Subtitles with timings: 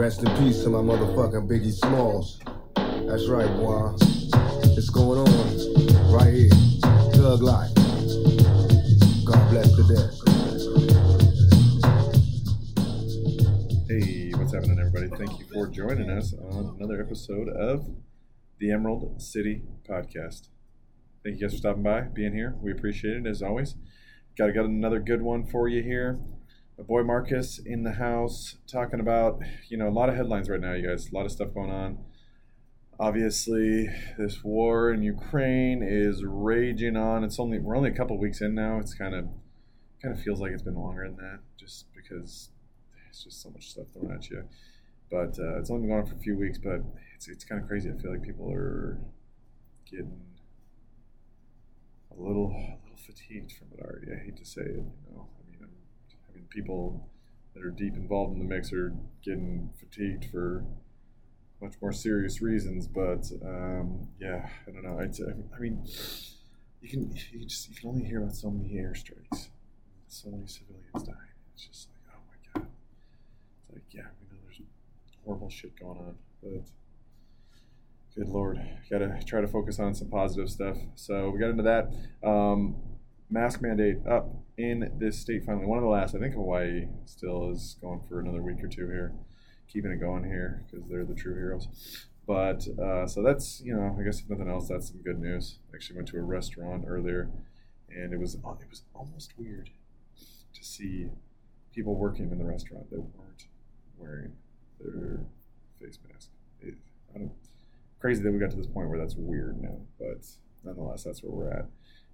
[0.00, 2.40] Rest in peace to my motherfucking Biggie Smalls.
[2.74, 3.92] That's right, boy.
[4.74, 6.48] It's going on right here.
[7.12, 7.74] Thug life.
[9.26, 10.10] God bless the dead.
[13.90, 15.08] Hey, what's happening, everybody?
[15.18, 17.86] Thank you for joining us on another episode of
[18.58, 20.48] the Emerald City Podcast.
[21.22, 22.56] Thank you guys for stopping by, being here.
[22.62, 23.74] We appreciate it as always.
[24.38, 26.18] Got got another good one for you here.
[26.86, 30.72] Boy Marcus in the house talking about you know a lot of headlines right now,
[30.72, 31.10] you guys.
[31.10, 31.98] A lot of stuff going on.
[32.98, 33.88] Obviously,
[34.18, 37.24] this war in Ukraine is raging on.
[37.24, 38.78] It's only we're only a couple weeks in now.
[38.78, 39.26] It's kind of
[40.02, 42.50] kind of feels like it's been longer than that, just because
[43.08, 44.44] it's just so much stuff thrown at you.
[45.10, 46.80] But uh, it's only been going on for a few weeks, but
[47.14, 47.90] it's it's kind of crazy.
[47.90, 48.98] I feel like people are
[49.90, 50.20] getting
[52.10, 54.12] a little a little fatigued from it already.
[54.12, 55.28] I hate to say it, you know.
[55.38, 55.70] I mean,
[56.28, 57.08] I mean, people
[57.54, 58.92] that are deep involved in the mix are
[59.24, 60.64] getting fatigued for
[61.60, 62.86] much more serious reasons.
[62.86, 65.00] But um, yeah, I don't know.
[65.10, 65.84] Say, I mean,
[66.80, 69.48] you can you just you can only hear about so many airstrikes,
[70.08, 71.16] so many civilians dying.
[71.54, 72.68] It's just like, oh my god.
[73.68, 74.60] It's like, yeah, we know there's
[75.24, 76.62] horrible shit going on, but
[78.16, 80.76] good lord, gotta try to focus on some positive stuff.
[80.94, 81.92] So we got into that.
[82.26, 82.76] Um,
[83.30, 85.66] mask mandate up in this state finally.
[85.66, 88.86] One of the last, I think Hawaii still is going for another week or two
[88.86, 89.14] here,
[89.68, 91.68] keeping it going here because they're the true heroes.
[92.26, 95.58] But uh, so that's you know, I guess if nothing else, that's some good news.
[95.74, 97.30] Actually went to a restaurant earlier,
[97.88, 99.70] and it was it was almost weird
[100.54, 101.08] to see
[101.74, 103.46] people working in the restaurant that weren't
[103.96, 104.32] wearing
[104.80, 105.24] their
[105.80, 106.28] face mask.
[106.60, 106.74] It,
[107.14, 107.28] I
[108.00, 110.26] crazy that we got to this point where that's weird now, but
[110.64, 111.66] nonetheless, that's where we're at.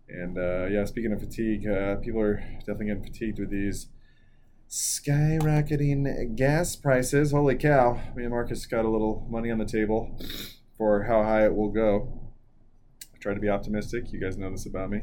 [0.08, 3.88] And uh, yeah, speaking of fatigue, uh, people are definitely getting fatigued with these
[4.70, 7.32] skyrocketing gas prices.
[7.32, 8.00] Holy cow!
[8.14, 10.18] Me and Marcus got a little money on the table
[10.76, 12.32] for how high it will go.
[13.14, 14.12] I try to be optimistic.
[14.12, 15.03] You guys know this about me.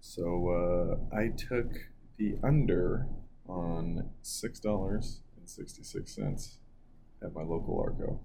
[0.00, 1.72] So uh, I took
[2.16, 3.06] the under
[3.48, 6.58] on six dollars and sixty six cents
[7.22, 8.20] at my local Arco.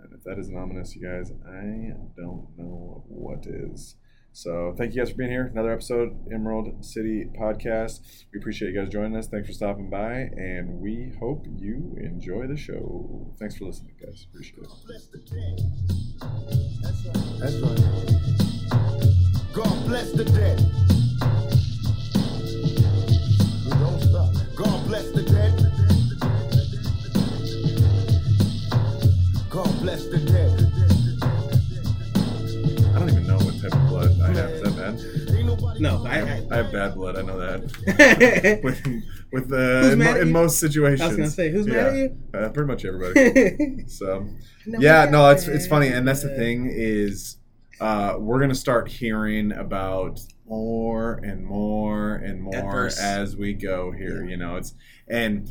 [0.00, 3.96] And if that isn't ominous, you guys, I don't know what is.
[4.38, 5.50] So thank you guys for being here.
[5.52, 8.02] Another episode, Emerald City Podcast.
[8.32, 9.26] We appreciate you guys joining us.
[9.26, 13.34] Thanks for stopping by, and we hope you enjoy the show.
[13.40, 14.28] Thanks for listening, guys.
[14.30, 14.68] Appreciate it.
[17.40, 17.80] That's right.
[19.54, 20.58] God bless the dead.
[23.70, 24.32] Don't stop.
[24.54, 25.52] God bless the dead.
[29.50, 30.57] God bless the dead.
[35.80, 37.16] No, I, I, I have bad blood.
[37.16, 38.60] I know that.
[38.64, 38.84] with
[39.32, 41.00] with uh, Who's in, mad mo- at in most situations.
[41.00, 42.18] I was gonna say, who's mad at you?
[42.34, 43.84] Uh, pretty much everybody.
[43.88, 44.28] So
[44.66, 47.36] yeah, no, it's it's funny, and that's the thing is,
[47.80, 54.24] uh, we're gonna start hearing about more and more and more as we go here.
[54.24, 54.30] Yeah.
[54.30, 54.74] You know, it's
[55.08, 55.48] and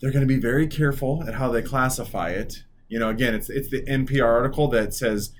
[0.00, 2.64] they're gonna be very careful at how they classify it.
[2.88, 5.32] You know, again, it's it's the NPR article that says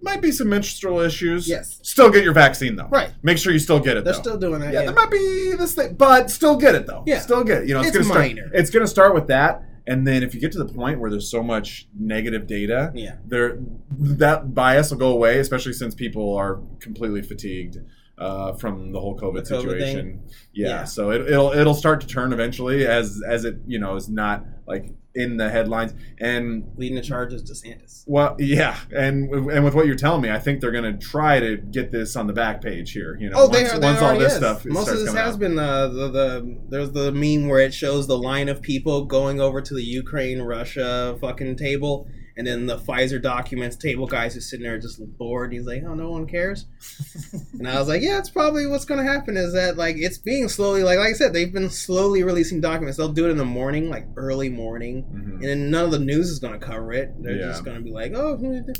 [0.00, 1.48] might be some menstrual issues.
[1.48, 1.80] Yes.
[1.82, 2.88] Still get your vaccine though.
[2.88, 3.10] Right.
[3.22, 4.04] Make sure you still get it.
[4.04, 4.20] They're though.
[4.20, 4.72] still doing that.
[4.72, 7.02] Yeah, Yeah, there might be this thing, but still get it though.
[7.06, 7.20] Yeah.
[7.20, 7.68] still get it.
[7.68, 8.20] You know, it's, It's gonna start.
[8.20, 8.50] minor.
[8.54, 11.30] It's gonna start with that, and then if you get to the point where there's
[11.30, 13.16] so much negative data, yeah.
[13.26, 13.58] there
[13.98, 17.78] that bias will go away, especially since people are completely fatigued
[18.18, 20.22] uh, from the whole COVID, The COVID situation.
[20.52, 20.84] Yeah, Yeah.
[20.84, 24.44] so it, it'll it'll start to turn eventually as as it you know is not
[24.66, 24.90] like
[25.22, 28.04] in the headlines and Leading the charge is DeSantis.
[28.06, 31.40] well, yeah, and and with what you're telling me, I think they're going to try
[31.40, 33.16] to get this on the back page here.
[33.20, 33.78] You know, Oh, they once, are.
[33.80, 34.38] They once all this is.
[34.38, 35.40] stuff Most of this has out.
[35.40, 39.40] been uh, the the there's the meme where it shows the line of people going
[39.40, 44.48] over to the Ukraine Russia fucking table, and then the Pfizer documents table guys who's
[44.48, 45.52] sitting there just bored.
[45.52, 46.64] He's like, oh, no one cares.
[47.58, 49.36] and I was like, yeah, it's probably what's going to happen.
[49.36, 52.96] Is that like it's being slowly like like I said, they've been slowly releasing documents.
[52.96, 55.32] They'll do it in the morning, like early morning, Mhm.
[55.34, 57.12] and then none of the news is going to cover it.
[57.20, 57.46] They're Yeah.
[57.48, 58.38] just going to be like, oh.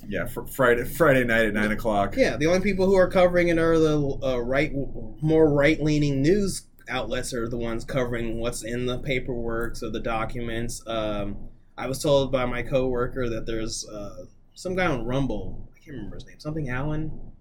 [0.08, 2.14] Yeah, fr- Friday Friday night at nine o'clock.
[2.16, 4.72] Yeah, the only people who are covering it are the uh, right,
[5.20, 10.82] more right-leaning news outlets are the ones covering what's in the paperwork, so the documents.
[10.86, 11.36] Um,
[11.78, 15.68] I was told by my coworker that there's uh, some guy on Rumble.
[15.76, 16.40] I can't remember his name.
[16.40, 17.32] Something Allen.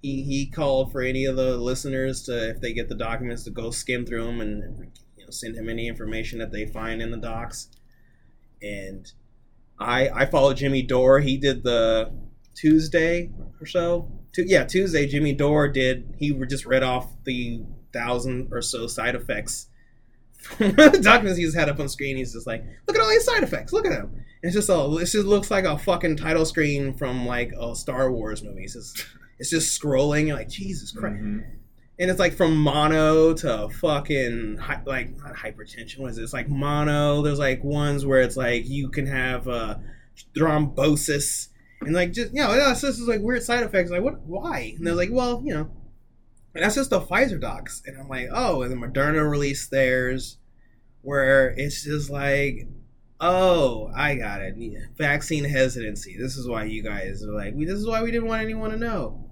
[0.00, 3.50] He he called for any of the listeners to, if they get the documents, to
[3.50, 7.10] go skim through them and you know send him any information that they find in
[7.10, 7.68] the docs.
[8.62, 9.10] And
[9.78, 11.20] I I followed Jimmy Dore.
[11.20, 12.12] He did the
[12.54, 13.30] Tuesday
[13.60, 14.10] or so.
[14.36, 15.06] Yeah, Tuesday.
[15.06, 16.14] Jimmy Dore did.
[16.18, 19.66] He just read off the thousand or so side effects
[20.58, 23.42] the documents he's had up on screen, he's just like, look at all these side
[23.42, 23.72] effects.
[23.72, 24.24] Look at them.
[24.42, 24.98] It's just all.
[24.98, 28.64] It just looks like a fucking title screen from like a Star Wars movie.
[28.64, 29.06] It's just,
[29.38, 30.26] it's just scrolling.
[30.26, 31.22] You're like, Jesus Christ.
[31.22, 31.44] Mhm.
[32.00, 35.98] And it's like from mono to fucking hy- like not hypertension.
[36.00, 36.22] What is it?
[36.24, 37.22] It's like mono.
[37.22, 39.76] There's like ones where it's like you can have uh,
[40.34, 41.48] thrombosis
[41.82, 43.90] and like just you know this is like weird side effects.
[43.90, 44.20] Like what?
[44.22, 44.74] Why?
[44.76, 45.70] And they're like, well, you know,
[46.54, 47.82] and that's just the Pfizer docs.
[47.86, 50.38] And I'm like, oh, and the Moderna released theirs,
[51.02, 52.66] where it's just like,
[53.20, 54.54] oh, I got it.
[54.96, 56.16] Vaccine hesitancy.
[56.18, 57.64] This is why you guys are like, we.
[57.64, 59.30] This is why we didn't want anyone to know.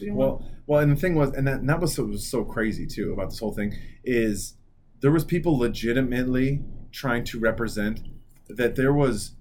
[0.00, 2.04] We didn't want- Well, well, and the thing was, and that, and that was so,
[2.04, 4.54] was so crazy too about this whole thing is
[5.00, 8.00] there was people legitimately trying to represent
[8.48, 9.32] that there was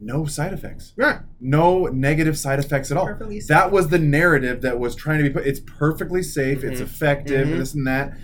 [0.00, 3.06] no side effects, yeah, no negative side effects at all.
[3.06, 3.48] Perfectly safe.
[3.48, 5.46] That was the narrative that was trying to be put.
[5.46, 6.62] It's perfectly safe.
[6.64, 6.84] It's Mhm.
[6.84, 7.46] effective.
[7.48, 7.52] Mhm.
[7.52, 8.16] And this and that.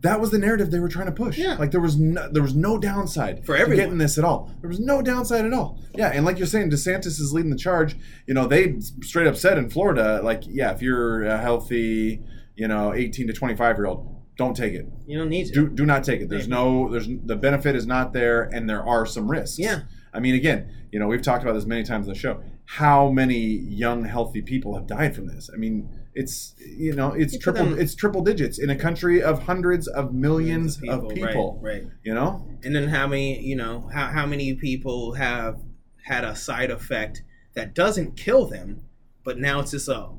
[0.00, 1.38] That was the narrative they were trying to push.
[1.38, 1.54] Yeah.
[1.60, 3.84] Like there was no, there was no downside For to everyone.
[3.84, 4.50] getting this at all.
[4.60, 5.78] There was no downside at all.
[5.94, 7.94] Yeah, and like you're saying, DeSantis is leading the charge.
[8.26, 12.20] You know, they straight up said in Florida, like, yeah, if you're a healthy,
[12.56, 14.86] you know, 18 to 25 year old, don't take it.
[15.06, 15.52] you don't need to.
[15.52, 16.28] Do do not take it.
[16.28, 19.56] There's no there's the benefit is not there, and there are some risks.
[19.58, 19.80] Yeah.
[20.12, 22.42] I mean, again, you know, we've talked about this many times on the show.
[22.64, 25.50] How many young, healthy people have died from this?
[25.52, 29.88] I mean, it's you know, it's triple it's triple digits in a country of hundreds
[29.88, 31.58] of millions of people.
[31.62, 31.92] Right, right.
[32.02, 35.60] You know, And then how many, you know, how, how many people have
[36.04, 37.22] had a side effect
[37.54, 38.84] that doesn't kill them,
[39.24, 40.10] but now it's just a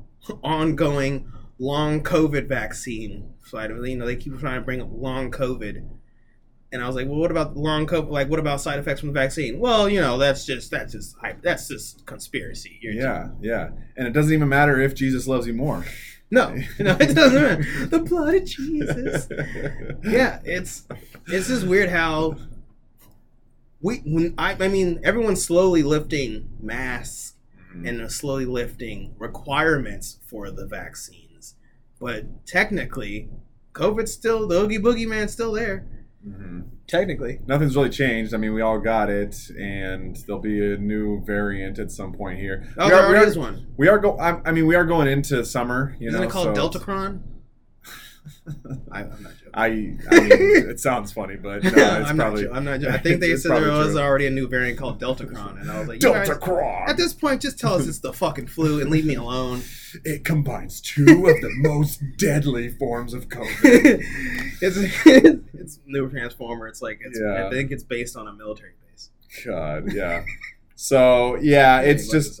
[0.42, 5.30] ongoing long COVID vaccine side of You know, they keep trying to bring up long
[5.30, 5.88] COVID.
[6.74, 8.10] And I was like, well, what about long COVID?
[8.10, 9.60] Like, what about side effects from the vaccine?
[9.60, 11.40] Well, you know, that's just that's just hype.
[11.40, 12.78] That's just conspiracy.
[12.82, 15.86] You're yeah, yeah, and it doesn't even matter if Jesus loves you more.
[16.30, 16.48] no,
[16.80, 17.86] no, it doesn't matter.
[17.86, 19.28] The blood of Jesus.
[20.04, 20.84] yeah, it's
[21.28, 22.36] it's just weird how
[23.80, 27.30] we when I I mean everyone's slowly lifting masks
[27.74, 27.88] Mhm.
[27.88, 31.54] and slowly lifting requirements for the vaccines,
[32.00, 33.28] but technically,
[33.72, 35.86] COVID's still the Oogie Boogie Man's still there.
[36.26, 36.64] Mhm.
[36.86, 38.34] Technically, Nothing's really changed.
[38.34, 42.38] I mean, we all got it, and there'll be a new variant at some point
[42.38, 42.66] here.
[42.78, 43.66] oh, we there are, we are, is one.
[43.76, 44.18] we are go.
[44.18, 45.96] I, I mean, we are going into summer.
[45.98, 47.20] You Isn't know, it called so Deltacron?
[48.90, 49.50] I, I'm not joking.
[49.54, 49.98] I, I mean,
[50.70, 52.94] it sounds funny, but no, it's I'm, probably not jo- I'm not joking.
[52.94, 54.00] I think they said there was true.
[54.00, 56.28] already a new variant called Delta Deltacron, and I was like, you guys-
[56.88, 59.62] At this point, just tell us it's the fucking flu and leave me alone.
[60.04, 64.02] It combines two of the most deadly forms of COVID.
[64.60, 64.76] it's
[65.54, 66.66] it's new Transformer.
[66.66, 67.46] It's like it's, Yeah.
[67.46, 69.10] I think it's based on a military base.
[69.46, 70.24] God, yeah.
[70.74, 72.40] So yeah, it's just.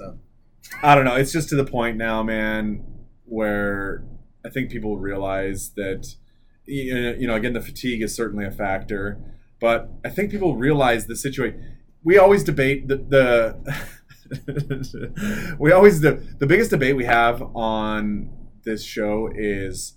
[0.82, 1.14] I don't know.
[1.14, 2.84] It's just to the point now, man,
[3.24, 4.02] where
[4.44, 6.14] I think people realize that
[6.66, 9.18] you know, again, the fatigue is certainly a factor,
[9.60, 11.76] but I think people realize the situation.
[12.02, 12.96] We always debate the.
[12.96, 13.96] the
[15.58, 18.30] we always the the biggest debate we have on
[18.64, 19.94] this show is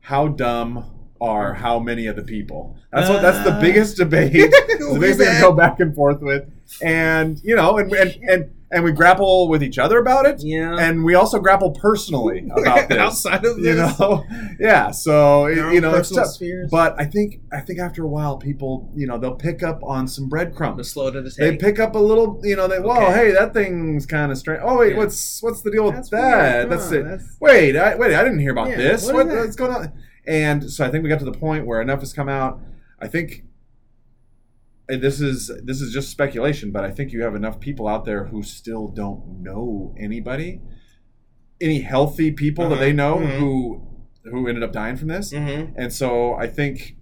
[0.00, 0.84] how dumb
[1.20, 2.76] are how many of the people.
[2.92, 3.60] That's what that's the Uh.
[3.60, 4.32] biggest debate.
[4.32, 6.44] the biggest thing to go back and forth with,
[6.82, 10.76] and you know, and and and, and we grapple with each other about it, yeah.
[10.78, 12.98] and we also grapple personally about this.
[12.98, 14.24] outside of you this, know,
[14.60, 14.90] yeah.
[14.90, 16.26] So it- you know, it's tough.
[16.28, 19.80] spheres, But I think I think after a while, people you know they'll pick up
[19.84, 20.90] on some the breadcrumbs.
[20.90, 22.66] slow to the They pick up a little, you know.
[22.68, 23.12] They whoa, Okay.
[23.14, 24.60] hey, that thing's kind of strange.
[24.64, 24.98] Oh wait, Yeah.
[24.98, 26.68] what's what's the deal with that?
[26.68, 27.04] That's it.
[27.04, 29.06] that's- Wait, I, wait, I didn't hear about Yeah, this.
[29.06, 29.92] what What, what's going on?
[30.26, 32.58] And so I think we got to the point where enough has come out.
[33.00, 33.44] I think
[34.88, 38.04] and this is this is just speculation, but I think you have enough people out
[38.04, 40.60] there who still don't know anybody,
[41.60, 43.38] any healthy people that they know Mhm.
[43.38, 43.82] who
[44.30, 45.32] who ended up dying from this.
[45.34, 45.74] Mhm.
[45.76, 46.96] And so I think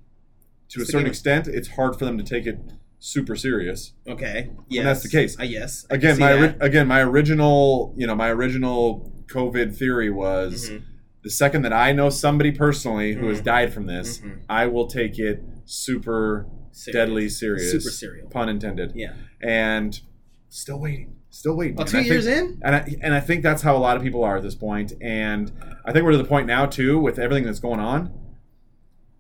[0.71, 2.59] to a certain extent, it's hard for them to take it
[2.99, 3.93] super serious.
[4.09, 4.51] Okay.
[4.69, 4.85] Yes.
[4.85, 5.39] that's the case.
[5.39, 5.87] Uh, yes.
[5.91, 10.83] I Again, my ori- again my original you know my original COVID theory was Mhm.
[11.25, 13.45] the second that I know somebody personally who has Mhm.
[13.45, 14.41] died from this, Mhm.
[14.49, 16.95] I will take it super Serious.
[17.09, 18.29] deadly serious, Super serial.
[18.29, 18.93] pun intended.
[18.95, 19.15] Yeah.
[19.43, 20.01] And
[20.49, 21.77] still waiting, still waiting.
[21.79, 22.61] Oh, And two I years think, in.
[22.65, 24.93] and I and I think that's how a lot of people are at this point.
[25.01, 25.53] And
[25.85, 28.13] I think we're to the point now too with everything that's going on.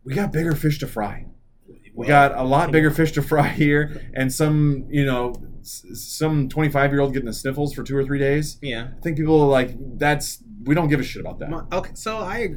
[0.05, 1.27] We got bigger fish to fry.
[1.69, 6.49] We Well, got a lot bigger fish to fry here, and some you know some
[6.49, 8.59] 25 year old getting the sniffles for two or three days.
[8.63, 8.89] Yeah.
[8.97, 11.67] I think people are like that's we don't give a shit about that.
[11.73, 12.57] Okay, so I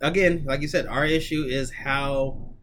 [0.00, 2.54] again, like you said, our issue is how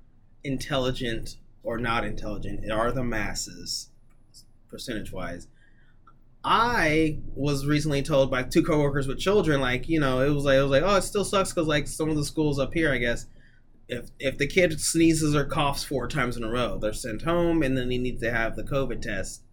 [0.43, 3.89] intelligent or not intelligent are the masses,
[4.69, 5.47] percentage wise.
[6.43, 10.57] I was recently told by two coworkers with children, like you know, it was like
[10.57, 12.93] it was like, oh, it still sucks because like some of the schools up here,
[12.93, 13.25] I guess,
[13.89, 17.61] if if the kid sneezes or coughs four times in a row, they're sent home,
[17.61, 19.43] and then he needs to have the COVID test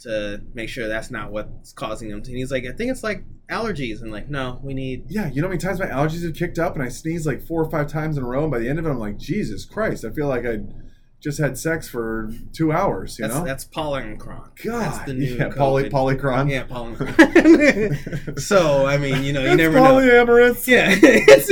[0.00, 2.18] to make sure that's not what's causing them.
[2.18, 5.04] And he's like, I think it's like allergies, and like, no, we need.
[5.08, 7.46] Yeah, you know how many times my allergies have kicked up and I sneeze like
[7.46, 9.18] four or five times in a row, and by the end of it, I'm like,
[9.18, 10.58] Jesus Christ, I feel like I
[11.20, 13.18] just had sex for two hours.
[13.18, 14.50] You That's know, that's pollencron.
[14.64, 16.20] God, that's the new yeah, poly COVID.
[16.20, 16.50] polycron.
[16.50, 18.38] Yeah, pollencron.
[18.40, 19.96] so I mean, you know, you It's never know.
[19.96, 20.66] polyamorous.
[20.68, 21.48] Yeah, it's,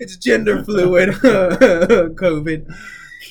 [0.00, 2.72] it's gender fluid COVID.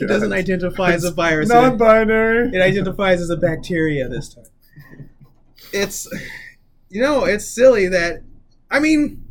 [0.01, 1.49] It doesn't identify as a virus.
[1.49, 2.49] It, Non-binary.
[2.53, 4.45] it identifies as a bacteria this time.
[5.73, 6.07] It's,
[6.89, 8.23] you know, it's silly that,
[8.71, 9.25] I mean,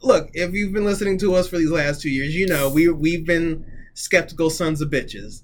[0.00, 2.88] look, if you've been listening to us for these last two years, you know we
[2.88, 3.64] we've been
[3.94, 5.42] skeptical sons of bitches,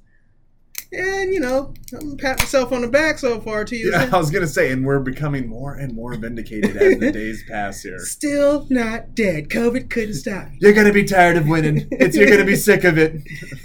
[0.93, 3.65] and you know, I'm patting myself on the back so far.
[3.65, 6.99] To you, Yeah, I was gonna say, and we're becoming more and more vindicated as
[6.99, 7.99] the days pass here.
[7.99, 9.49] still not dead.
[9.51, 10.59] COVID couldn't stop me.
[10.61, 11.87] You're gonna be tired of winning.
[11.93, 13.21] It's you're gonna be sick of it.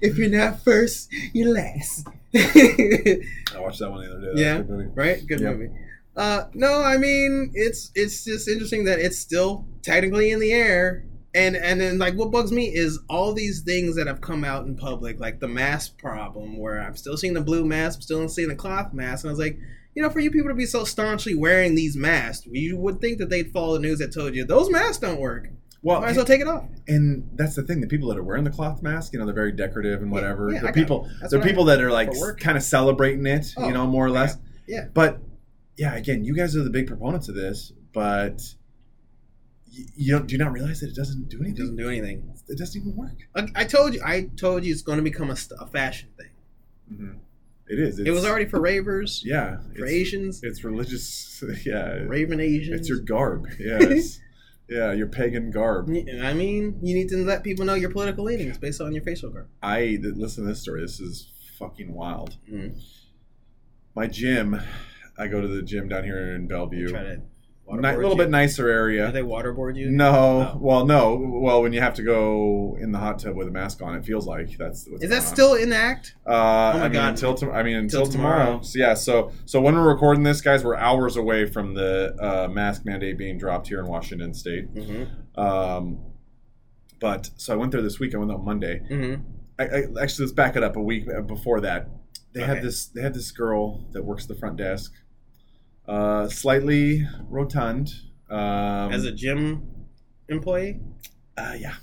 [0.00, 2.06] if you're not first, you're last.
[2.34, 4.26] I watched that one the other day.
[4.34, 4.62] That Yeah.
[4.62, 5.26] good right?
[5.26, 5.56] Good Yep.
[5.56, 5.70] movie.
[6.16, 11.04] Uh, no, I mean it's it's just interesting that it's still technically in the air,
[11.34, 14.66] and and then like what bugs me is all these things that have come out
[14.66, 18.28] in public, like the mask problem, where I'm still seeing the blue mask, I'm still
[18.28, 19.58] seeing the cloth mask, and I was like.
[19.92, 23.18] You know, for you people to be so staunchly wearing these masks, you would think
[23.18, 25.48] that they'd follow the news that told you those masks don't work.
[25.82, 26.64] Well, Might as well take it off.
[26.86, 27.80] and that's the thing.
[27.80, 30.52] The people that are wearing the cloth mask, you know, they're very decorative and whatever.
[30.52, 33.52] yeah, I the people, the what I- people that are like kind of celebrating it,
[33.56, 34.36] Oh, you know, more or less.
[34.68, 34.84] yeah.
[34.94, 35.18] But
[35.76, 38.40] yeah, again, you guys are the big proponents of this, but
[39.70, 41.54] you, you don't do you not realize that it doesn't do anything.
[41.56, 42.34] It doesn't do anything.
[42.48, 43.16] It doesn't even work.
[43.34, 46.30] I, I told you, I told you, it's going to become a, a fashion thing.
[46.92, 47.18] Mm-hmm.
[47.68, 47.98] It is.
[48.00, 49.58] It was already for ravers, yeah.
[49.76, 51.28] for It's, Asians, it's religious.
[51.64, 52.04] Yeah.
[52.06, 52.80] raven Asians.
[52.80, 53.46] It's your garb.
[53.58, 54.18] Yes.
[54.68, 55.88] yeah, your pagan garb.
[55.88, 59.30] I mean, you need to let people know your political leanings based on your facial
[59.30, 59.48] garb.
[59.62, 60.80] I listen to this story.
[60.82, 62.36] This is fucking wild.
[62.50, 62.78] Mm.
[63.94, 64.60] My gym.
[65.16, 66.92] I go to the gym down here in Bellevue.
[67.76, 68.16] To Ni- little you.
[68.16, 69.12] bit nicer Do area.
[69.12, 69.90] they waterboard you?
[69.90, 70.10] No,
[70.54, 70.58] Oh.
[70.60, 73.80] well, no, well, when you have to go in the hot tub with a mask
[73.82, 74.88] on, it feels like that's.
[74.88, 75.26] What's Is that on.
[75.26, 76.14] still in act?
[76.26, 77.08] Uh, Oh my I mean, God.
[77.10, 78.38] until to- I mean until tomorrow.
[78.44, 78.62] tomorrow.
[78.62, 82.48] So yeah, so so when we're recording this, guys, we're hours away from the uh,
[82.48, 84.74] mask mandate being dropped here in Washington State.
[84.74, 85.40] Mm-hmm.
[85.40, 85.98] Um,
[87.00, 88.14] but so I went there this week.
[88.14, 88.82] I went on Monday.
[88.90, 89.22] Mm-hmm.
[89.58, 91.88] I, I, actually, let's back it up a week before that.
[92.32, 92.54] They Okay.
[92.54, 92.86] had this.
[92.86, 94.92] They had this girl that works the front desk,
[95.90, 97.92] uh, slightly rotund.
[98.30, 99.68] Um, As a gym
[100.28, 100.80] employee?
[101.36, 101.74] uh, yeah.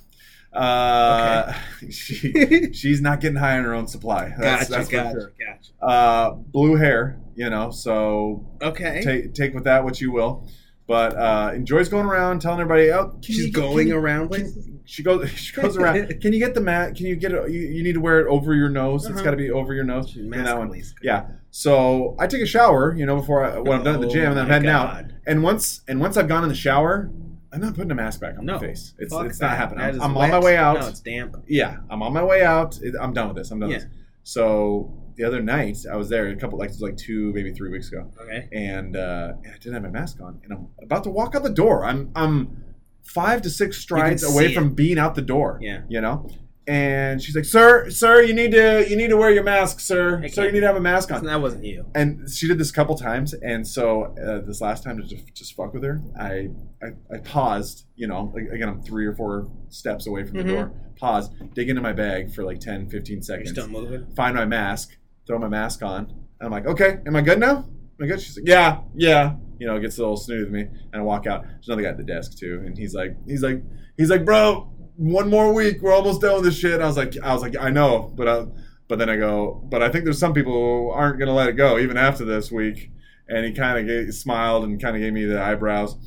[0.53, 1.53] Uh,
[1.89, 4.33] she she's not getting high on her own supply.
[4.39, 5.33] That's, gotcha, that's gotcha, sure.
[5.37, 5.71] gotcha.
[5.85, 7.69] Uh, blue hair, you know.
[7.69, 9.01] So Okay.
[9.03, 10.47] take take with that what you will.
[10.87, 14.69] But uh, enjoys going around telling everybody, "Oh, can She's you- going can around places?
[14.85, 16.07] she goes she goes around.
[16.21, 16.95] Can you get the mat?
[16.95, 17.51] Can you get it?
[17.51, 19.03] You, you need to wear it over your nose.
[19.05, 19.23] It's Uh-huh.
[19.25, 20.09] got to be over your nose.
[20.09, 20.81] She's that one.
[21.03, 21.25] Yeah.
[21.51, 24.11] So I take a shower, you know, before I, when I'm done at the Oh
[24.11, 25.05] gym, and then I'm my heading out.
[25.25, 27.09] And once and once I've gone in the shower,
[27.51, 28.53] I'm not putting a mask back on No.
[28.53, 28.93] my face.
[28.97, 29.47] It's it's that.
[29.47, 29.83] not happening.
[29.83, 30.79] I'm, I'm on my way out.
[30.79, 31.35] No, it's damp.
[31.49, 32.79] yeah, I'm on my way out.
[33.01, 33.51] I'm done with this.
[33.51, 33.77] I'm done Yeah.
[33.79, 33.93] with this.
[34.23, 37.51] So the other night I was there a couple like it was like two maybe
[37.51, 38.47] three weeks ago, Okay.
[38.51, 41.43] and, uh, and I didn't have my mask on, and I'm about to walk out
[41.43, 41.85] the door.
[41.85, 42.63] I'm I'm
[43.03, 44.53] five to six strides away it.
[44.53, 45.57] from being out the door.
[45.61, 45.81] Yeah.
[45.89, 46.29] you know.
[46.69, 50.21] And she's like, "Sir, sir, you need to you need to wear your mask, sir.
[50.21, 51.85] I Sir, you need to have a mask on." That wasn't you.
[51.95, 55.33] And she did this a couple times, and so uh, this last time to just,
[55.33, 56.49] just fuck with her, I,
[56.83, 57.85] I I paused.
[57.95, 60.47] You know, like, again, I'm three or four steps away from the Mhm.
[60.55, 60.71] door.
[60.99, 64.05] Pause, dig into my bag for like 10, 15 You're seconds still moving.
[64.17, 64.97] find my mask,
[65.27, 66.05] throw my mask on.
[66.05, 67.57] And I'm like, okay, am I good now?
[67.57, 68.21] Am I good?
[68.21, 69.35] She's like, yeah, yeah.
[69.59, 71.43] You know, gets a little snooty with me, and I walk out.
[71.43, 73.61] There's another guy at the desk too, and he's like, he's like,
[73.97, 76.73] he's like, bro, one more week, we're almost done with this shit.
[76.75, 78.45] And I was like, I was like, I know, but I,
[78.87, 81.53] but then I go, but I think there's some people who aren't gonna let it
[81.53, 82.91] go even after this week.
[83.29, 85.97] And he kind of smiled and kind of gave me the eyebrows.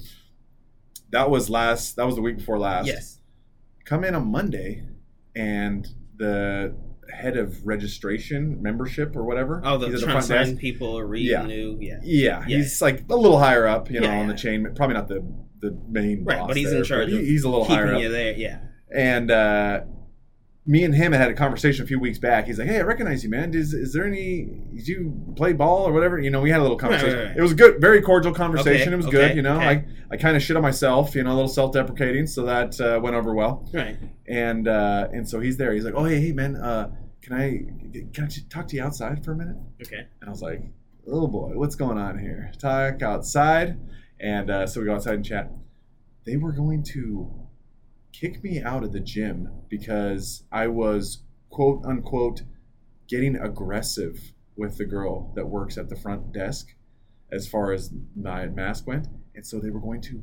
[1.10, 1.96] That was last.
[1.96, 3.18] That was the week before last Yes.
[3.84, 4.84] come in on Monday,
[5.36, 5.86] and
[6.16, 6.74] the
[7.12, 9.60] head of registration, membership, or whatever.
[9.64, 10.58] Oh, the he's trying to sign desk.
[10.58, 11.46] people or Yeah.
[11.46, 11.76] new.
[11.80, 11.98] Yeah.
[12.02, 12.56] Yeah, Yeah.
[12.58, 14.66] he's like a little higher up, you know, on the chain.
[14.74, 15.24] Probably not the
[15.60, 18.00] the main Right, boss but he's in charge he- he's a little higher up.
[18.00, 18.32] you there.
[18.34, 18.60] Yeah.
[18.94, 19.80] And uh,
[20.66, 22.46] me and him had had a conversation a few weeks back.
[22.46, 23.52] He's like, "Hey, I recognize you, man.
[23.54, 24.48] Is, is there any?
[24.74, 26.18] Did you play ball or whatever?
[26.18, 27.28] You know, we had a little Right, right, conversation.
[27.28, 27.36] right.
[27.36, 28.88] It was a good, very cordial conversation.
[28.88, 29.36] Okay, it was okay, good.
[29.36, 29.66] You know, okay.
[29.66, 31.14] I I kind of shit on myself.
[31.14, 33.68] You know, a little self-deprecating, so that uh, went over well.
[33.72, 33.96] Right.
[34.28, 35.72] And uh, and so he's there.
[35.72, 36.90] He's like, "Oh, hey, hey, man, uh,
[37.30, 40.06] can I can I talk to you outside for a minute?" Okay.
[40.20, 40.62] And I was like,
[41.06, 43.78] "Oh boy, what's going on here?" Talk outside,
[44.18, 45.50] and uh, so we go outside and chat.
[46.24, 47.30] They were going to
[48.12, 52.42] kick me out of the gym because I was quote unquote
[53.08, 56.74] getting aggressive with the girl that works at the front desk
[57.32, 59.08] as far as my mask went.
[59.34, 60.22] And so they were going to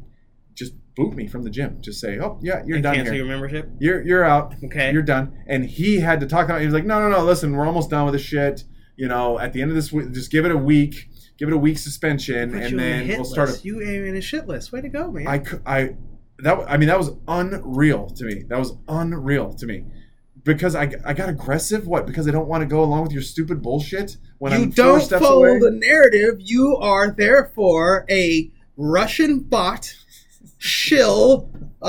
[0.57, 1.77] just boot me from the gym.
[1.81, 3.23] Just say, "Oh, yeah, you're And done cancel here.
[3.23, 3.69] your membership.
[3.79, 4.55] You're you're out.
[4.63, 4.91] Okay.
[4.91, 6.59] You're done." And he had to talk about.
[6.61, 7.23] He was like, "No, no, no.
[7.23, 8.63] Listen, we're almost done with this shit.
[8.95, 10.95] You know, at the end of this week, just give it a week.
[11.37, 14.21] Give it a week suspension, Put and then we'll start." A, You aim in a
[14.21, 14.71] shit list.
[14.71, 15.27] Way to go, man.
[15.27, 15.95] I I
[16.39, 18.43] that I mean that was unreal to me.
[18.49, 19.85] That was unreal to me.
[20.43, 22.07] Because I, I got aggressive, what?
[22.07, 25.09] Because I don't want to go along with your stupid bullshit when you I'm don't
[25.09, 25.59] follow away.
[25.59, 26.35] the narrative.
[26.39, 29.93] You are therefore a Russian bot,
[30.57, 31.49] shill,
[31.81, 31.85] uh,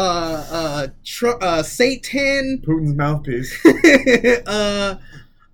[0.51, 3.55] uh, tr- uh, Satan, Putin's mouthpiece.
[4.47, 4.97] uh,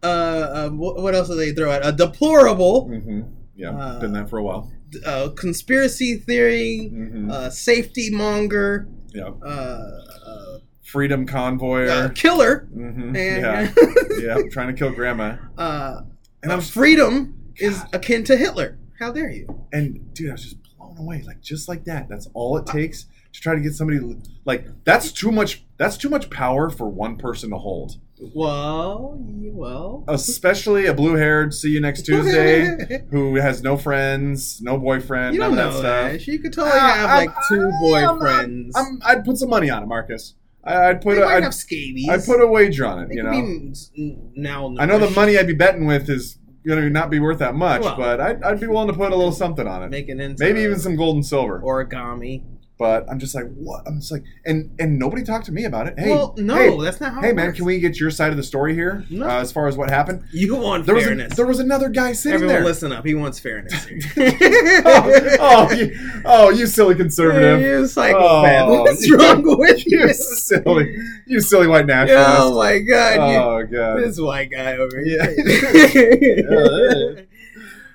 [0.02, 1.85] uh, uh, what, what else do they throw at?
[1.87, 3.23] A deplorable, hmm
[3.56, 4.71] Yeah, Uh, been that for a while.
[5.06, 9.90] uh, conspiracy theory, hmm uh, safety monger, yeah, uh,
[10.26, 11.88] uh, freedom convoyer.
[11.90, 13.73] uh, killer, hmm and Yeah,
[14.18, 15.37] yeah, trying to kill grandma.
[15.56, 16.02] uh,
[16.42, 18.78] And I'm freedom is akin to Hitler.
[18.99, 19.47] How dare you?
[19.73, 20.56] and dude, I was just
[20.94, 22.08] blown away, like just like that.
[22.08, 24.00] That's all it takes to try to get somebody
[24.44, 25.64] like that's too much.
[25.76, 27.96] That's too much power for one person to hold.
[28.34, 30.04] Well, well.
[30.08, 35.50] Especially a blue-haired "see you next Tuesday" who has no friends, no boyfriend, you none
[35.52, 36.10] of know that that.
[36.12, 36.20] stuff.
[36.22, 38.70] She could totally Uh, have I'm- like two I'm- boyfriends.
[38.76, 40.34] I'm, I'd put some money on it, Marcus.
[40.62, 42.08] I- I'd put they a, might I'd, have scabies.
[42.08, 43.08] I'd put a wager on it.
[43.08, 44.74] They You know, now.
[44.78, 47.54] I know the money I'd be betting with is going to not be worth that
[47.54, 47.97] much, Well.
[47.97, 49.90] but I'd, I'd be willing to put a little something on it.
[49.90, 51.61] make into Maybe even some gold and silver.
[51.61, 52.42] origami.
[52.76, 53.87] But I'm just like, what?
[53.87, 55.95] I'm just like, and and nobody talked to me about it.
[55.97, 57.21] Hey, well, no, hey, that's not how.
[57.21, 57.59] hey it man, works.
[57.59, 59.26] can we get your side of the story here No.
[59.28, 60.25] uh, as far as what happened?
[60.33, 61.37] You want There was a, fairness.
[61.37, 62.64] there was another guy sitting Everyone, there.
[62.64, 63.07] listen up.
[63.07, 63.87] He wants fairness.
[64.16, 67.61] oh, oh, you, oh, you silly conservative.
[67.61, 68.69] You psychopath.
[68.69, 70.00] Oh, What's you- wrong with you?
[70.09, 72.28] you silly, you silly white nationalist.
[72.40, 73.14] Oh my god!
[73.31, 74.02] you- Oh god.
[74.02, 75.31] this white guy over Yeah.
[75.93, 77.15] here.
[77.25, 77.25] Yeah,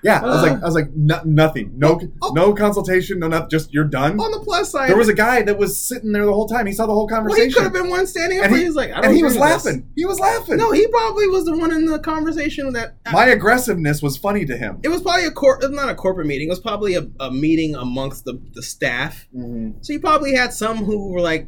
[0.05, 0.59] I was like, uh.
[0.61, 2.31] I was like, no, nothing, no, oh, oh.
[2.33, 4.19] no consultation, no nothing, just you're done.
[4.19, 6.65] On the plus side, There was a guy that was sitting there the whole time.
[6.65, 7.39] He saw the whole conversation.
[7.41, 8.45] well, he could have been one standing up.
[8.45, 9.65] And he- was like, I don't and he was with this.
[9.65, 9.89] laughing.
[9.95, 10.57] He was laughing.
[10.57, 12.95] No, he probably was the one in the conversation that.
[13.05, 14.79] Uh, My aggressiveness was funny to him.
[14.83, 16.47] it was probably a cor- not a corporate meeting.
[16.47, 19.27] It was probably a, a meeting amongst the, the staff.
[19.35, 19.79] Mm-hmm.
[19.81, 21.47] So you probably had some who were like,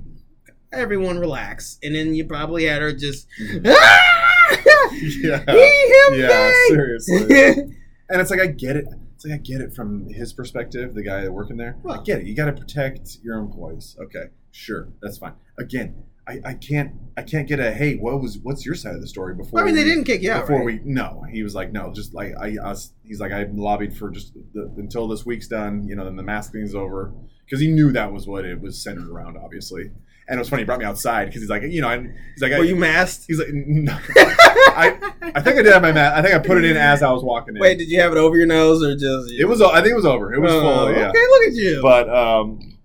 [0.74, 3.66] "Everyone relax," and then you probably had her just, mm-hmm.
[3.70, 4.18] ah!
[4.92, 6.54] Yeah, he him yeah, back.
[6.68, 7.78] seriously.
[8.12, 8.86] And it's like I get it.
[9.16, 11.78] It's like I get it from his perspective, the guy working there.
[11.90, 12.26] I get it.
[12.26, 13.96] You got to protect your employees.
[14.02, 15.34] Okay, sure, that's fine.
[15.58, 19.02] Again, I, I can't I can't get a hey, what was what's your side of
[19.02, 19.62] the story before?
[19.62, 20.82] I mean, they didn't kick you out, before right?
[20.84, 21.24] we no.
[21.32, 22.94] He was like no, just like I us.
[23.04, 25.88] He's like I lobbied for just the, until this week's done.
[25.88, 27.14] You know, then the mask thing's over
[27.46, 29.92] because he knew that was what it was centered around, obviously.
[30.32, 30.62] And it was funny.
[30.62, 33.26] He brought me outside because he's like, you know, and he's like, I, you masked?
[33.28, 33.92] He's like, no.
[34.16, 36.18] I, I think I did have my mask.
[36.18, 37.62] I think I put it in as I was walking in.
[37.62, 39.30] Wait, did you have it over your nose or just?
[39.38, 39.62] it was.
[39.62, 40.34] I think it was over.
[40.34, 40.92] It was Oh, full.
[40.94, 41.10] Yeah.
[41.10, 41.80] Okay, look at you.
[41.82, 42.78] But um,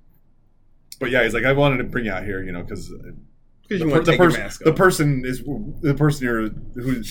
[0.98, 3.14] but yeah, he's like, I wanted to bring you out here, you know, because Because
[3.68, 5.42] the, you per- want to the, person, mask the person is
[5.82, 7.02] the person here who, who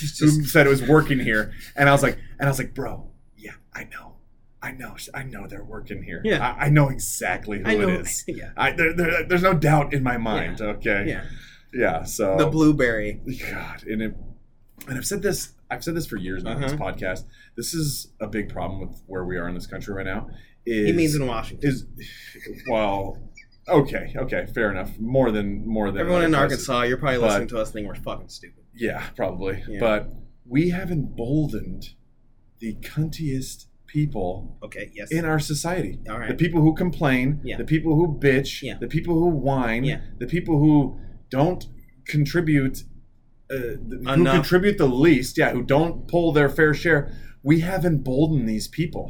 [0.43, 3.51] said it was working here, and I was like, and I was like, bro, yeah,
[3.73, 4.14] I know,
[4.65, 6.21] I know, I know they're working here.
[6.25, 6.55] Yeah.
[6.59, 7.89] I, I know exactly who I know.
[7.89, 8.23] it is.
[8.27, 8.51] Yeah.
[8.57, 10.61] I, there, there, there's no doubt in my mind.
[10.61, 11.05] Okay.
[11.07, 11.25] Yeah.
[11.73, 12.03] Yeah.
[12.03, 13.21] So The blueberry.
[13.51, 14.15] God, and it,
[14.87, 15.51] and I've said this.
[15.69, 16.83] I've said this for years now on this Uh-huh.
[16.91, 17.23] podcast.
[17.57, 20.29] This is a big problem with where we are in this country right now.
[20.65, 21.69] Is He means in Washington.
[21.69, 21.85] is
[22.69, 23.17] well,
[23.67, 24.97] okay, okay, fair enough.
[24.99, 26.35] More than more than Everyone in.
[26.35, 28.63] Arkansas, you're probably But- listening to us thinking we're fucking stupid.
[28.75, 29.63] Yeah, probably.
[29.67, 29.79] Yeah.
[29.79, 30.11] But
[30.45, 31.89] we have emboldened
[32.59, 35.09] the cuntiest people Okay, yes.
[35.11, 35.93] in our society.
[36.09, 36.27] All right.
[36.33, 37.57] The people who complain, Yeah.
[37.57, 38.77] the people who bitch, Yeah.
[38.79, 39.99] the people who whine, Yeah.
[40.19, 41.63] the people who don't
[42.05, 42.83] contribute,
[43.49, 43.77] uh,
[44.15, 47.01] who contribute the least, yeah, who don't pull their fair share.
[47.41, 49.05] We have emboldened these people.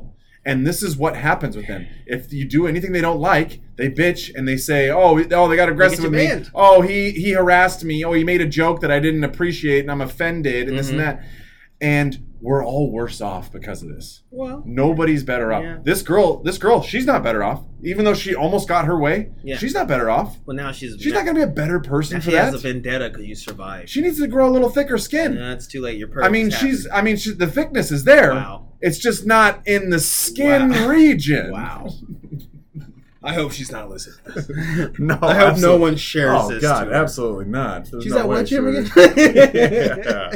[0.48, 1.88] And this is what happens with them.
[2.06, 5.56] If you do anything they don't like, they bitch and they say, "Oh, oh, they
[5.56, 6.28] got aggressive with me.
[6.28, 6.52] banned.
[6.54, 8.04] Oh, he he harassed me.
[8.06, 11.00] Oh, he made a joke that I didn't appreciate, and I'm offended, and this and
[11.00, 11.04] Mhm.
[11.06, 11.24] that."
[11.82, 14.22] And we're all worse off because of this.
[14.32, 15.64] well, Nobody's better off.
[15.64, 15.78] Yeah.
[15.84, 17.64] This girl, this girl, she's not better off.
[17.84, 19.58] Even though she almost got her way, Yeah.
[19.58, 20.38] she's not better off.
[20.46, 22.58] well now she's She's not going to be a better person for she has a
[22.58, 23.90] vendetta because you survived.
[23.90, 25.36] She needs to grow a little thicker skin.
[25.36, 25.98] No, it's too late.
[25.98, 26.86] Your I mean, she's.
[26.86, 27.00] happened.
[27.00, 28.32] I mean, she, the thickness is there.
[28.34, 28.70] Wow.
[28.82, 30.88] It's just not in the skin Wow.
[30.90, 31.52] region.
[31.52, 31.90] Wow.
[33.24, 34.94] I hope she's not listening.
[35.00, 36.62] no, I hope no one shares Oh this.
[36.62, 36.96] God, to her.
[36.96, 37.90] absolutely not.
[37.90, 38.86] There's She's no at what gym again?
[39.18, 40.36] Yeah.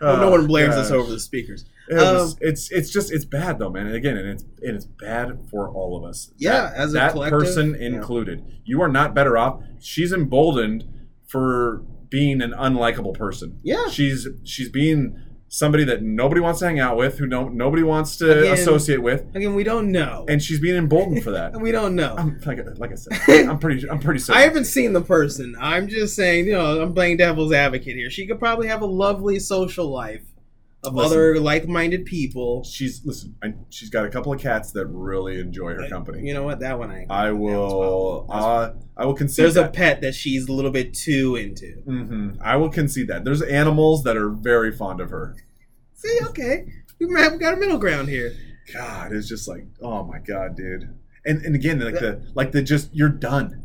[0.00, 1.64] Hope no one blames us over the speakers.
[1.88, 3.86] It was, Um, it's it's just it's bad though, man.
[3.86, 6.30] And again, and it's and it's bad for all of us.
[6.38, 7.86] Yeah, that, as a that person yeah.
[7.86, 8.44] included.
[8.64, 9.62] You are not better off.
[9.80, 10.84] She's emboldened
[11.26, 13.58] for being an unlikable person.
[13.62, 13.88] Yeah.
[13.88, 15.20] she's she's being
[15.52, 19.02] somebody that nobody wants to hang out with, who no nobody wants to Again- associate
[19.02, 20.24] with, Again, we don't know.
[20.28, 21.52] and she's being emboldened for that.
[21.60, 22.14] We don't know.
[22.16, 24.40] I'm, like, like I said, I'm pretty I'm pretty certain.
[24.40, 25.54] I haven't seen the person.
[25.60, 28.08] I'm just saying, you know, I'm playing devil's advocate here.
[28.10, 30.22] She could probably have a lovely social life
[30.82, 31.12] of Listen.
[31.12, 32.64] other like-minded people.
[32.64, 33.34] She's listen.
[33.42, 36.26] I, she's got a couple of cats that really enjoy her company.
[36.26, 36.60] You know what?
[36.60, 37.06] That one I.
[37.10, 38.26] I will.
[38.30, 39.44] Uh, I will concede.
[39.44, 41.72] There's a pet that she's a little bit too into.
[41.84, 43.24] hmm I will concede that.
[43.24, 45.36] There's animals that are very fond of her.
[45.94, 46.66] See, okay,
[46.98, 48.34] we might- we got a middle ground here.
[48.72, 50.94] God, it's just like, oh my god, dude.
[51.26, 53.59] And and again, like the like the just you're done.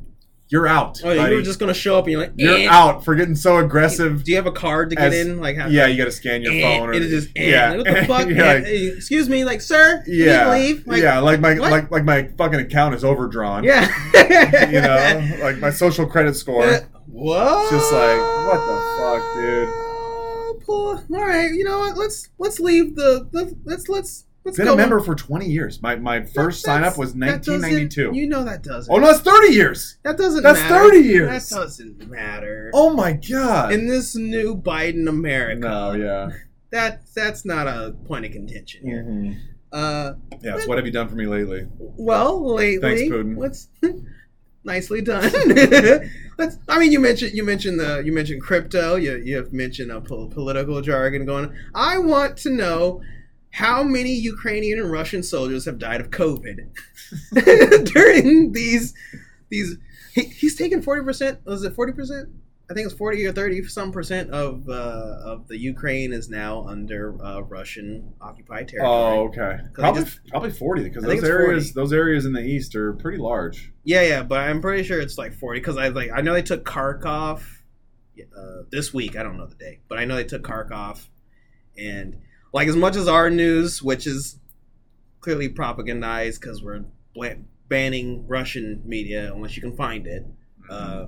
[0.50, 1.02] You're out.
[1.04, 1.32] Oh, yeah, buddy.
[1.32, 2.68] you were just gonna show up and you're like, You're eh.
[2.70, 4.24] out for getting so aggressive.
[4.24, 5.40] Do you have a card to get As- in?
[5.40, 6.90] Like, how, Yeah, you got to scan your eh, phone.
[6.90, 7.50] Or, it is just, eh.
[7.50, 8.28] yeah, What the fuck?
[8.28, 10.86] You're Eh, like, eh, excuse me, like, sir, yeah, leave.
[10.86, 11.72] Like, yeah, like my what?
[11.72, 13.64] like like my fucking account is overdrawn.
[13.64, 13.90] yeah.
[14.70, 16.64] you know, like my social credit score.
[16.66, 17.64] Eh, What?
[17.64, 19.70] It's just like, what the fuck, dude?
[19.70, 21.98] Oh, poor- All right, you know what?
[21.98, 25.82] Let's let's leave the let's let's let's let's Been a member for 20 years.
[25.82, 28.12] My my first sign up was 1992.
[28.14, 28.94] You know that doesn't.
[28.94, 29.98] Oh no, that's 30 years.
[30.04, 30.44] that doesn't.
[30.44, 30.90] that's matter.
[30.90, 31.50] 30 years.
[31.50, 32.72] That doesn't matter.
[32.74, 33.74] Oh my god.
[33.74, 36.30] In this new Biden America, no, yeah.
[36.72, 39.04] that that's not a point of contention here.
[39.04, 39.38] Mhm.
[39.74, 41.68] Uh, Yeah, what have you done for me lately?
[41.80, 43.36] well, lately, Thanks, Putin.
[43.36, 43.68] What's
[44.64, 45.32] nicely done.
[46.68, 48.96] I mean, you mentioned you mentioned the you mentioned crypto.
[48.96, 51.46] You you have mentioned a pol- political jargon going.
[51.46, 51.56] on.
[51.74, 53.02] I want to know
[53.56, 56.58] how many Ukrainian and Russian soldiers have died of COVID
[57.94, 58.94] during these
[59.50, 59.78] these.
[60.14, 61.40] He, he's taken forty percent.
[61.46, 62.28] Was it forty percent?
[62.70, 66.68] I think it's forty or thirty some percent of uh, of the Ukraine is now
[66.68, 68.92] under uh, Russian occupied territory.
[68.92, 69.60] Oh, okay.
[69.74, 71.80] Probably just- probably 40 because those areas 40.
[71.80, 73.72] those areas in the east are pretty large.
[73.86, 76.42] Yeah, yeah, but I'm pretty sure it's like 40 because I like I know they
[76.42, 77.42] took Kharkov
[78.20, 79.16] uh, this week.
[79.16, 81.08] I don't know the date, but I know they took Kharkov,
[81.78, 82.18] and
[82.56, 84.40] like as much as our news, which is
[85.20, 86.86] clearly propagandized because we're
[87.68, 90.26] banning Russian media unless you can find it.
[90.70, 91.08] Uh,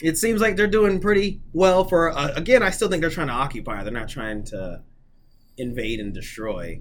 [0.00, 2.10] it seems like they're doing pretty well for.
[2.10, 3.82] Uh, again, I still think they're trying to occupy.
[3.82, 4.80] They're not trying to
[5.58, 6.80] invade and destroy.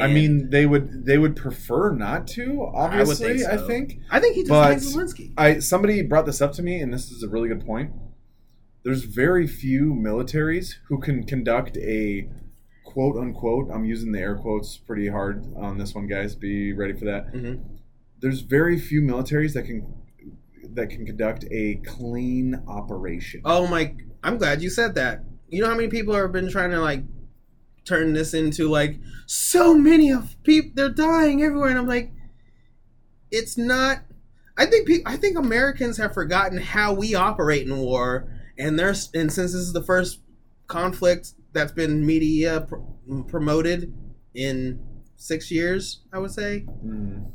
[0.00, 2.70] I mean, they would they would prefer not to.
[2.72, 3.66] Obviously, I, so.
[3.66, 3.98] think.
[4.08, 5.32] I think he just likes Zelensky.
[5.36, 7.90] I somebody brought this up to me, and this is a really good point.
[8.84, 12.28] There's very few militaries who can conduct a
[12.92, 13.70] quote unquote.
[13.72, 16.34] I'm using the air quotes pretty hard on this one, guys.
[16.34, 17.32] Be ready for that.
[17.32, 17.60] Mhm.
[18.20, 19.86] There's very few militaries that can
[20.74, 23.40] that can conduct a clean operation.
[23.44, 23.94] Oh my!
[24.22, 25.24] I'm glad you said that.
[25.48, 27.02] You know how many people have been trying to like
[27.84, 32.12] turn this into like so many of people they're dying everywhere, and I'm like,
[33.30, 34.00] it's not.
[34.56, 38.28] I think pe- I think Americans have forgotten how we operate in war,
[38.58, 40.20] and there's and since this is the first
[40.68, 42.76] conflict that's been media pr-
[43.28, 43.92] promoted
[44.34, 44.80] in
[45.16, 46.64] six years, I would say.
[46.84, 47.30] Mm.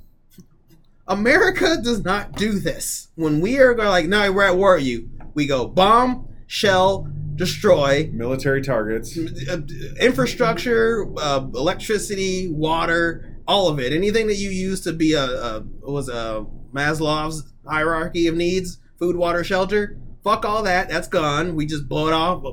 [1.08, 3.10] America does not do this.
[3.16, 8.10] When we are like, no, we're at war with you, we go bomb, shell, destroy,
[8.12, 9.18] Military targets.
[9.18, 9.62] uh,
[10.02, 13.94] infrastructure, uh, electricity, water, all of it.
[13.94, 18.80] Anything that you use to be a, a what was a Maslow's hierarchy of needs,
[19.00, 19.98] food, water, shelter.
[20.24, 20.90] Fuck all that.
[20.90, 21.56] That's gone.
[21.56, 22.44] We just blow it off.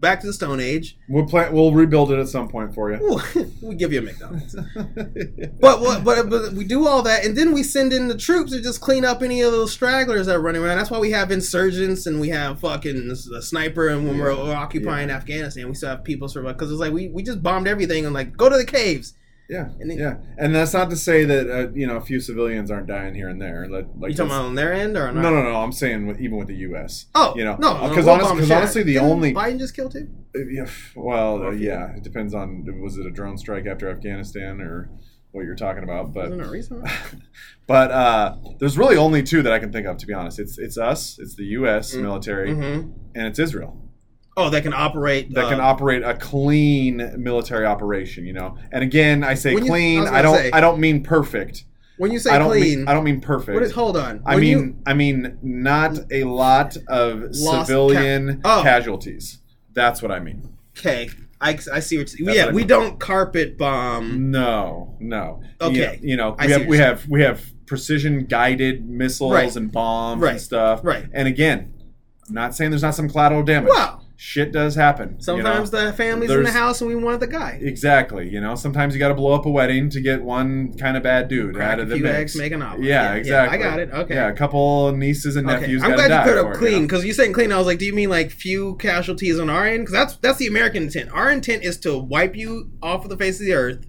[0.00, 0.96] Back to the Stone Age.
[1.08, 1.52] We'll plan.
[1.52, 3.20] We'll rebuild it at some point for you.
[3.60, 4.54] We give you a McDonald's.
[5.60, 6.04] But what?
[6.04, 8.80] But, but we do all that, and then we send in the troops to just
[8.80, 10.78] clean up any of those stragglers that are running around.
[10.78, 14.42] That's why we have insurgents and we have fucking the sniper, and when we're, Yeah.
[14.44, 17.66] we're occupying Afghanistan, we still have people survive because it's like we, we just bombed
[17.66, 19.14] everything and like go to the caves.
[19.48, 22.20] Yeah, And then- yeah, and that's not to say that uh, you know a few
[22.20, 23.66] civilians aren't dying here and there.
[23.66, 25.56] Like, like you talking about on their end or no, no, no.
[25.56, 27.06] I'm saying with, even with the U.S.
[27.14, 28.56] Oh you know, no, because we'll honest, bomb because shit.
[28.58, 30.06] honestly, the Didn't only Biden just killed two.
[30.36, 33.38] uh, yeah, well, uh, Or if you- yeah, it depends on was it a drone
[33.38, 34.90] strike after Afghanistan or
[35.32, 36.68] what you're talking about, but it
[37.66, 40.38] but uh, there's really only two that I can think of to be honest.
[40.38, 41.94] It's it's us, it's the U.S.
[41.94, 42.02] Mm.
[42.02, 43.82] military, hmm and it's Israel.
[44.38, 45.34] Oh, that can operate.
[45.34, 48.56] that can uh, operate a clean military operation, you know.
[48.72, 50.00] And again, I say When you- I clean.
[50.02, 50.36] was I, don't.
[50.36, 51.64] say- I don't mean perfect.
[51.98, 52.88] When you say I don't clean, mean.
[52.88, 53.54] I don't mean perfect.
[53.54, 53.72] what is?
[53.72, 54.22] Hold on.
[54.24, 54.58] I When mean.
[54.58, 58.62] you- I mean not a lot of civilian ca- oh.
[58.62, 59.38] casualties.
[59.74, 60.48] That's what I mean.
[60.78, 62.12] okay, I, I see what.
[62.14, 64.30] You, That's yeah, what I we don't carpet bomb.
[64.30, 65.42] No, no.
[65.60, 65.98] Okay.
[66.02, 69.54] You, you know, we have we have we have precision guided missiles Right.
[69.56, 70.32] and bombs Right.
[70.32, 70.80] and stuff.
[70.82, 71.06] Right.
[71.12, 71.74] And again,
[72.28, 73.70] I'm not saying there's not some collateral damage.
[73.74, 73.97] Wow.
[74.20, 75.10] Shit does happen.
[75.10, 75.20] you know?
[75.20, 77.56] Sometimes the family's in the house and we wanted the guy.
[77.62, 78.28] Exactly.
[78.28, 81.04] You know, sometimes you got to blow up a wedding to get one kind of
[81.04, 82.16] bad dude Crack out of the few mix.
[82.16, 82.82] eggs, make an omelet.
[82.84, 83.56] Yeah, exactly.
[83.56, 83.90] I got it.
[83.92, 84.14] Okay.
[84.16, 86.72] Yeah, a couple nieces and Okay, nephews I'm glad you put for up it, clean
[86.72, 86.86] you know?
[86.88, 87.52] because you saying clean.
[87.52, 89.82] I was like, do you mean like few casualties on our end?
[89.86, 91.10] Because that's that's the American intent.
[91.12, 93.86] Our intent is to wipe you off of the face of the earth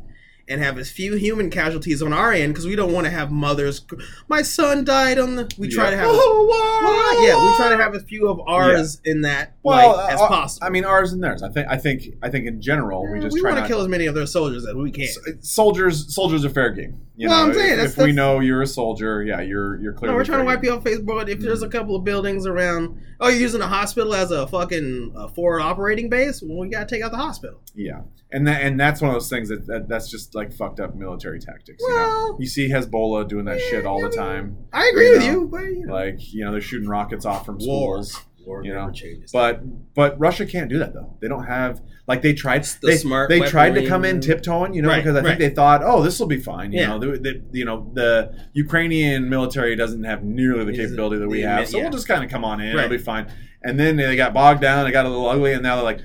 [0.50, 3.32] and have as few human casualties on our end because we don't want to have
[3.32, 3.86] mothers.
[4.28, 5.50] My son died on the.
[5.58, 5.90] We try Yeah.
[5.92, 6.08] to have.
[6.10, 10.20] Oh, yeah, we try to have as few of ours in that Well, light as
[10.20, 10.66] uh, possible.
[10.68, 11.44] I mean, ours and theirs.
[11.44, 11.68] I think.
[11.70, 12.04] I think.
[12.24, 14.26] I think in general, we just we try want to kill as many of their
[14.26, 15.04] soldiers as we can.
[15.04, 16.14] S- soldiers.
[16.14, 17.00] Soldiers are fair game.
[17.16, 19.80] You Well, know, I'm saying, if, that's- if we know you're a soldier, yeah, you're
[19.82, 20.14] you're clearly.
[20.14, 20.72] No, we're trying to wipe game.
[20.72, 21.30] you off Facebook.
[21.30, 21.72] If there's a Mhm.
[21.72, 26.10] couple of buildings around, oh, you're using a hospital as a fucking uh, forward operating
[26.10, 26.42] base.
[26.42, 27.62] Well, we gotta take out the hospital.
[27.76, 28.02] Yeah,
[28.32, 30.96] and that and that's one of those things that, that that's just like fucked up
[30.96, 31.82] military tactics.
[31.82, 34.58] you know, Well, you see Hezbollah doing that shit all the time.
[34.74, 37.26] I agree You with know, you, but you know, Like you know, they're shooting rockets
[37.26, 38.20] off from schools.
[38.50, 39.32] War you know, changes.
[39.32, 39.62] But
[39.94, 41.16] but Russia can't do that though.
[41.22, 42.64] They don't have like they tried.
[42.64, 45.28] the they smart they tried to come in tiptoeing, you know, Right, because I think
[45.30, 45.40] right.
[45.40, 46.72] they thought, oh, this will be fine.
[46.72, 46.88] You Yeah.
[46.88, 51.42] know, the, the, you know the Ukrainian military doesn't have nearly the capability that we
[51.42, 51.84] have, so yeah.
[51.84, 52.76] we'll just kind of come on in.
[52.76, 52.86] Right.
[52.86, 53.32] It'll be fine.
[53.62, 54.88] And then they got bogged down.
[54.88, 56.02] It got a little ugly, and now they're like,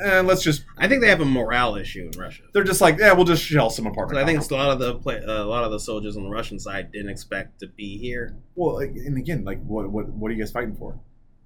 [0.00, 0.64] eh, let's just.
[0.78, 2.44] I think they have a morale issue in Russia.
[2.52, 4.22] They're just like, yeah, we'll just shell some So apartment.
[4.22, 6.22] I think it's a lot of the play, uh, a lot of the soldiers on
[6.22, 8.36] the Russian side didn't expect to be here.
[8.54, 10.98] well, and again, like, what what what are you guys fighting for?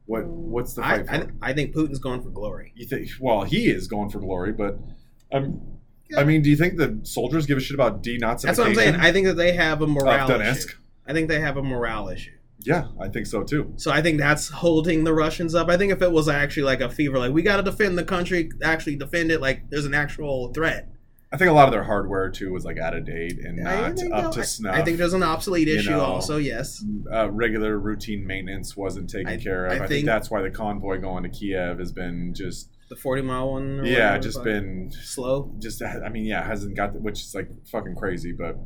[0.08, 1.32] What what's the I, fight for?
[1.42, 2.72] I, I think Putin's going for glory.
[2.74, 3.10] You think?
[3.20, 4.78] Well, he is going for glory, but
[5.32, 5.60] um,
[6.16, 8.40] I mean, do you think the soldiers give a shit about denazification?
[8.40, 8.94] That's what I'm saying.
[8.96, 10.68] I think that they have a morale Donetsk?
[10.68, 10.76] issue.
[11.06, 12.32] I think they have a morale issue.
[12.60, 13.74] yeah, I think so too.
[13.76, 15.68] So I think that's holding the Russians up.
[15.68, 18.04] I think if it was actually like a fever, like we got to defend the
[18.04, 20.88] country, actually defend it, like there's an actual threat.
[21.30, 24.02] I think a lot of their hardware too was like out of date and not
[24.12, 24.74] up to snuff.
[24.74, 26.38] I think there's an obsolete You issue know, also.
[26.38, 26.82] Yes.
[27.12, 29.72] uh, regular routine maintenance wasn't taken I- care of.
[29.72, 32.96] I, I think, think- that's why the convoy going to Kiev has been just The
[32.96, 33.80] 40 mile one.
[33.80, 35.52] or yeah, just been slow.
[35.58, 38.56] just I mean yeah hasn't got the, which is like fucking crazy, but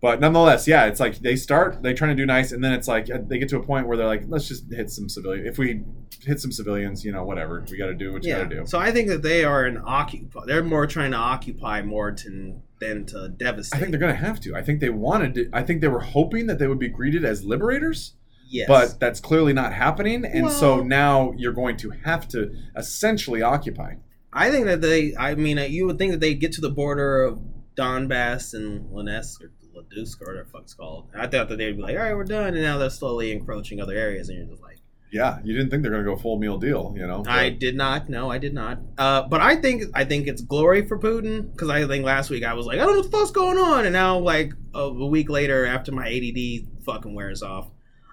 [0.00, 2.88] but nonetheless yeah it's like they start they trying to do nice and then it's
[2.88, 5.46] like uh, they get to a point where they're like let's just hit some civilian
[5.46, 5.82] if we
[6.22, 8.42] hit some civilians you know whatever we got to do what you Yeah.
[8.42, 8.66] got to do.
[8.66, 10.40] So I think that they are an occupy.
[10.46, 13.76] They're more trying to occupy more to, than to devastate.
[13.76, 14.54] I think they're gonna have to.
[14.54, 15.34] I think they wanted.
[15.34, 18.14] To, I think they were hoping that they would be greeted as liberators.
[18.50, 18.68] yes.
[18.68, 23.94] but that's clearly not happening and so now you're going to have to essentially occupy
[24.32, 25.14] I think that they.
[25.16, 27.40] I mean, uh, you would think that they get to the border of
[27.76, 29.50] Donbass and Lunesk or
[29.82, 31.08] Ladusk or whatever the fuck it's called.
[31.14, 33.80] I thought that they'd be like, all right, we're done, and now they're slowly encroaching
[33.80, 34.78] other areas, and you're just like.
[35.12, 37.74] yeah you didn't think they're going to go full meal deal you know I did
[37.76, 38.08] not.
[38.08, 38.78] No, I did not.
[38.96, 42.44] Uh, but I think I think it's glory for Putin because I think last week
[42.44, 44.80] I was like, I don't know what the fuck's going on, and now like a,
[44.82, 47.68] a week later, after my ADD fucking wears off,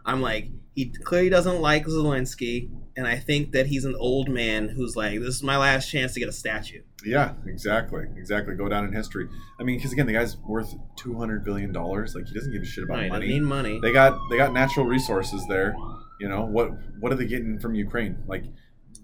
[0.05, 4.67] I'm like, he clearly doesn't like Zelensky, and I think that he's an old man
[4.69, 6.81] who's like, this is my last chance to get a statue.
[7.05, 8.55] yeah exactly exactly.
[8.55, 9.27] Go down in history.
[9.59, 12.15] I mean because again the guy's worth 200 billion dollars.
[12.15, 13.79] Like he doesn't give a shit about Right, I money need money.
[13.81, 15.75] they got they got natural resources there.
[16.19, 18.17] You know what what are they getting from ukraine?
[18.27, 18.43] Like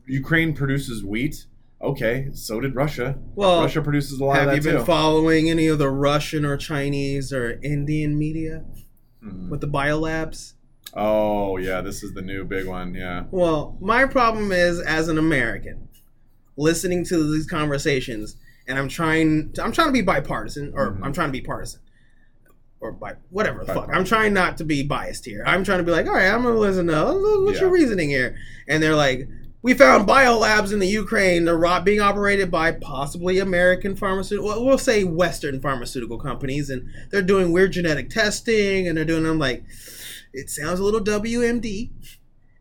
[0.08, 1.46] ukraine produces wheat.
[1.82, 3.18] Okay so did russia.
[3.36, 4.86] Well, russia produces a lot of have you been too.
[4.86, 8.64] following any of the Russian or Chinese or Indian media
[9.22, 9.50] Hmm.
[9.50, 10.54] with the biolabs?
[10.96, 15.18] Oh yeah this is the new big one yeah Well, my problem is as an
[15.18, 15.88] American,
[16.58, 19.52] listening to these conversations, and I'm trying.
[19.54, 21.04] To, I'm trying to be bipartisan, or Mhm.
[21.04, 21.82] I'm trying to be partisan,
[22.80, 23.90] or by whatever the fuck.
[23.92, 25.44] I'm trying not to be biased here.
[25.46, 28.36] I'm trying to be like, all right, I'm gonna listen to what's your reasoning here,
[28.68, 29.28] and they're like.
[29.66, 31.46] We found biolabs in the Ukraine.
[31.46, 37.22] They're being operated by possibly American pharmaceutical, well, we'll say Western pharmaceutical companies, and they're
[37.22, 39.26] doing weird genetic testing, and they're doing.
[39.26, 39.64] I'm like,
[40.34, 41.92] it sounds a little WMD.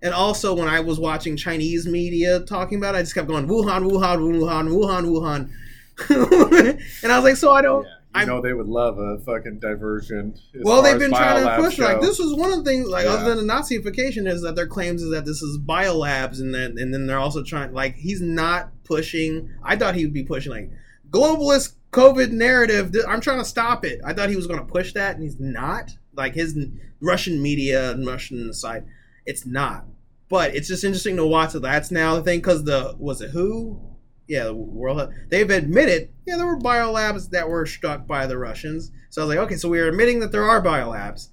[0.05, 3.47] And also, when I was watching Chinese media talking about it, I just kept going
[3.47, 6.79] Wuhan, Wuhan, Wuhan, Wuhan, Wuhan.
[7.03, 7.85] and I was like, so I don't.
[7.85, 10.35] Yeah, you I'm- know they would love a fucking diversion.
[10.63, 13.13] well, they've been trying to push like this was one of the things like Yeah.
[13.13, 16.77] other than the Nazification is that their claims is that this is biolabs and then
[16.79, 19.51] and then they're also trying like he's not pushing.
[19.63, 20.71] I thought he would be pushing like
[21.11, 22.95] globalist COVID narrative.
[23.09, 24.01] I'm trying to stop it.
[24.05, 25.97] I thought he was going to push that and he's not.
[26.15, 26.57] Like his
[27.01, 28.85] Russian media and Russian side,
[29.27, 29.87] it's not.
[30.29, 33.31] But it's just interesting to watch that that's now the thing because the was it
[33.31, 33.93] who
[34.29, 38.91] yeah, the World they've admitted, yeah, there were biolabs that were struck by the Russians.
[39.11, 41.29] So I was like, okay, so we're admitting that there are biolabs.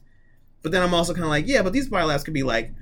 [0.61, 2.73] But then I'm also kind of like, yeah, but these biolabs could be like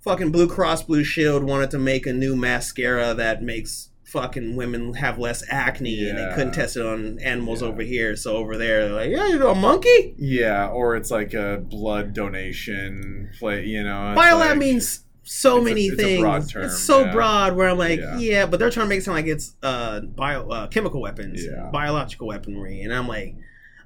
[0.00, 4.94] fucking Blue Cross Blue Shield wanted to make a new mascara that makes fucking women
[4.94, 7.68] have less acne and they couldn't test it on animals Yeah.
[7.68, 8.16] over here.
[8.16, 10.14] So over there, they're like, yeah, you know, a monkey?
[10.18, 13.64] Yeah, or it's like a blood donation play.
[13.66, 16.20] You know, it's Biolab like- means so It's many it's a things.
[16.20, 17.12] broad term, it's so yeah.
[17.12, 18.18] broad where I'm like, Yeah.
[18.18, 18.46] yeah.
[18.46, 21.68] but they're trying to make it sound like it's uh bio uh, chemical weapons, Yeah.
[21.72, 23.36] biological weaponry, and I'm like,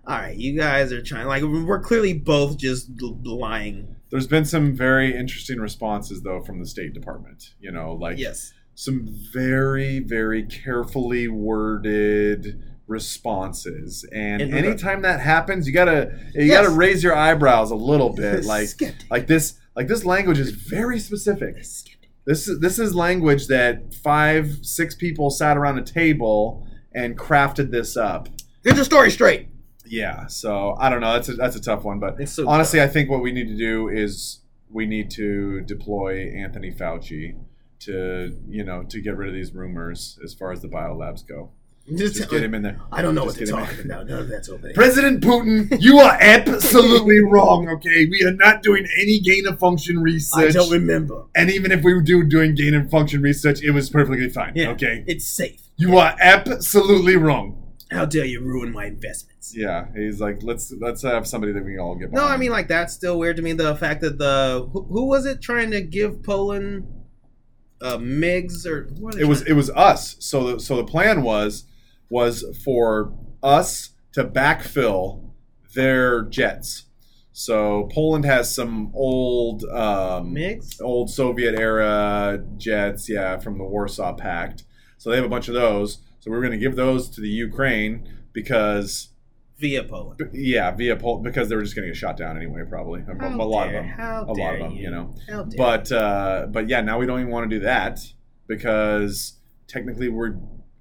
[0.06, 2.90] all right, you guys are trying like we're clearly both just
[3.24, 3.96] lying.
[4.10, 7.54] There's been some very interesting responses though from the State Department.
[7.60, 15.72] You know, like yes, some very very carefully worded responses and anytime that happens you
[15.72, 16.62] gotta you Yes.
[16.64, 19.10] gotta raise your eyebrows a little bit like Skeptic.
[19.10, 21.56] like this like this language is very specific
[22.26, 27.70] this is this is language that five six people sat around a table and crafted
[27.70, 28.28] this up
[28.64, 29.48] Get your story straight.
[29.87, 32.80] yeah so i don't know that's a that's a tough one but It's so honestly
[32.82, 37.34] i think what we need to do is we need to deploy anthony fauci
[37.85, 41.51] to you know to get rid of these rumors as far as the biolabs go
[41.97, 43.90] Just, just get him in there I don't know Just what they're talking in.
[43.90, 44.07] about.
[44.07, 44.73] None of that's okay.
[44.75, 48.07] President Putin, you are absolutely wrong, okay?
[48.11, 50.51] We are not doing any gain of function research.
[50.51, 51.25] I don't remember.
[51.37, 54.53] and even if we were do doing gain of function research, it was perfectly fine,
[54.55, 54.70] Yeah.
[54.70, 55.05] okay?
[55.07, 55.61] It's safe.
[55.77, 57.61] You are absolutely wrong.
[57.90, 59.53] How dare you ruin my investments?
[59.55, 62.51] Yeah, he's like, let's let's have somebody that we can all get No, I mean
[62.51, 63.53] like that's still weird to me.
[63.53, 66.87] The fact that the who, who was it trying to give Poland
[67.85, 70.16] uh, MIGs or who are they it was trying- it was us.
[70.20, 71.64] So the so the plan was
[72.09, 75.31] was for us to backfill
[75.75, 76.85] their jets.
[77.33, 80.81] So Poland has some old um, MIGs.
[80.81, 84.64] old Soviet era jets, yeah, from the Warsaw Pact.
[84.99, 85.99] So they have a bunch of those.
[86.20, 89.09] So we're going to give those to the Ukraine because,
[89.58, 90.20] via Poland.
[90.32, 93.00] yeah, via Poland because they were just going to get shot down anyway, probably.
[93.02, 95.14] A, How a lot dare- of them, How a lot of them, you, you know.
[95.28, 98.00] How dare But uh, but yeah, now we don't even want to do that
[98.46, 99.34] because
[99.66, 100.36] technically we're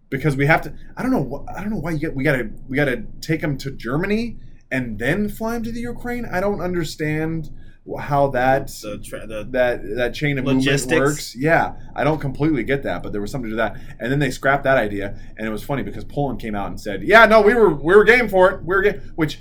[0.10, 0.74] because we have to.
[0.98, 1.24] I don't know.
[1.48, 2.16] wh- I don't know why you get.
[2.16, 4.38] We gotta we gotta take them to Germany
[4.72, 6.26] and then fly them to the Ukraine.
[6.26, 7.52] I don't understand wh-
[8.00, 10.86] how that the, tra- the that that chain of Logistics.
[10.92, 11.36] movement works.
[11.36, 13.76] Yeah, I don't completely get that, but there was something to that.
[14.00, 16.80] And then they scrapped that idea, and it was funny because Poland came out and
[16.80, 18.64] said, "Yeah, no, we were we were game for it.
[18.64, 19.40] We were game." Which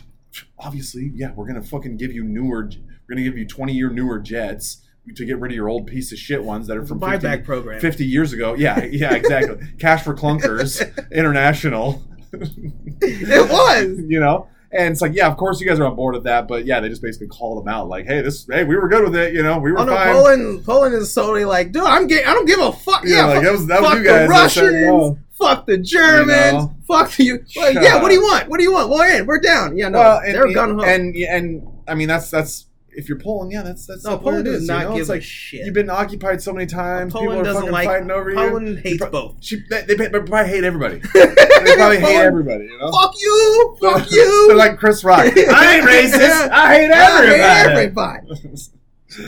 [0.58, 2.68] obviously, yeah, we're gonna fucking give you newer.
[3.08, 4.78] We're gonna give you twenty year newer jets
[5.16, 7.44] to get rid of your old piece of shit ones that are from 50, buyback
[7.44, 7.80] program.
[7.80, 8.54] 50 years ago.
[8.54, 9.56] Yeah, yeah, exactly.
[9.80, 12.02] Cash for clunkers, international.
[12.32, 13.98] it was.
[14.08, 14.48] you know.
[14.74, 16.80] And it's like, yeah, of course you guys are on board with that, but yeah,
[16.80, 19.34] they just basically called them out, like, hey, this, hey, we were good with it,
[19.34, 20.12] you know, we were Oh no, fine.
[20.14, 20.64] Poland.
[20.64, 22.24] Poland is totally like, dude, I'm gay.
[22.24, 23.04] I don't give a fuck.
[23.04, 25.18] Yeah, Yeah, like, fuck, that was- that was you guys the Russians.
[25.38, 26.52] Fuck the Germans.
[26.52, 26.74] know?
[26.86, 27.44] Fuck you.
[27.56, 28.48] Like, yeah, what do you want?
[28.48, 28.90] What do you want?
[28.90, 29.26] We're in.
[29.26, 29.76] We're down.
[29.76, 30.84] Yeah, no, well, and, they're gun ho.
[30.84, 34.62] and and I mean that's that's if you're Poland, yeah, that's that's no, Poland does
[34.62, 34.68] is.
[34.68, 34.92] not you know?
[34.94, 35.64] give it's a like shit.
[35.64, 37.12] you've been occupied so many times.
[37.12, 37.86] Poland people are doesn't fucking like.
[37.86, 38.76] fighting over Poland you.
[38.76, 39.36] hates pro- both.
[39.40, 40.98] She, they, they, probably hate everybody.
[41.14, 42.64] they probably hate everybody.
[42.64, 43.76] You know, Fuck you.
[43.80, 45.20] Fuck They're like Chris Rock.
[45.36, 46.50] I ain't racist.
[46.50, 48.26] I hate I hate everybody.
[48.26, 48.56] everybody.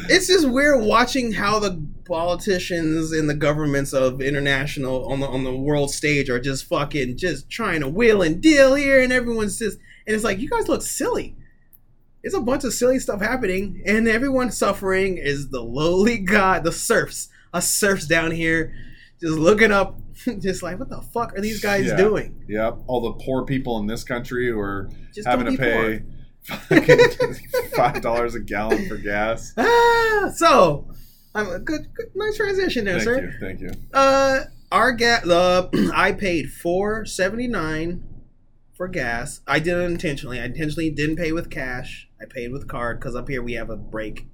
[0.09, 5.45] It's just weird watching how the politicians and the governments of international on the on
[5.45, 9.59] the world stage are just fucking just trying to wheel and deal here, and everyone's
[9.59, 11.37] just and it's like you guys look silly.
[12.25, 16.73] It's a bunch of silly stuff happening, and everyone suffering is the lowly god, the
[16.73, 18.75] serfs, us serfs down here,
[19.21, 20.01] just looking up,
[20.41, 21.97] just like what the fuck are these guys Yeah.
[21.97, 22.43] doing?
[22.49, 26.03] Yep, all the poor people in this country who are Just having to pay
[27.77, 29.53] five dollars a gallon for gas.
[29.57, 30.89] Ah, so
[31.35, 33.23] I'm a good, good, nice transition there, Thank sir.
[33.23, 33.71] you, thank you.
[33.93, 34.41] Uh,
[34.73, 35.25] our gas.
[35.31, 38.03] Uh, I paid four seventy nine
[38.77, 39.41] for gas.
[39.47, 40.41] I did it intentionally.
[40.41, 42.09] I intentionally didn't pay with cash.
[42.21, 44.27] I paid with card because up here we have a break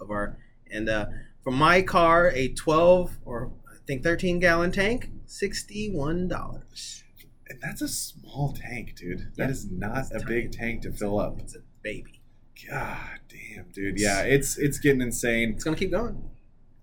[0.00, 0.38] of our
[0.70, 1.06] and uh
[1.42, 7.02] for my car a twelve or I think thirteen gallon tank sixty one dollars.
[7.48, 9.32] And that's a small tank, dude.
[9.36, 10.24] That is not it's a tiny.
[10.26, 11.40] big tank to fill up.
[11.40, 12.20] It's a baby.
[12.68, 13.98] God damn, dude.
[13.98, 15.54] Yeah, it's it's getting insane.
[15.54, 16.28] It's gonna keep going.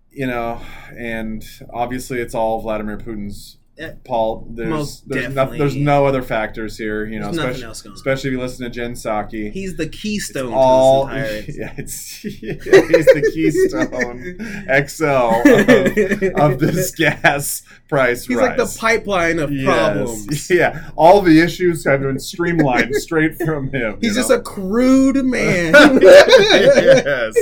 [0.10, 0.62] You know,
[0.98, 3.58] and obviously it's all Vladimir Putin's.
[4.06, 4.48] Paul.
[4.52, 7.06] There's there's, no, there's no other factors here.
[7.06, 9.52] You know, especially especially if you listen to Jen Psaki.
[9.52, 11.58] He's the keystone all to this entire.
[11.58, 14.38] yeah, he's the keystone
[14.88, 18.48] XL of, of this gas price He's rise.
[18.48, 19.66] like the pipeline of Yes.
[19.66, 20.50] problems.
[20.50, 23.98] Yeah, all the issues have been streamlined straight from him.
[24.02, 24.38] He's just know?
[24.38, 25.74] a crude man.
[26.02, 27.36] yes,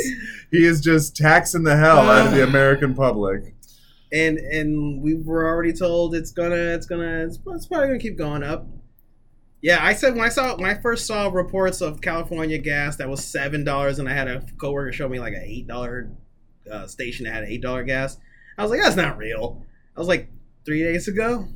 [0.52, 3.54] he is just taxing the hell out of the American public.
[4.14, 8.18] And and we were already told it's gonna it's gonna it's, it's probably gonna keep
[8.18, 8.68] going up.
[9.61, 13.09] Yeah, I said when I saw when I first saw reports of California gas that
[13.09, 16.11] was seven dollars, and I had a coworker show me like an eight dollar
[16.72, 18.18] uh, station that had eight dollar gas.
[18.57, 19.66] I was like, that's not real.
[19.95, 20.30] I was like,
[20.66, 21.47] three days ago.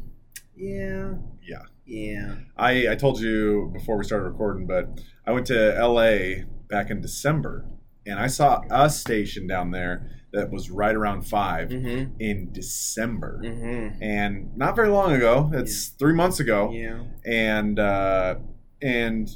[0.55, 1.13] Yeah.
[1.43, 1.63] Yeah.
[1.85, 2.35] Yeah.
[2.57, 6.45] I I told you before we started recording, but I went to L.A.
[6.69, 7.65] back in December,
[8.07, 12.13] and I saw a station down there that was right around 5 Mm-hmm.
[12.19, 14.01] in December, Mm-hmm.
[14.03, 15.49] and not very long ago.
[15.53, 17.03] It's three months ago, Yeah.
[17.25, 18.35] and uh,
[18.81, 19.29] and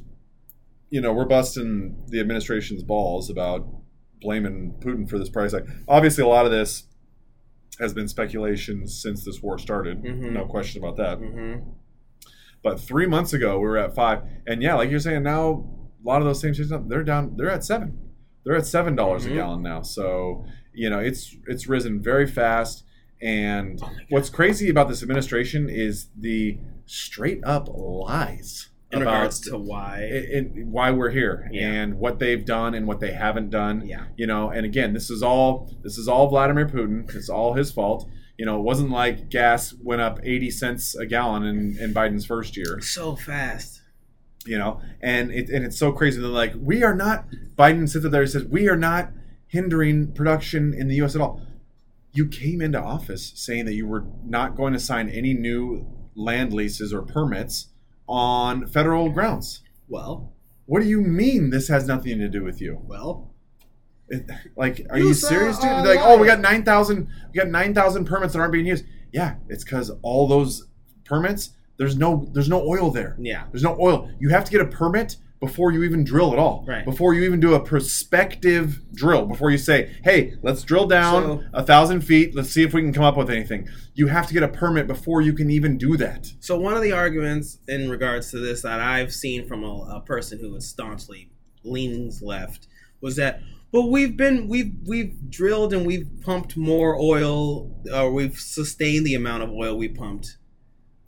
[0.90, 3.68] you know we're busting the administration's balls about
[4.22, 5.66] blaming Putin for this price hike.
[5.88, 6.84] Obviously, a lot of this
[7.80, 10.04] has been speculation since this war started.
[10.04, 10.34] Mhm.
[10.34, 11.20] No question about that.
[11.20, 11.70] Mm-hmm.
[12.64, 15.68] But three months ago, we were at five, and yeah, like you're saying, now
[16.04, 17.36] a lot of those same stations they're down.
[17.38, 17.98] They're at seven.
[18.44, 19.32] They're at seven dollars Mhm.
[19.32, 19.82] a gallon now.
[19.82, 22.84] So you know it's it's risen very fast.
[23.22, 29.40] And Oh what's crazy about this administration is the straight up lies In about regards
[29.42, 30.00] to why.
[30.02, 30.26] it,
[30.58, 31.68] it- why we're here Yeah.
[31.72, 34.06] and what they've done and what they haven't done yeah.
[34.18, 37.72] you know and again this is all this is all vladimir putin it's all his
[37.72, 41.94] fault you know it wasn't like gas went up 80 cents a gallon in, in
[41.94, 43.81] biden's first year So fast.
[44.46, 47.26] You know and it, and it's so crazy they're like we are not
[47.56, 49.12] biden sits up there and says we are not
[49.48, 51.42] hindering production in the us at all
[52.14, 55.86] you came into office saying that you were not going to sign any new
[56.16, 57.68] land leases or permits
[58.08, 60.34] on federal grounds Well,
[60.66, 63.32] what do you mean this has nothing to do with you well.
[64.10, 65.70] It- like, are You you serious, dude?
[65.70, 68.84] Like, oh, we got nine thousand, we got nine thousand permits that aren't being used.
[69.14, 70.68] Yeah, it's because all those
[71.06, 71.52] permits,
[71.82, 73.16] there's no, there's no oil there.
[73.20, 73.46] Yeah.
[73.52, 74.08] There's no oil.
[74.20, 76.64] You have to get a permit before you even drill at all.
[76.68, 76.86] Right.
[76.86, 79.26] Before you even do a prospective drill.
[79.26, 82.36] Before you say, hey, let's drill down So- a thousand feet.
[82.36, 83.68] Let's see if we can come up with anything.
[83.96, 86.32] You have to get a permit before you can even do that.
[86.40, 90.02] So one of the arguments in regards to this that I've seen from a, a
[90.02, 91.32] person who is staunchly
[91.64, 92.68] leans left
[93.02, 98.40] was that well we've been we've we've drilled and we've pumped more oil or we've
[98.40, 100.38] sustained the amount of oil we pumped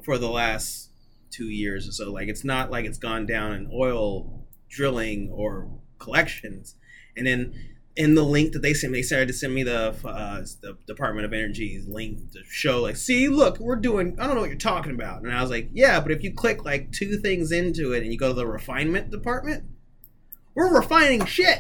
[0.04, 0.89] for the last
[1.32, 5.70] two years or so like it's not like it's gone down in oil drilling or
[5.97, 6.76] collections
[7.16, 7.54] and then
[7.95, 10.78] in the link that they sent me, they started to send me the uh, the
[10.88, 14.20] Department of Energy's link to show like, see, look, we're doing.
[14.20, 16.34] I don't know what you're talking about, and I was like, yeah, but if you
[16.34, 19.66] click like two things into it and you go to the refinement department,
[20.56, 21.60] we're refining shit.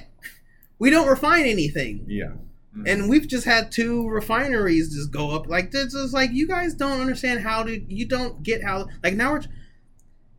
[0.79, 2.33] We don't refine anything, Yeah.
[2.87, 5.47] And we've just had two refineries just go up.
[5.47, 7.79] Like this is like you guys don't understand how to.
[7.93, 8.87] You don't get how.
[9.03, 9.43] Like now we're.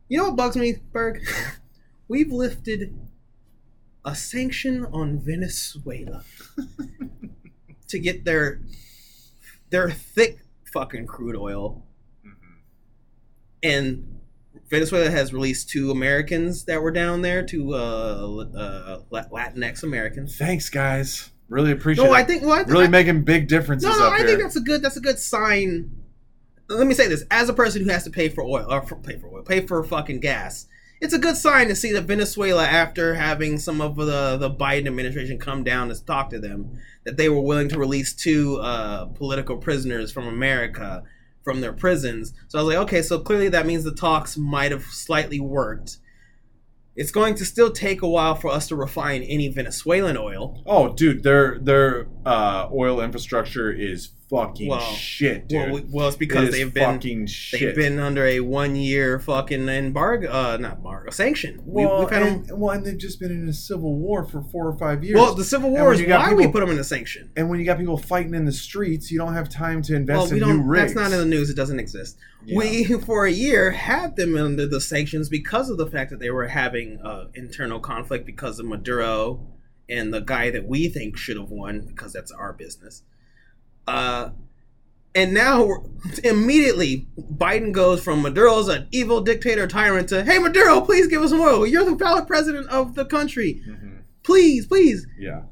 [0.07, 1.21] You know what bugs me, Berg?
[2.07, 2.93] We've lifted
[4.05, 6.23] a sanction on Venezuela
[7.87, 8.61] to get their
[9.71, 10.39] their thick
[10.71, 11.83] fucking crude oil,
[12.23, 12.33] Mhm.
[13.63, 14.19] and
[14.69, 20.37] Venezuela has released two Americans that were down there, two uh, uh, Latinx Americans.
[20.37, 21.31] Thanks, guys.
[21.49, 22.17] Really appreciate No, it.
[22.17, 24.27] I think well, I, really I, making big differences no, no, I here.
[24.27, 25.91] think that's a good that's a good sign.
[26.67, 28.95] Let me say this: as a person who has to pay for oil or for,
[28.95, 30.65] pay for oil, pay for fucking gas,
[31.01, 34.87] it's a good sign to see that Venezuela, after having some of the the Biden
[34.87, 39.05] administration come down to talk to them, that they were willing to release two uh,
[39.05, 41.03] political prisoners from America
[41.43, 42.33] from their prisons.
[42.47, 45.99] So I was like, okay, so clearly that means the talks might have slightly worked.
[46.95, 50.63] It's going to still take a while for us to refine any Venezuelan oil.
[50.65, 55.71] Oh, dude, their their uh, oil infrastructure is fucking Well, shit, dude.
[55.71, 57.59] Well, well, it's because is they've been fucking shit.
[57.59, 61.61] They've been under a one year fucking embargo, uh, not embargo, sanction.
[61.65, 64.23] We- well, we've had and, them- well, and they've just been in a civil war
[64.25, 65.15] for four or five years.
[65.15, 67.29] well, the Civil War is you got why we put them in a sanction.
[67.35, 70.17] and when you got people fighting in the streets, you don't have time to invest
[70.17, 70.67] Well, we in new don't.
[70.67, 70.93] rigs.
[70.93, 71.49] That's not in the news.
[71.49, 72.17] It doesn't exist.
[72.45, 72.57] Yeah.
[72.57, 76.29] We, for a year, had them under the sanctions because of the fact that they
[76.31, 79.47] were having uh, internal conflict because of Maduro
[79.89, 83.03] and the guy that we think should have won because that's our business.
[83.87, 84.29] Uh,
[85.13, 85.83] and now
[86.23, 91.29] immediately Biden goes from Maduro's an evil dictator tyrant to hey Maduro, please give us
[91.29, 91.65] some oil.
[91.65, 93.61] You're the valid president of the country.
[93.67, 93.99] Mhm.
[94.23, 95.07] Please, please.
[95.17, 95.43] Yeah.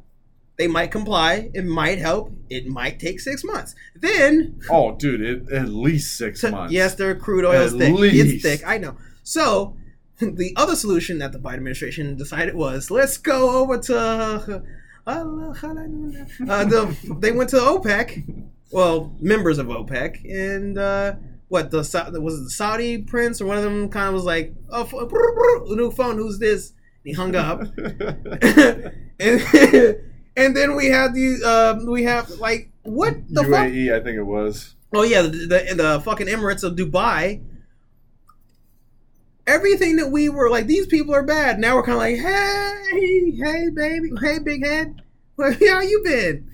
[0.58, 1.50] They might comply.
[1.54, 2.32] It might help.
[2.50, 3.74] It might take six months.
[3.96, 6.74] Then Oh, dude, it, at least six so- months.
[6.74, 7.96] Yes, their crude oil is thick.
[8.00, 8.62] It's thick.
[8.68, 8.98] I know.
[9.24, 9.78] So
[10.20, 14.64] the other solution that the Biden administration decided was let's go over to
[15.06, 18.48] uh, the, they went to OPEC.
[18.72, 21.16] Well, members of OPEC, and uh,
[21.50, 24.54] what the was it the Saudi prince or one of them kind of was like,
[24.72, 24.84] "Oh,
[25.70, 26.18] new phone.
[26.18, 27.62] Who's this?" And he hung up.
[27.78, 28.94] and,
[30.38, 33.70] and then we had the uh, we have like what the fuck?
[33.70, 34.76] UAE, I think it was.
[34.94, 37.44] Oh yeah, the, the the fucking Emirates of Dubai.
[39.46, 41.60] Everything that we were like, these people are bad.
[41.60, 45.02] Now we're kind of like, hey, hey, baby, hey, big head,
[45.36, 46.50] where how you been?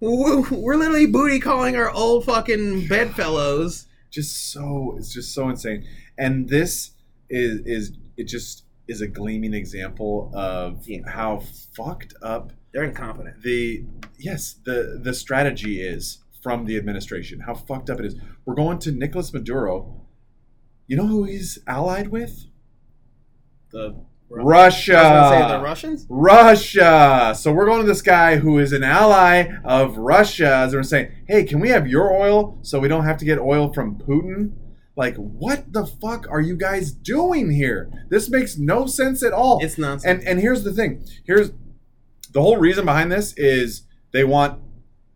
[0.00, 3.86] We're we're literally booty calling our old fucking bedfellows.
[4.10, 5.86] Just so it's just so insane.
[6.18, 6.90] And this
[7.30, 11.08] is is it just is a gleaming example of Yeah.
[11.08, 11.42] how
[11.74, 13.42] fucked up They're incompetent.
[13.42, 13.84] the
[14.18, 18.78] yes the the strategy is from the administration how fucked up it is we're going
[18.80, 20.02] to nicolas maduro
[20.86, 22.46] you know who he's allied with?
[23.70, 23.96] The
[24.30, 24.98] russia.
[24.98, 26.06] I say the Russians.
[26.08, 27.34] russia.
[27.36, 30.56] So we're going to this guy who is an ally of russia.
[30.56, 33.38] As we're saying hey can we have your oil so we don't have to get
[33.38, 34.52] oil from putin?
[34.96, 37.90] Like what the fuck are you guys doing here?
[38.10, 39.58] This makes no sense at all.
[39.62, 40.04] It's nonsense.
[40.04, 41.04] and and here's the thing.
[41.24, 41.50] Here's
[42.32, 43.82] the whole reason behind this is
[44.12, 44.60] they want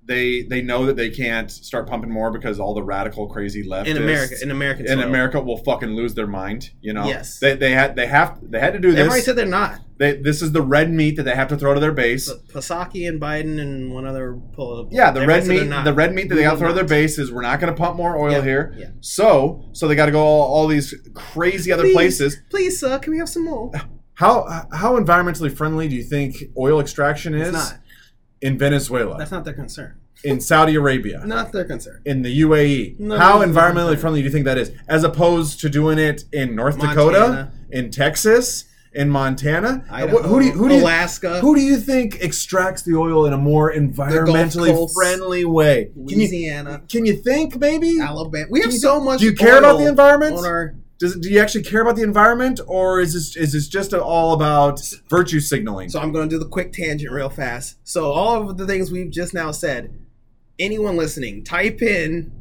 [0.09, 3.88] they they know that they can't start pumping more because all the radical crazy left
[3.88, 4.98] in America, in America, in.
[5.00, 6.70] America will fucking lose their mind.
[6.80, 7.06] You know.
[7.06, 7.38] Yes.
[7.38, 9.80] They they had they have they had to do They've said they're not.
[9.98, 12.32] They, this is the red meat that they have to throw to their base.
[12.52, 14.90] Pasaki and Biden and one other political.
[14.92, 15.84] Yeah, the red already said they're meat, not.
[15.84, 17.59] the red meat that they We got to throw to their base is we're not
[17.61, 18.74] going to pump more oil Yeah, here.
[18.78, 18.90] yeah.
[19.00, 22.36] So, so they got to go all, all these crazy other Please, places.
[22.48, 23.72] Please, sir, can we have some more?
[24.14, 27.78] How how environmentally friendly do you think oil extraction is It's not.
[28.41, 29.95] In Venezuela, That's not their concern.
[30.24, 32.01] in Saudi Arabia, Not their concern.
[32.05, 32.99] in the UAE?
[33.01, 36.55] No, how environmentally friendly do you think that is, as opposed to doing it in
[36.55, 38.64] North Dakota, in Texas,
[38.95, 39.84] in Montana?
[39.91, 42.95] Uh, Idaho, who do you, who do you, Alaska, who do you think extracts the
[42.97, 45.91] oil in a more environmentally friendly way?
[45.95, 48.01] Can you Louisiana, can you think maybe?
[48.01, 48.47] Alabama.
[48.51, 49.20] We have so much.
[49.20, 50.36] do you care about the environment?
[50.36, 53.68] On our, Does do you actually care about the environment, or is this is this
[53.68, 55.88] just all about virtue signaling?
[55.88, 57.78] so I'm going to do the quick tangent real fast.
[57.84, 59.96] So all of the things we've just now said.
[60.59, 62.32] Anyone listening, type in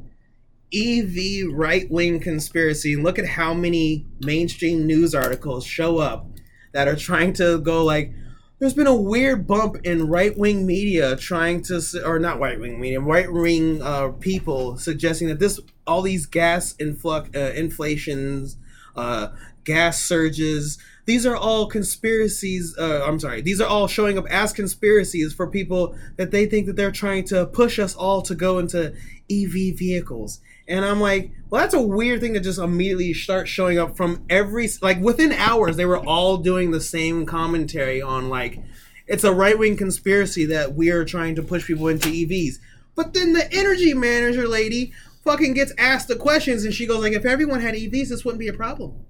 [0.74, 6.28] EV right wing conspiracy and look at how many mainstream news articles show up
[6.74, 8.12] that are trying to go like,
[8.60, 12.80] there's been a weird bump in right wing media trying to, or not right wing
[12.80, 18.58] media, right wing uh, people suggesting that this, all these gas influx, uh, inflations,
[18.95, 19.28] uh,
[19.64, 22.76] gas surges, these are all conspiracies.
[22.78, 26.66] Uh, I'm sorry, these are all showing up as conspiracies for people that they think
[26.66, 28.93] that they're trying to push us all to go into
[29.32, 30.41] EV vehicles.
[30.68, 34.26] And I'm like, well, that's a weird thing to just immediately start showing up from
[34.30, 35.78] every like within hours.
[35.78, 38.59] They were all doing the same commentary on like,
[39.07, 42.55] it's a right wing conspiracy that we are trying to push people into EVs.
[42.95, 44.91] But then the energy manager lady
[45.24, 48.39] fucking gets asked the questions, and she goes like, if everyone had EVs, this wouldn't
[48.39, 49.05] be a problem.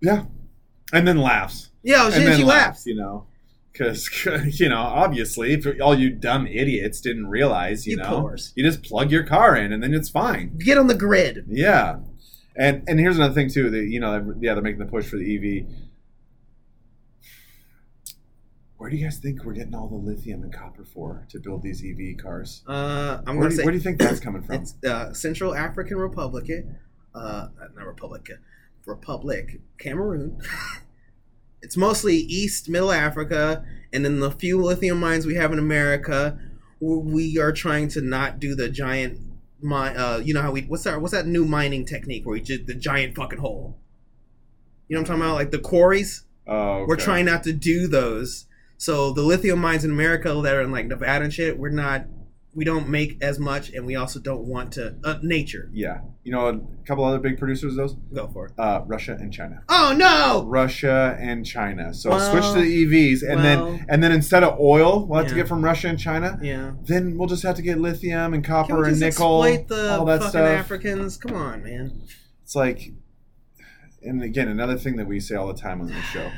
[0.00, 0.24] yeah,
[0.92, 1.70] and then laughs.
[1.82, 2.86] Yeah, she, and then she laughs.
[2.86, 3.26] you know,
[3.72, 4.08] because
[4.60, 8.82] you know, obviously, if all you dumb idiots didn't realize, you, You know, you just
[8.82, 10.56] plug your car in and then it's fine.
[10.58, 11.44] Get on the grid.
[11.48, 11.98] Yeah,
[12.56, 13.70] and and here's another thing too.
[13.70, 15.66] That you know, yeah, they're making the push for the EV.
[18.76, 21.62] Where do you guys think we're getting all the lithium and copper for to build
[21.62, 22.62] these EV cars?
[22.66, 24.54] Uh, I'm Where gonna do, say where do you think that's coming from?
[24.56, 26.50] it's uh, Central African Republic,
[27.14, 28.26] uh, not Republic,
[28.86, 30.40] Republic, Cameroon.
[31.62, 36.38] it's mostly East Middle Africa, and then the few lithium mines we have in America,
[36.80, 39.20] we are trying to not do the giant
[39.62, 39.96] mine.
[39.96, 41.00] Uh, you know how we what's that?
[41.00, 43.78] What's that new mining technique where we did the giant fucking hole?
[44.88, 45.34] You know what I'm talking about?
[45.34, 46.24] Like the quarries.
[46.46, 48.46] Oh, We're trying not to do those.
[48.76, 52.06] So the lithium mines in America that are in like Nevada and shit, we're not.
[52.52, 54.96] We don't make as much, and we also don't want to.
[55.04, 58.52] Uh, nature, Yeah, you know, a couple other big producers of those, go for it.
[58.58, 59.62] uh, Russia and China.
[59.68, 60.44] Oh no!
[60.48, 61.94] Russia and China.
[61.94, 65.20] So Well, switch to the EVs, and well- then and then instead of oil, we'll
[65.20, 66.38] have to get from Russia and China.
[66.42, 66.72] Yeah.
[66.82, 70.18] Then we'll just have to get lithium and copper and nickel, exploit the all that
[70.18, 70.58] fucking stuff.
[70.58, 71.16] Africans?
[71.18, 72.02] Come on, man.
[72.42, 72.90] It's like,
[74.02, 76.30] and again, another thing that we say all the time on this show.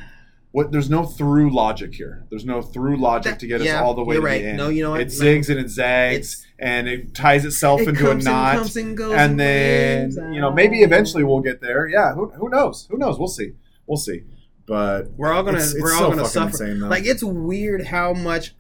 [0.53, 2.25] What there's no through logic here.
[2.29, 4.43] There's no through logic That- to get us all the way to right.
[4.43, 4.59] the end.
[4.59, 5.01] No, you know what?
[5.01, 5.25] It No.
[5.25, 8.57] zigs and it zags, It's- and it ties itself It into a knot.
[8.59, 11.89] comes and goes and and then you know maybe eventually we'll get there.
[11.89, 12.87] Yeah, who, who knows?
[12.91, 13.19] Who knows?
[13.19, 13.53] We'll see.
[13.87, 14.25] We'll see.
[14.67, 15.57] But We're all gonna.
[15.59, 16.65] it's, it's we're so all gonna fucking suffer.
[16.67, 16.81] insane.
[16.89, 18.55] Like it's weird how much.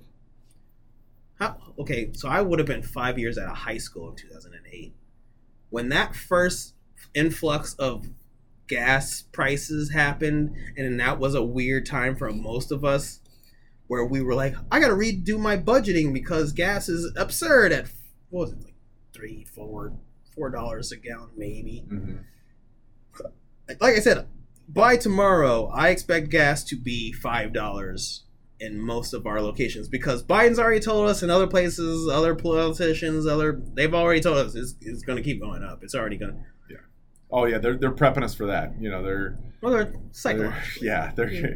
[1.38, 2.10] How okay?
[2.14, 4.94] So I would have been five years out of high school in 2008
[5.70, 6.74] when that first
[7.14, 8.08] influx of
[8.76, 13.20] gas prices happened, and that was a weird time for most of us,
[13.86, 17.88] where we were like, I gotta redo my budgeting because gas is absurd at
[18.30, 18.74] what was it like
[19.12, 19.92] three, four,
[20.34, 22.18] four dollars a gallon maybe Mhm.
[23.80, 24.26] like I said,
[24.68, 28.24] by tomorrow, I expect gas to be five dollars
[28.60, 33.26] in most of our locations because Biden's already told us, and other places, other politicians,
[33.26, 35.82] other they've already told us it's, it's going to keep going up.
[35.82, 36.42] It's already going.
[37.32, 38.74] Oh yeah, they're they're prepping us for that.
[38.80, 39.92] You know, they're, Well, they're
[40.24, 41.46] they're yeah, they're Yeah.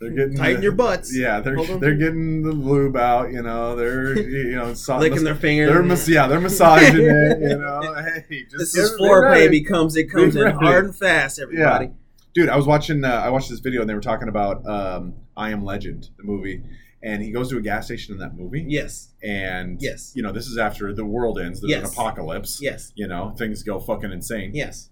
[0.00, 1.14] they're getting Tighten the- your butts.
[1.16, 3.30] Yeah, they're Hold they're getting the lube out.
[3.32, 4.18] You know, they're
[4.48, 5.68] you know so- licking their fingers.
[5.70, 7.38] They're mas- yeah, they're massaging it.
[7.40, 7.94] You know,
[8.28, 9.48] hey, just This get- is be foreplay ready.
[9.60, 10.58] becomes it comes Be in ready.
[10.58, 11.38] hard and fast.
[11.38, 11.90] Everybody.
[12.34, 12.48] dude.
[12.48, 15.50] I was watching uh, I watched this video and they were talking about um, I
[15.50, 16.62] Am Legend, the movie,
[17.02, 18.64] and he goes to a gas station in that movie.
[18.68, 19.08] Yes.
[19.22, 20.12] And Yes.
[20.14, 21.60] you know, this is after the world ends.
[21.60, 21.92] There's an Yes.
[21.92, 22.58] apocalypse.
[22.62, 22.92] Yes.
[22.94, 24.52] You know, things go fucking insane.
[24.54, 24.88] Yes.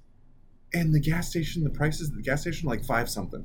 [0.74, 3.44] And the gas station, the prices, at the gas station, like five something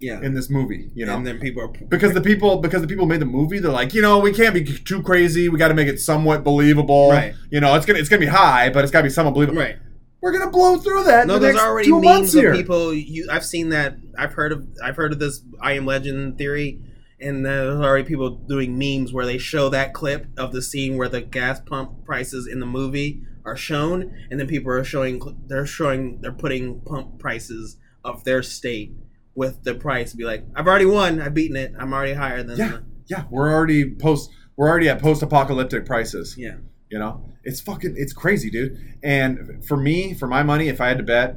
[0.00, 0.20] Yeah.
[0.20, 0.90] in this movie.
[0.94, 3.58] You know, and then people are because the people because the people made the movie
[3.60, 6.42] they're like you know we can't be too crazy we got to make it somewhat
[6.42, 7.34] believable Right.
[7.50, 9.76] you know it's gonna it's gonna be high but it's gotta be somewhat believable right.
[10.20, 12.92] we're gonna blow through that No, the there's already two months memes of people.
[12.94, 13.96] You, I've seen that.
[14.18, 14.66] I've heard of.
[14.82, 15.42] I've heard of this.
[15.60, 16.80] I am Legend theory,
[17.20, 21.08] and there's already people doing memes where they show that clip of the scene where
[21.08, 25.20] the gas pump prices in the movie are shown, and then people are showing.
[25.46, 26.20] They're showing.
[26.20, 28.92] They're putting pump prices of their state
[29.34, 30.14] with the price.
[30.14, 31.20] Be like, I've already won.
[31.20, 31.72] I've beaten it.
[31.78, 32.58] I'm already higher than.
[32.58, 32.68] Yeah.
[32.68, 36.56] The, yeah we're already post we're already at post-apocalyptic prices yeah.
[36.88, 40.88] you know it's fucking it's crazy dude and for me for my money if i
[40.88, 41.36] had to bet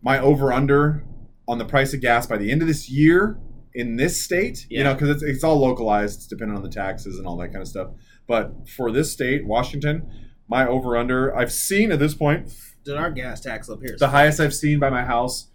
[0.00, 1.04] my over under
[1.48, 3.38] on the price of gas by the end of this year
[3.74, 7.18] in this state you know because it's, it's all localized it's dependent on the taxes
[7.18, 7.88] and all that kind of stuff
[8.26, 10.08] but for this state washington
[10.50, 12.52] my over under i've seen at this point
[12.84, 13.96] Did our gas tax up here?
[13.98, 15.46] the highest i've seen by my house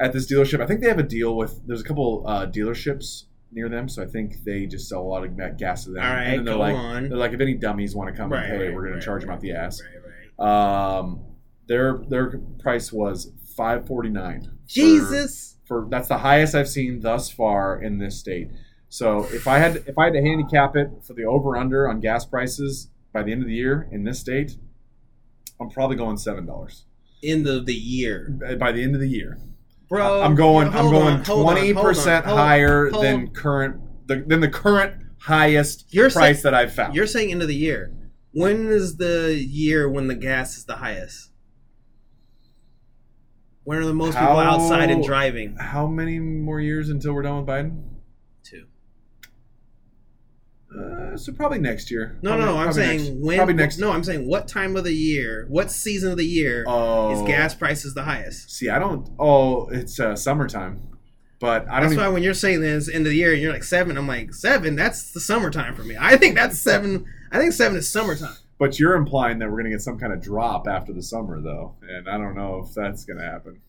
[0.00, 3.24] at this dealership i think they have a deal with there's a couple uh, dealerships
[3.52, 6.12] near them so i think they just sell a lot of gas to them All
[6.12, 7.08] and they're go like on.
[7.08, 9.00] they're like if any dummies want to come Right, and pay right, we're going right,
[9.00, 10.02] to charge them right, out the ass Right,
[10.38, 10.98] right.
[10.98, 11.20] um,
[11.66, 14.56] their their price was five forty nine.
[14.68, 15.56] Jesus.
[15.64, 18.50] For that's the highest I've seen thus far in this state.
[18.88, 21.98] So if I had if I had to handicap it for the over under on
[21.98, 24.58] gas prices by the end of the year in this state,
[25.58, 26.84] I'm probably going seven dollars
[27.24, 28.28] End of the year,
[28.60, 29.38] by the end of the year.
[29.88, 30.20] bro.
[30.20, 34.40] I'm going I'm going on, hold on, twenty percent higher hold- than current the, than
[34.40, 36.94] the current highest You're price saying- that I've found.
[36.94, 37.90] You're saying end of the year.
[38.32, 41.30] When is the year when the gas is the highest?
[43.64, 45.56] When are the most people outside and driving?
[45.56, 47.82] How many more years until we're done with Biden?
[50.76, 51.12] Two.
[51.14, 52.18] Uh, so probably next year.
[52.22, 53.36] No, Probably- no, I'm saying next- when.
[53.38, 53.78] Probably next.
[53.78, 57.26] No, I'm saying what time of the year, what season of the year Oh, is
[57.26, 58.50] gas prices the highest?
[58.50, 59.08] See, I don't.
[59.18, 60.80] Oh, it's uh, summertime,
[61.40, 61.82] but I don't.
[61.82, 63.96] That's Even, why when you're saying this end of the year, and you're like seven.
[63.96, 64.76] I'm like seven.
[64.76, 65.96] That's the summertime for me.
[65.98, 67.06] I think that's seven.
[67.32, 68.36] I think seven is summertime.
[68.58, 71.74] but you're implying that we're gonna get some kind of drop after the summer, though,
[71.82, 73.60] and I don't know if that's gonna happen.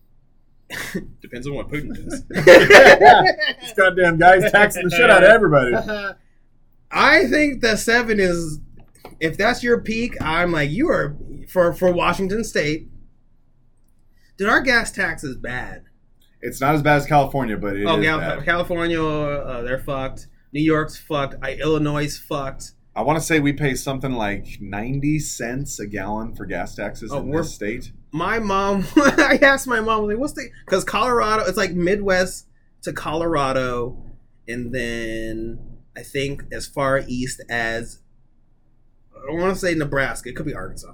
[1.21, 2.23] Depends on what Putin does.
[2.29, 5.71] This goddamn guy's taxing the shit out of everybody.
[6.91, 8.59] I think the seven is,
[9.19, 11.17] if that's your peak, I'm like you are
[11.49, 12.87] for for Washington State.
[14.37, 15.85] Did our gas taxes bad?
[16.41, 18.45] It's not as bad as California, but it is oh, bad.
[18.45, 20.27] California, uh, they're fucked.
[20.53, 21.35] New York's fucked.
[21.41, 22.71] I, Illinois fucked.
[22.95, 27.11] I want to say we pay something like ninety cents a gallon for gas taxes
[27.11, 27.91] Oh, in this state.
[28.11, 30.49] My mom, I asked my mom, like, what's the?
[30.65, 32.47] Because Colorado, it's like Midwest
[32.83, 34.03] to Colorado,
[34.47, 37.99] and then I think as far east as
[39.15, 40.29] I don't want to say Nebraska.
[40.29, 40.93] It could be Arkansas.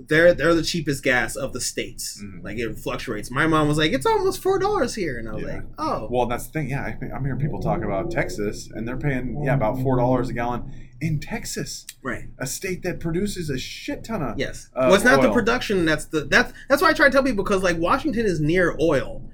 [0.00, 2.22] They're they're the cheapest gas of the states.
[2.22, 2.42] Mhm.
[2.44, 3.30] Like it fluctuates.
[3.30, 5.54] My mom was like, "It's almost four dollars here," and I was Yeah.
[5.54, 6.70] like, "Oh, Well, that's the thing.
[6.70, 10.28] Yeah, I, I'm hearing people talk about Texas, and they're paying yeah about four dollars
[10.28, 14.86] a gallon in Texas, right, a state that produces a shit ton of yes." Uh,
[14.86, 15.84] well, it's not the production.
[15.84, 18.76] That's the that's that's why I try to tell people because like Washington is near
[18.80, 19.28] oil.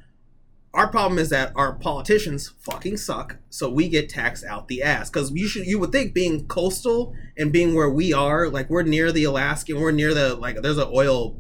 [0.75, 5.09] Our problem is that our politicians fucking suck, so we get taxed out the ass.
[5.09, 8.83] Because you should, you would think, being coastal and being where we are, like we're
[8.83, 10.61] near the Alaskan, we're near the like.
[10.63, 11.37] There's an oil,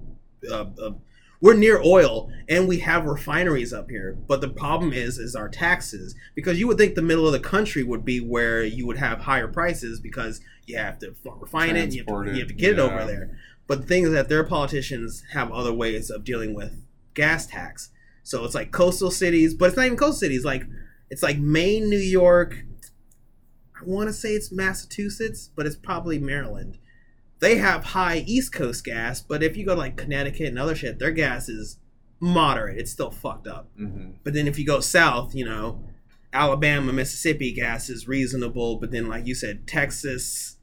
[0.48, 0.92] uh, uh,
[1.40, 4.16] we're near oil, and we have refineries up here.
[4.28, 6.14] But the problem is, is our taxes.
[6.36, 9.18] Because you would think the middle of the country would be where you would have
[9.18, 12.54] higher prices because you have to refine it, you have to, it, you have to
[12.54, 13.36] get it over there.
[13.66, 17.90] But the thing is that their politicians have other ways of dealing with gas tax.
[18.24, 20.44] So it's like coastal cities, but it's not even coastal cities.
[20.44, 20.64] Like
[21.10, 22.64] it's like Maine, New York.
[23.80, 26.78] I want to say it's Massachusetts, but it's probably Maryland.
[27.40, 30.74] They have high East Coast gas, but if you go to like Connecticut and other
[30.74, 31.78] shit, their gas is
[32.18, 32.78] moderate.
[32.78, 33.68] It's still fucked up.
[33.76, 35.84] hmm But then if you go south, you know,
[36.32, 38.76] Alabama, Mississippi gas is reasonable.
[38.76, 40.56] But then, like you said, Texas,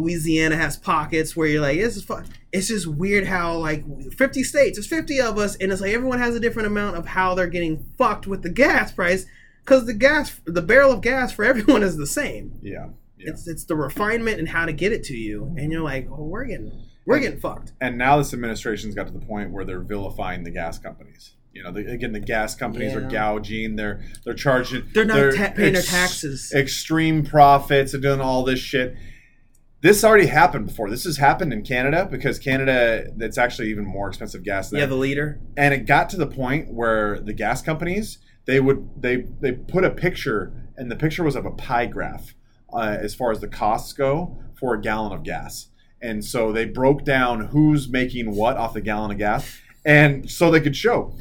[0.00, 2.26] Louisiana has pockets where you're like, this is fun.
[2.52, 6.18] It's just weird how like 50 states, there's 50 of us, and it's like everyone
[6.18, 9.26] has a different amount of how they're getting fucked with the gas price
[9.64, 12.58] because the gas, the barrel of gas for everyone is the same.
[12.62, 12.88] Yeah,
[13.18, 13.30] yeah.
[13.30, 16.24] It's it's the refinement and how to get it to you, and you're like, oh,
[16.24, 16.72] we're getting
[17.06, 17.72] we're getting fucked.
[17.80, 21.34] And now this administration's got to the point where they're vilifying the gas companies.
[21.52, 23.74] You know, the, again, the gas companies are gouging.
[23.74, 24.84] They're they're charging.
[24.94, 26.52] They're not ta- paying their taxes.
[26.54, 27.92] Extreme profits.
[27.92, 28.96] They're doing all this shit.
[29.82, 30.90] This already happened before.
[30.90, 34.86] This has happened in Canada because Canada, it's actually even more expensive gas than Yeah,
[34.86, 35.40] the leader.
[35.56, 39.84] and it got to the point where the gas companies they would they they put
[39.84, 42.34] a picture, and the picture was of a pie graph
[42.72, 45.68] uh, as far as the costs go for a gallon of gas.
[46.02, 50.50] And so they broke down who's making what off the gallon of gas, and so
[50.50, 51.14] they could show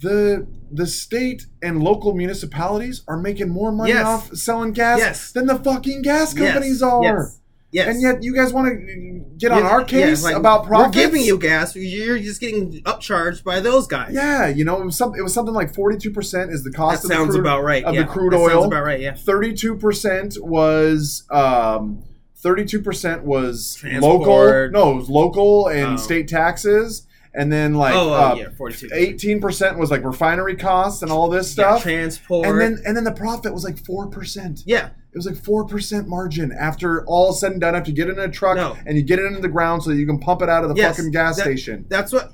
[0.00, 4.06] the the state and local municipalities are making more money Yes.
[4.06, 5.32] off selling gas Yes.
[5.32, 7.30] than the fucking gas companies are.
[7.74, 7.86] Yes.
[7.86, 7.94] Yes.
[7.94, 10.96] And yet you guys want to get on Yeah, our yeah, case like, about profits?
[10.96, 11.74] We're giving you gas.
[11.74, 14.12] You're just getting upcharged by those guys.
[14.14, 17.02] Yeah, you know, it was, some, it was something like 42% is the that cost
[17.04, 17.82] of the sounds crude, about right.
[17.84, 18.48] of yeah, the crude that oil.
[18.48, 19.00] Sounds about right.
[19.00, 19.12] Yeah.
[19.14, 22.04] 32% was um
[22.42, 24.02] 32% was Transport.
[24.20, 25.96] local no it was local and Oh.
[25.96, 28.88] state taxes and then like oh, uh, oh, yeah, forty-two.
[28.88, 32.46] 18% was like refinery costs and all this Yeah, stuff transport.
[32.46, 36.52] and then and then the profit was like 4% yeah, it was like 4% margin
[36.52, 38.76] after all said and done after you get it in a truck No.
[38.86, 40.70] and you get it into the ground so that you can pump it out of
[40.70, 42.32] the Yes, fucking gas that- station that's what.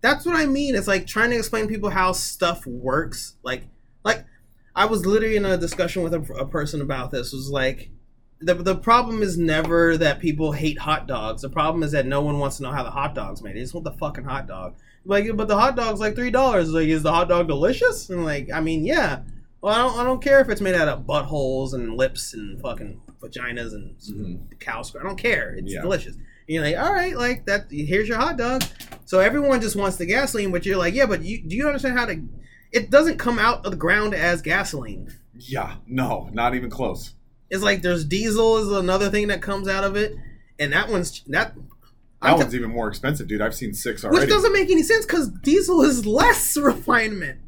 [0.00, 0.76] That's what I mean.
[0.76, 3.34] It's like trying to explain to people how stuff works.
[3.42, 3.64] Like,
[4.04, 4.24] like
[4.76, 7.32] I was literally in a discussion with a, a person about this.
[7.32, 7.90] Was like,
[8.40, 11.42] the the problem is never that people hate hot dogs.
[11.42, 13.56] The problem is that no one wants to know how the hot dog's made.
[13.56, 14.76] They just want the fucking hot dog.
[15.04, 16.70] Like, but the hot dog's like three dollars.
[16.72, 18.10] Like, is the hot dog delicious?
[18.10, 19.20] And like, I mean, yeah.
[19.60, 22.60] Well, I don't, I don't care if it's made out of buttholes and lips and
[22.60, 24.60] fucking vaginas and Mhm.
[24.60, 25.04] cow scratch.
[25.04, 25.54] I don't care.
[25.58, 25.82] It's Yeah.
[25.82, 26.14] delicious.
[26.14, 27.66] And you're like, all right, like that.
[27.70, 28.62] Here's your hot dog.
[29.04, 31.98] So everyone just wants the gasoline, but you're like, yeah, but you do you understand
[31.98, 32.22] how to?
[32.70, 35.08] It doesn't come out of the ground as gasoline.
[35.40, 37.14] yeah no not even close
[37.50, 40.14] It's like there's diesel is another thing that comes out of it,
[40.58, 41.54] and that one's that.
[41.54, 41.62] that
[42.20, 44.82] I'm t- one's even more expensive dude i've seen six already which doesn't make any
[44.82, 47.40] sense because diesel is less refinement.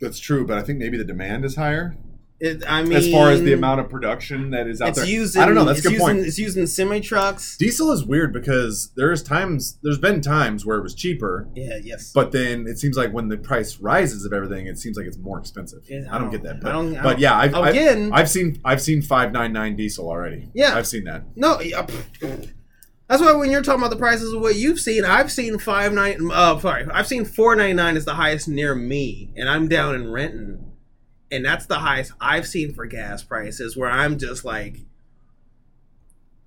[0.00, 1.96] That's true, but I think maybe the demand is higher
[2.44, 5.06] It, I mean, as far as the amount of production that is out it's there.
[5.08, 5.34] used.
[5.34, 5.64] In, I don't know.
[5.64, 6.18] That's a it's good used point.
[6.20, 7.56] It's used in semi trucks.
[7.56, 11.78] Diesel is weird because there's times, there's been times where it was cheaper, Yeah.
[11.82, 12.12] Yes.
[12.12, 15.16] but then it seems like when the price rises of everything, it seems like it's
[15.18, 15.80] more expensive.
[15.88, 18.10] Yeah, I don't get that, I but, don't- I but don't- yeah, I've, I've, Again,
[18.12, 20.50] I've seen I've seen five nine nine diesel already.
[20.54, 20.74] Yeah.
[20.76, 21.22] I've seen that.
[21.36, 21.86] No, yeah,
[23.08, 25.92] that's why when you're talking about the prices of what you've seen, I've seen five
[25.92, 26.30] nine.
[26.32, 29.94] Uh, sorry, I've seen four ninety nine is the highest near me, and I'm down
[29.94, 30.72] in Renton,
[31.30, 33.76] and that's the highest I've seen for gas prices.
[33.76, 34.78] Where I'm just like,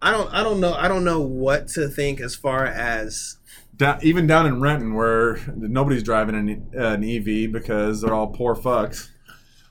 [0.02, 3.38] I don't, I don't know, I don't know what to think as far as
[3.76, 8.56] Down, even down in Renton, where nobody's driving an, an EV because they're all poor
[8.56, 9.10] fucks,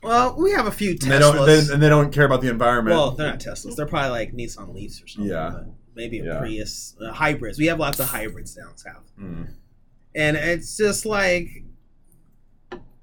[0.02, 1.66] well, we have a few and they don't Teslas.
[1.68, 2.96] they, and they don't care about the environment.
[2.96, 3.74] well, they're not Teslas.
[3.76, 5.30] They're probably like Nissan Leafs or something.
[5.32, 5.60] Yeah.
[5.96, 6.38] maybe a Yeah.
[6.38, 7.58] Prius, uh, hybrids.
[7.58, 9.10] We have lots of hybrids down south.
[9.20, 9.48] Mm.
[10.14, 11.48] and it's just like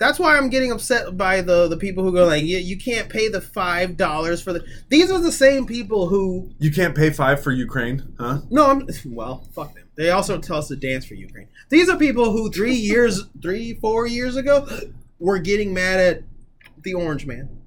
[0.03, 3.07] that's why I'm getting upset by the the people who go like, yeah, you can't
[3.07, 4.65] pay the five dollars for the.
[4.89, 8.41] These are the same people who You can't pay five for Ukraine, huh?
[8.49, 9.85] no, I'm well, fuck them.
[9.95, 11.47] They also tell us to dance for Ukraine.
[11.69, 14.67] These are people who three years, three four years ago,
[15.19, 16.23] were getting mad at
[16.81, 17.61] the Orange Man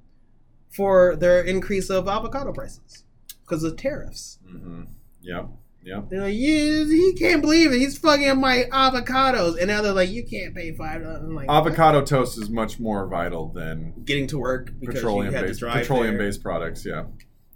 [0.69, 3.03] for their increase of avocado prices
[3.41, 4.37] because of tariffs.
[4.47, 4.83] Mm-hmm.
[5.21, 5.49] Yep.
[5.87, 6.09] Yep.
[6.09, 7.77] They're like, yeah, he can't believe it.
[7.79, 11.21] He's fucking my avocados, and now they're like, you can't pay five dollars.
[11.23, 11.55] I'm like, what?
[11.55, 15.73] Avocado toast is much more vital than getting to work because petroleum based to drive
[15.75, 16.85] petroleum based products.
[16.85, 17.05] Yeah,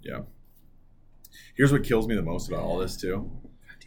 [0.00, 0.20] yeah.
[1.56, 3.30] Here's what kills me the most about all this too.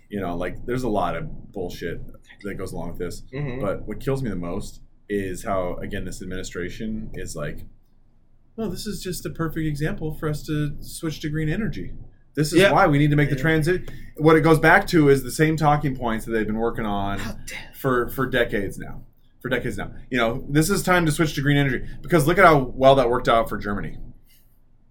[0.09, 1.99] You know, like there's a lot of bullshit
[2.43, 3.59] that goes along with this, Mhm.
[3.61, 7.65] but what kills me the most is how again this administration is like,
[8.55, 11.93] well, this is just a perfect example for us to switch to green energy.
[12.35, 12.71] This is Yeah.
[12.71, 13.41] why we need to make the Yeah.
[13.41, 13.89] transit.
[14.17, 17.19] What it goes back to is the same talking points that they've been working on
[17.21, 17.35] Oh,
[17.73, 19.03] for for decades now.
[19.41, 19.91] For decades now.
[20.09, 22.95] You know, this is time to switch to green energy because look at how well
[22.95, 23.97] that worked out for Germany.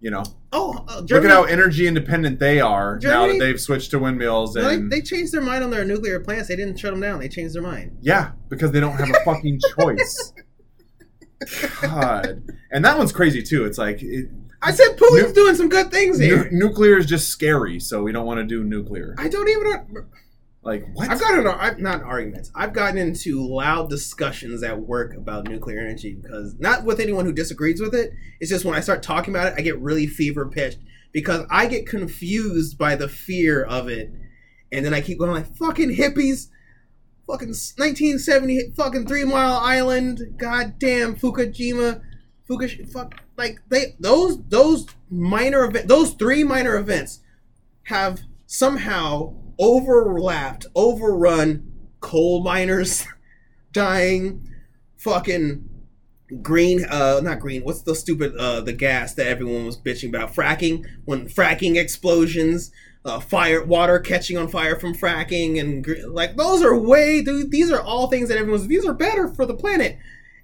[0.00, 0.22] You know,
[0.52, 4.52] Oh, uh, look at how energy independent they are now that they've switched to windmills
[4.52, 6.48] they, and they changed their mind on their nuclear plants.
[6.48, 7.20] They didn't shut them down.
[7.20, 7.96] They changed their mind.
[8.02, 10.32] yeah, because they don't have a fucking choice.
[11.82, 13.64] God, and that one's crazy too.
[13.64, 14.28] It's like it,
[14.64, 16.48] I said Putin's Nu- doing some good things nu- here.
[16.50, 19.14] nuclear is just scary, so we don't want to do nuclear.
[19.18, 20.06] I don't even.
[20.62, 21.10] Like what?
[21.10, 22.50] I've gotten I've not arguments.
[22.54, 27.32] I've gotten into loud discussions at work about nuclear energy because not with anyone who
[27.32, 28.12] disagrees with it.
[28.40, 30.78] It's just when I start talking about it, I get really fever pitched
[31.12, 34.10] because I get confused by the fear of it,
[34.72, 36.48] and then I keep going like fucking hippies,
[37.26, 42.00] fucking 1970, fucking Three Mile Island, goddamn Fukushima,
[42.48, 47.20] Fukush, fuck, like they those those minor event those three minor events
[47.84, 53.06] have somehow overlapped, overrun coal miners
[53.72, 54.48] dying,
[54.98, 55.70] fucking
[56.40, 60.34] green uh not green what's the stupid uh the gas that everyone was bitching about?
[60.34, 62.72] Fracking when fracking explosions
[63.04, 67.70] uh fire water catching on fire from fracking and like those are way dude, these
[67.70, 69.98] are all things that everyone's these are better for the planet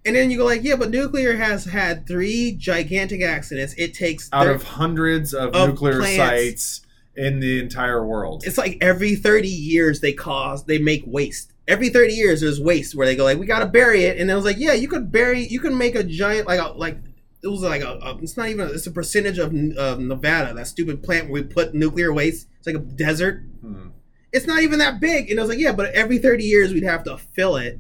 [0.07, 3.75] And then you go like, yeah, but nuclear has had three gigantic accidents.
[3.77, 6.17] It takes Out of hundreds of, Of nuclear plants.
[6.17, 6.81] sites
[7.17, 8.45] in the entire world.
[8.47, 12.95] it's like every 30 years they cause they make waste every 30 years there's waste
[12.95, 15.11] where they go like we gotta bury it and it was like yeah you could
[15.11, 16.97] bury you can make a giant like a like
[17.43, 20.69] it was like a, a it's not even it's a percentage of uh, nevada that
[20.69, 23.89] stupid plant where we put nuclear waste it's like a desert Hmm.
[24.33, 26.85] it's not even that big and i was like yeah but every 30 years we'd
[26.85, 27.79] have to fill it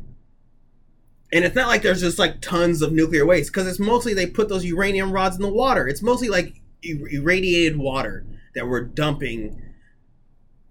[1.32, 4.26] and it's not like there's just like tons of nuclear waste because it's mostly they
[4.26, 5.86] put those uranium rods in the water.
[5.86, 9.62] It's mostly like ir- irradiated water that we're dumping.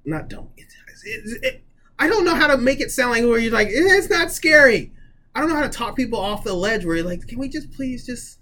[0.06, 0.66] Not dumping
[1.04, 1.64] it, it,
[1.98, 4.32] i don't know how to make it sound like where you're like "Eh, it's not
[4.32, 4.92] scary.
[5.36, 7.50] I don't know how to talk people off the ledge where you're like can we
[7.50, 8.40] just please just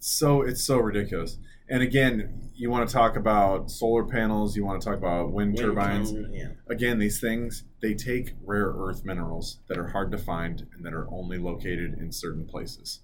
[0.00, 1.38] so it's so ridiculous.
[1.68, 5.56] And again, you want to talk about solar panels, you want to talk about wind
[5.56, 6.12] turbines.
[6.30, 10.84] yeah Again, these things they take rare earth minerals that are hard to find and
[10.84, 13.00] that are only located in certain places.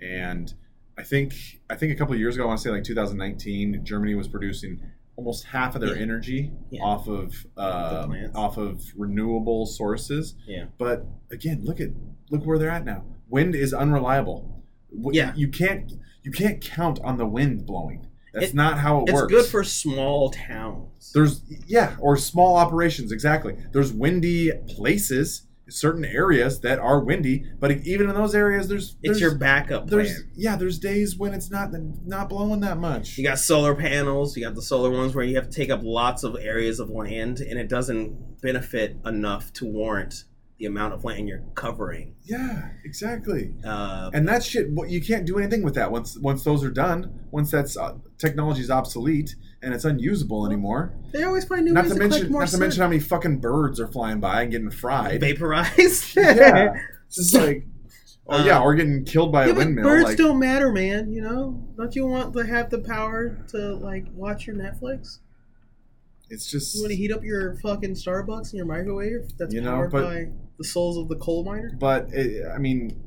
[0.00, 0.52] And
[0.98, 1.32] I think
[1.70, 4.28] I think a couple of years ago, I want to say like 2019, Germany was
[4.28, 4.80] producing
[5.16, 6.02] almost half of their Yeah.
[6.02, 6.82] energy Yeah.
[6.82, 10.34] off of uh, off of renewable sources.
[10.46, 10.66] Yeah.
[10.76, 11.90] But again, look at
[12.30, 13.04] look where they're at now.
[13.28, 14.62] Wind is unreliable.
[15.12, 15.32] Yeah.
[15.36, 15.92] You can't
[16.22, 18.06] you can't count on the wind blowing.
[18.32, 19.32] That's It- not how it it's works.
[19.32, 23.56] It's good for small towns There's yeah, or small operations exactly.
[23.72, 29.20] There's windy places, certain areas that are windy, but even in those areas, there's, it's
[29.20, 31.72] your backup plan there's yeah, there's days when it's not
[32.06, 33.18] not blowing that much.
[33.18, 34.36] You got solar panels.
[34.36, 36.88] You got the solar ones where you have to take up lots of areas of
[36.88, 40.24] land, and it doesn't benefit enough to warrant
[40.62, 42.14] the amount of land you're covering.
[42.22, 43.52] Yeah, exactly.
[43.64, 46.70] Uh, And that shit, what you can't do anything with that once once those are
[46.70, 47.18] done.
[47.32, 50.94] Once that's uh, technology's obsolete and it's unusable anymore.
[51.12, 52.60] they always find new Not ways to to, mention, more not to sun.
[52.60, 55.20] mention how many fucking birds are flying by and getting fried.
[55.20, 56.16] vaporized.
[56.16, 56.74] yeah,
[57.06, 57.66] it's just like,
[58.28, 59.84] oh Uh, yeah, or getting killed by Yeah, a windmill.
[59.84, 61.12] birds like, don't matter, man.
[61.12, 65.18] You know, don't you want to have the power to like watch your Netflix?
[66.34, 69.60] it's just You want to heat up your fucking Starbucks in your microwave that's You
[69.60, 70.28] know, powered but- by
[70.62, 71.76] the souls of the coal miner?
[71.78, 72.98] But it, I mean,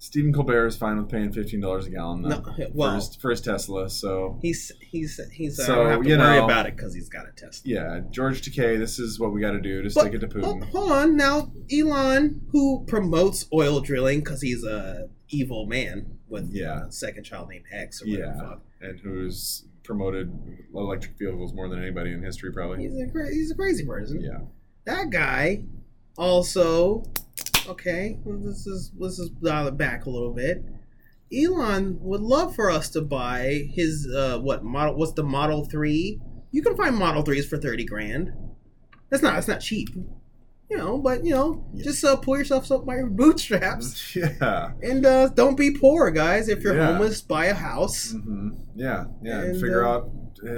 [0.00, 3.16] Stephen Colbert is fine with paying fifteen dollars a gallon though, No, for, well, his,
[3.16, 3.90] for his Tesla.
[3.90, 5.58] So he's he's he's.
[5.58, 7.66] I So, don't have to you worry know- about it because he's got a test.
[7.66, 10.28] yeah, George Takei, this is what we got to do to But- stick it to
[10.28, 10.62] Putin.
[10.70, 16.86] hold on now, Elon, who promotes oil drilling because he's a evil man with Yeah.
[16.86, 18.58] a second child named X or whatever.
[18.80, 18.88] Yeah.
[18.88, 20.30] and who's promoted
[20.74, 22.86] electric vehicles more than anybody in history, probably.
[22.86, 24.20] He's a cra- he's a crazy person.
[24.20, 24.40] Yeah,
[24.84, 25.64] That guy
[26.18, 27.04] also
[27.68, 28.18] okay.
[28.26, 30.64] This is this is dial it back a little bit.
[31.32, 34.96] Elon would love for us to buy his uh what model?
[34.96, 36.20] What's the Model Three?
[36.50, 38.32] You can find Model Threes for thirty grand.
[39.10, 39.90] That's not that's not cheap,
[40.70, 40.98] you know.
[40.98, 41.84] But you know, Yeah.
[41.84, 46.48] just uh, pull yourself up by your bootstraps yeah, and uh, don't be poor, guys.
[46.48, 46.92] If you're Yeah.
[46.92, 48.12] homeless, buy a house.
[48.12, 49.40] hmm yeah, yeah.
[49.40, 50.10] And, And, figure uh, out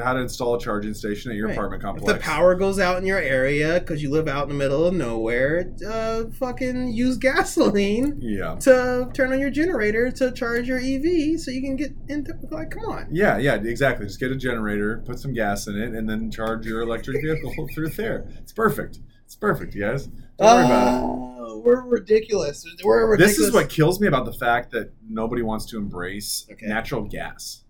[0.02, 1.56] how to install a charging station at your Right.
[1.56, 2.18] apartment If complex.
[2.18, 4.94] the power goes out in your area because you live out in the middle of
[4.94, 11.38] nowhere, uh, fucking use gasoline Yeah, to turn on your generator to charge your EV
[11.38, 13.06] so you can get into like come on.
[13.10, 13.54] yeah, yeah.
[13.56, 14.06] Exactly.
[14.06, 17.52] Just get a generator, put some gas in it, and then charge your electric vehicle
[17.74, 18.26] through there.
[18.38, 18.98] It's perfect.
[19.24, 20.06] It's perfect, you guys.
[20.06, 21.00] Don't worry about it.
[21.04, 22.66] Oh, we're ridiculous.
[22.82, 23.36] We're ridiculous.
[23.38, 26.66] This is what kills me about the fact that nobody wants to embrace Okay.
[26.66, 27.62] natural gas.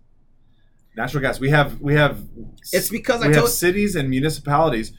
[0.95, 1.39] Natural gas.
[1.39, 2.21] We have we have
[2.73, 4.91] It's because we I have cities and municipalities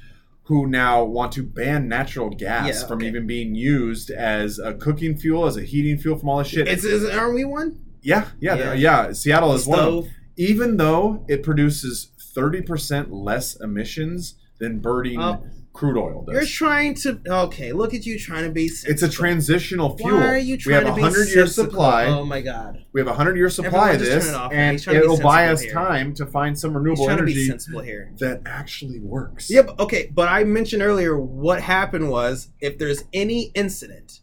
[0.44, 3.08] who now want to ban natural gas Yeah, from okay.
[3.08, 6.66] even being used as a cooking fuel, as a heating fuel from all this shit.
[6.66, 7.78] it's, is, aren't we one?
[8.02, 8.72] yeah, yeah, Yeah.
[8.74, 9.92] yeah, Seattle is one of them.
[10.04, 10.08] Stove.
[10.36, 15.44] Even though it produces thirty percent less emissions than burning Oh.
[15.72, 16.34] Crude oil does.
[16.34, 17.72] You're trying to okay.
[17.72, 18.70] Look at you trying to be.
[18.84, 20.18] it's a transitional fuel.
[20.18, 22.06] Why are you trying we have a hundred year supply.
[22.06, 22.84] Oh my god.
[22.92, 25.04] We have a hundred year supply Everyone of this, it and He's trying to be
[25.04, 25.72] it'll buy us here.
[25.72, 28.12] time to find some renewable to be energy sensible here.
[28.18, 29.50] that actually works.
[29.50, 34.20] Yeah, but, okay, but I mentioned earlier what happened was if there's any incident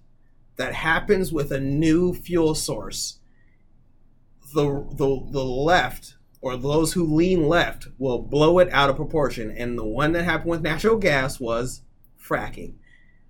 [0.58, 3.20] that happens with a new fuel source,
[4.54, 9.52] the the the left or those who lean left will blow it out of proportion.
[9.52, 11.82] And the one that happened with natural gas was
[12.22, 12.76] fracking.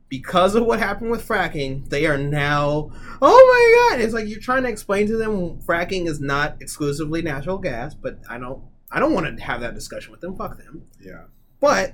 [0.07, 2.91] Because of what happened with fracking, they are now,
[3.22, 4.03] oh my god!
[4.03, 8.20] It's like you're trying to explain to them fracking is not exclusively natural gas, but
[8.28, 10.36] I don't, I don't want to have that discussion with them.
[10.36, 10.88] Fuck them.
[10.99, 11.26] Yeah.
[11.60, 11.93] But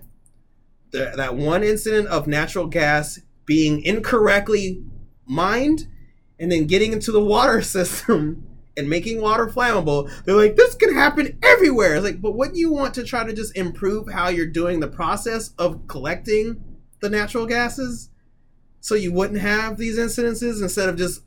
[0.91, 4.83] the, that one incident of natural gas being incorrectly
[5.25, 5.87] mined
[6.39, 8.47] and then getting into the water system
[8.77, 11.95] and making water flammable, they're like, this can happen everywhere.
[11.95, 14.87] It's like, but wouldn't you want to try to just improve how you're doing the
[14.87, 16.63] process of collecting
[17.01, 18.09] the natural gases
[18.81, 21.21] so you wouldn't have these incidences instead of just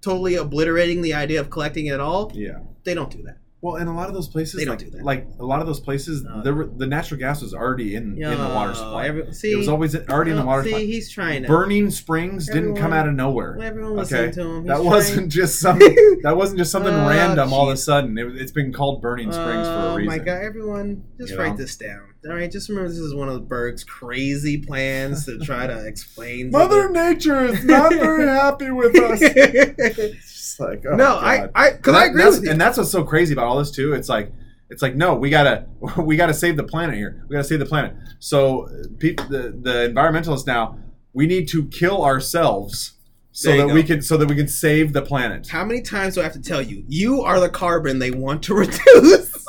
[0.00, 2.32] totally obliterating the idea of collecting it at all.
[2.34, 2.60] Yeah.
[2.84, 3.38] They don't do that.
[3.62, 5.04] Well, in a lot of those places, They don't like, do that.
[5.04, 6.42] like a lot of those places, No.
[6.42, 9.08] there were, the natural gas was already in, in the water supply.
[9.08, 10.84] every- see, it was always already in the water see, supply.
[10.86, 11.48] he's trying to.
[11.48, 13.58] Burning Springs didn't come out of nowhere.
[13.60, 14.56] Everyone Okay, to him.
[14.62, 15.78] He's that trying- wasn't just some.
[15.78, 18.16] that wasn't just something Oh, random all of a sudden.
[18.16, 20.08] it, it's been called Burning Springs for a reason.
[20.12, 20.42] Oh my god!
[20.42, 21.56] Everyone, just You write know?
[21.58, 22.00] this down.
[22.26, 26.50] All right, just remember this is one of Berg's crazy plans to try to explain.
[26.50, 30.16] Mother Nature is not very happy with us.
[30.50, 31.48] It's like, oh, no, I.
[31.54, 32.50] I, because I agree with you.
[32.50, 33.92] And that's what's so crazy about all this too.
[33.92, 34.32] It's like,
[34.68, 35.66] it's like, no, we gotta,
[35.98, 37.24] we gotta save the planet here.
[37.28, 37.94] We gotta save the planet.
[38.18, 40.78] So, pe- the the environmentalists now,
[41.12, 42.94] we need to kill ourselves
[43.32, 43.74] so that go.
[43.74, 45.48] we can, so that we can save the planet.
[45.48, 46.84] How many times do I have to tell you?
[46.88, 49.36] You are the carbon they want to reduce.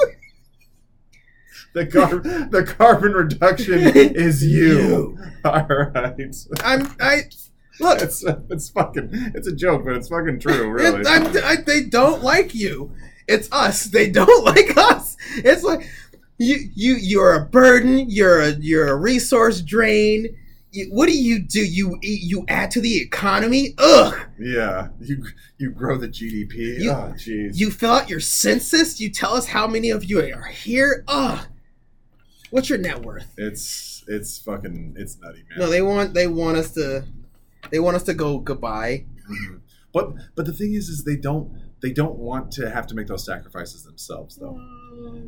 [1.73, 5.17] The car, the carbon reduction is you.
[5.45, 6.35] All right,
[6.65, 7.21] I'm, I
[7.79, 8.01] look.
[8.01, 11.01] it's it's fucking, it's a joke, but it's fucking true, really.
[11.01, 12.91] It, I'm, I, they don't like you.
[13.27, 13.85] It's us.
[13.85, 15.15] They don't like us.
[15.37, 15.87] It's like
[16.37, 18.09] you, you, you're a burden.
[18.09, 20.35] You're a, you're a resource drain.
[20.71, 21.59] You, what do you do?
[21.59, 23.73] You, you add to the economy.
[23.77, 24.17] Ugh.
[24.39, 25.25] Yeah, you
[25.57, 26.79] you grow the GDP.
[26.79, 27.57] You- oh, jeez.
[27.57, 28.99] You fill out your census.
[28.99, 31.03] You tell us how many of you are here.
[31.07, 31.45] Ugh.
[32.49, 33.33] What's your net worth?
[33.37, 35.59] It's it's fucking it's nutty, man.
[35.59, 37.05] No, they want they want us to
[37.71, 39.05] they want us to go goodbye.
[39.29, 39.61] Mhm.
[39.93, 41.51] But but the thing is, is they don't
[41.81, 44.59] they don't want to have to make those sacrifices themselves, though.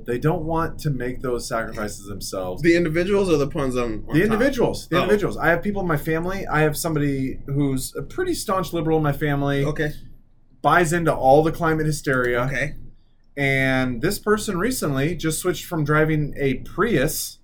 [0.05, 2.61] They don't want to make those sacrifices themselves.
[2.61, 4.33] The individuals or the puns on, on The top?
[4.33, 5.01] individuals, the Oh.
[5.01, 5.35] individuals.
[5.37, 6.45] I have people in my family.
[6.45, 9.65] I have somebody who's a pretty staunch liberal in my family.
[9.65, 9.93] Okay.
[10.61, 12.41] Buys into all the climate hysteria.
[12.43, 12.75] Okay.
[13.35, 17.39] And this person recently just switched from driving a Prius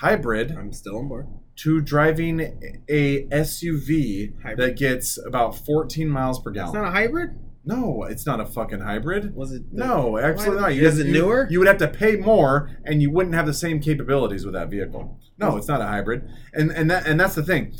[0.00, 1.26] hybrid I'm still on board.
[1.56, 2.40] to driving
[2.88, 4.58] a SUV Hybrid.
[4.70, 6.68] that gets about 14 miles per gallon.
[6.68, 7.30] It's not a hybrid.
[7.64, 9.34] no, it's not a fucking hybrid.
[9.34, 9.70] Was it?
[9.70, 10.74] the- No, absolutely not.
[10.74, 11.46] You Is it newer?
[11.50, 14.70] You would have to pay more, and you wouldn't have the same capabilities with that
[14.70, 15.18] vehicle.
[15.36, 17.74] No, it's not a hybrid, and and that and that's the thing.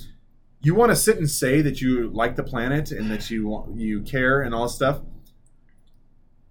[0.61, 3.77] You want to sit and say that you like the planet and that you want-
[3.77, 5.01] you care and all this stuff.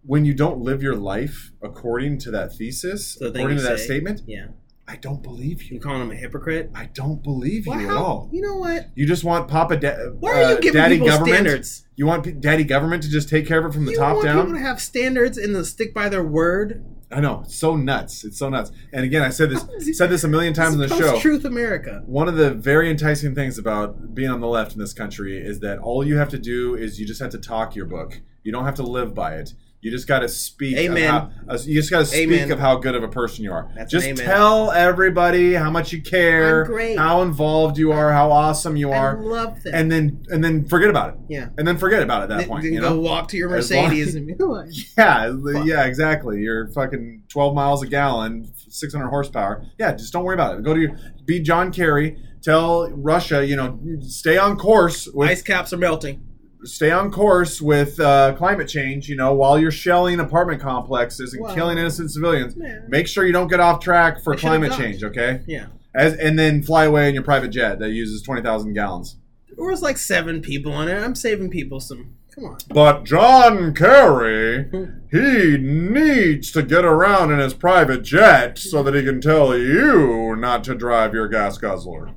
[0.04, 3.80] When you don't live your life according to that thesis, The thing according to that
[3.80, 3.86] say.
[3.86, 4.48] statement, Yeah.
[4.90, 5.80] I don't believe You you.
[5.82, 6.72] calling him a hypocrite?
[6.74, 8.30] I don't believe you Well, at all.
[8.32, 8.88] You know what?
[8.96, 11.36] You just want Papa, da- Why are you uh, giving Daddy people government.
[11.36, 11.86] standards?
[11.98, 14.08] You want P- Daddy government to just take care of it from the top down?
[14.16, 14.46] you top want down.
[14.46, 16.86] people to have standards and to stick by their word.
[17.12, 18.24] I know, it's so nuts.
[18.26, 18.72] It's so nuts.
[18.94, 19.66] And again, I said this
[19.98, 21.20] said this a million times in the show.
[21.20, 22.02] Truth America.
[22.06, 25.60] One of the very enticing things about being on the left in this country is
[25.62, 28.22] that all you have to do is you just have to talk your book.
[28.44, 29.54] You don't have to live by it.
[29.80, 30.76] You just got to speak.
[30.76, 31.10] Amen.
[31.10, 32.52] how- uh, you just got to speak Amen.
[32.52, 33.70] of how good of a person you are.
[33.76, 36.98] That's just tell everybody how much you care, I'm great.
[36.98, 39.18] how involved you are, how awesome you are.
[39.18, 39.76] I love that.
[39.76, 41.20] and then and then forget about it.
[41.30, 41.50] yeah.
[41.60, 42.64] And then forget about it at that Then, point.
[42.64, 43.00] then You go know?
[43.00, 45.32] walk to your long- Mercedes and be like, Yeah,
[45.64, 46.40] yeah, exactly.
[46.42, 49.64] You're fucking 12 miles a gallon, 600 horsepower.
[49.78, 50.64] Yeah, just don't worry about it.
[50.64, 52.18] Go to your, be John Kerry.
[52.42, 56.24] Tell Russia, you know, stay on course with ice caps are melting.
[56.64, 59.08] Stay on course with uh, climate change.
[59.10, 61.54] You know, while you're shelling apartment complexes and Wow.
[61.56, 62.80] killing innocent civilians, Yeah.
[62.88, 65.04] make sure you don't get off track for should've climate change.
[65.04, 65.68] Okay, Yeah.
[65.96, 69.18] as and then fly away in your private jet that uses 20,000 gallons.
[69.56, 70.98] There was like seven people in it.
[71.02, 72.12] I'm saving people some.
[72.36, 72.58] Come on.
[72.72, 74.70] But John Kerry,
[75.10, 80.36] he needs to get around in his private jet so that he can tell you
[80.38, 82.12] not to drive your gas guzzler.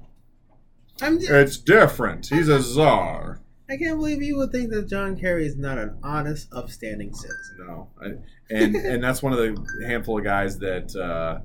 [1.01, 1.18] I'm.
[1.18, 2.26] Just, It's different.
[2.26, 3.41] He's a czar.
[3.71, 7.57] I can't believe you would think that John Kerry is not an honest, upstanding citizen.
[7.61, 8.07] No, I,
[8.51, 11.41] and and that's one of the handful of guys that uh,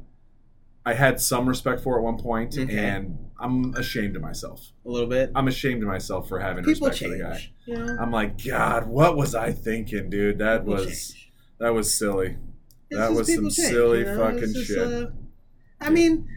[0.85, 2.75] I had some respect for at one point, Okay.
[2.77, 4.71] and I'm ashamed of myself.
[4.85, 5.31] A little bit.
[5.35, 7.31] I'm ashamed of myself for having People respect for the guy.
[7.33, 7.53] change.
[7.65, 7.97] You know?
[8.01, 10.39] I'm like, God, what was I thinking, dude?
[10.39, 11.31] That People was change.
[11.59, 12.37] that was silly.
[12.89, 14.17] It's that was some change, silly you know?
[14.17, 14.77] fucking just, shit.
[14.79, 15.07] uh,
[15.81, 16.27] I mean,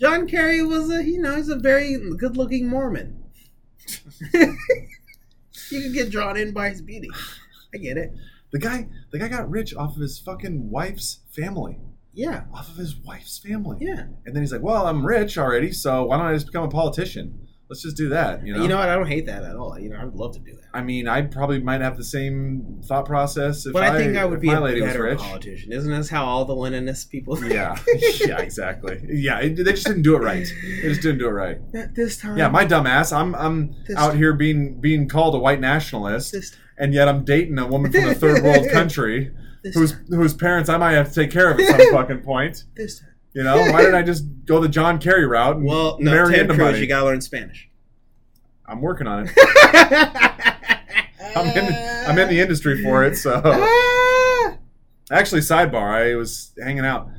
[0.00, 3.24] John Kerry was a you know he's a very good-looking Mormon.
[4.34, 7.10] you can get drawn in by his beauty.
[7.74, 8.12] I get it.
[8.52, 11.78] The guy, the guy got rich off of his fucking wife's family,
[12.14, 13.78] Yeah, off of his wife's family.
[13.80, 14.04] yeah.
[14.24, 16.68] And then he's like, "Well, I'm rich already, so why don't I just become a
[16.68, 17.45] politician?
[17.68, 18.62] Let's just do that." You know.
[18.62, 18.88] You know what?
[18.88, 19.78] I don't hate that at all.
[19.78, 20.62] You know, I would love to do that.
[20.76, 24.24] I mean, I probably might have the same thought process if But I think I,
[24.26, 25.72] would be a better politician.
[25.72, 27.42] Isn't this how all the Leninist people?
[27.42, 27.78] Yeah,
[28.20, 29.00] yeah, exactly.
[29.08, 30.46] Yeah, they just didn't do it right.
[30.82, 31.58] They just didn't do it right.
[31.72, 32.36] Not this time.
[32.36, 33.10] Yeah, my dumb ass.
[33.12, 36.42] I'm I'm out here being being called a white nationalist, time.
[36.78, 40.06] and yet I'm dating a woman from a third world country This whose time.
[40.10, 42.64] whose parents I might have to take care of at some fucking point.
[42.76, 43.08] This time.
[43.36, 46.30] You know, why didn't I just go the John Kerry route and Well, no, marry
[46.32, 46.78] Ted into Cruz, money?
[46.78, 47.68] you gotta learn Spanish.
[48.64, 49.32] I'm working on it.
[51.36, 51.74] I'm in,
[52.08, 53.14] I'm in the industry for it.
[53.16, 53.34] So
[55.10, 57.10] actually, sidebar, I was hanging out.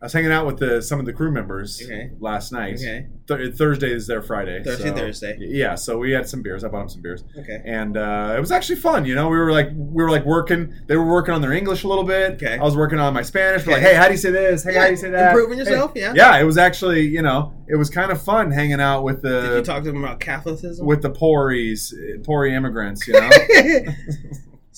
[0.00, 2.12] I was hanging out with the, some of the crew members Okay.
[2.20, 2.74] last night.
[2.76, 3.06] Okay.
[3.26, 4.62] Th- Thursday is their Friday.
[4.62, 5.36] Thursday, so- Thursday.
[5.40, 6.62] Yeah, so we had some beers.
[6.62, 7.60] I bought them some beers, Okay.
[7.64, 9.04] and uh, it was actually fun.
[9.04, 10.72] You know, we were like we were like working.
[10.86, 12.34] They were working on their English a little bit.
[12.34, 12.58] Okay.
[12.58, 13.66] I was working on my Spanish.
[13.66, 14.62] We're like, hey, how do you say this?
[14.62, 15.30] Hey, how do you say that?
[15.32, 15.64] Improving Hey.
[15.64, 16.12] yourself, yeah.
[16.14, 19.40] Yeah, it was actually you know it was kind of fun hanging out with the.
[19.40, 20.86] Did you talk to them about Catholicism?
[20.86, 21.92] with the Poories,
[22.22, 23.04] Poorie immigrants.
[23.08, 23.30] You know.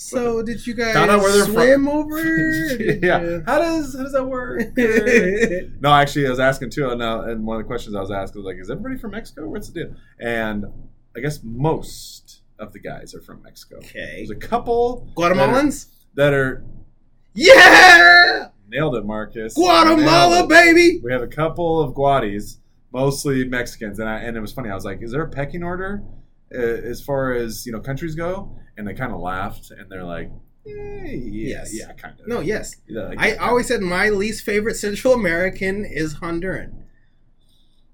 [0.01, 1.55] so did you guys Found out where they're from.
[1.55, 2.19] swim over?
[3.03, 3.21] Yeah.
[3.23, 4.61] you- How does how does that work?
[5.81, 8.11] no, actually, I was asking too, and, uh, and one of the questions I was
[8.11, 9.47] asked was like, "Is everybody from Mexico?
[9.49, 10.65] What's the deal?" And
[11.17, 13.77] I guess most of the guys are from Mexico.
[13.79, 14.15] okay.
[14.17, 15.87] There's a couple Guatemalans?
[16.15, 16.65] that are
[17.35, 18.49] Yeah!
[18.69, 19.55] nailed it, Marcus.
[19.55, 20.49] Guatemala, it.
[20.49, 21.01] baby!
[21.03, 22.57] We have a couple of Guatis,
[22.93, 24.71] mostly Mexicans, and I and it was funny.
[24.71, 26.03] I was like, "Is there a pecking order
[26.55, 30.05] uh, as far as you know countries go?" And they kind of laughed, and they're
[30.05, 30.31] like,
[30.67, 31.13] eh, "Yeah,
[31.59, 31.75] Yes.
[31.79, 32.77] yeah, kind of." No, yes.
[32.89, 36.85] They're like, I always said my least favorite Central American is Honduran.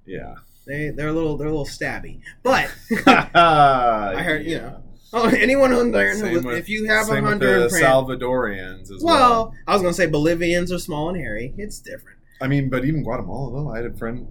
[0.06, 0.36] yeah.
[0.64, 2.20] They they're a little they're a little stabby.
[2.44, 2.70] But
[3.34, 4.82] I heard, you know,
[5.12, 9.04] oh anyone Honduran who- with- if you have a Honduran Salvadorians as well.
[9.04, 11.52] well, I was gonna say Bolivians are small and hairy.
[11.58, 12.18] It's different.
[12.40, 14.28] I mean, but even Guatemala though, I had a friend.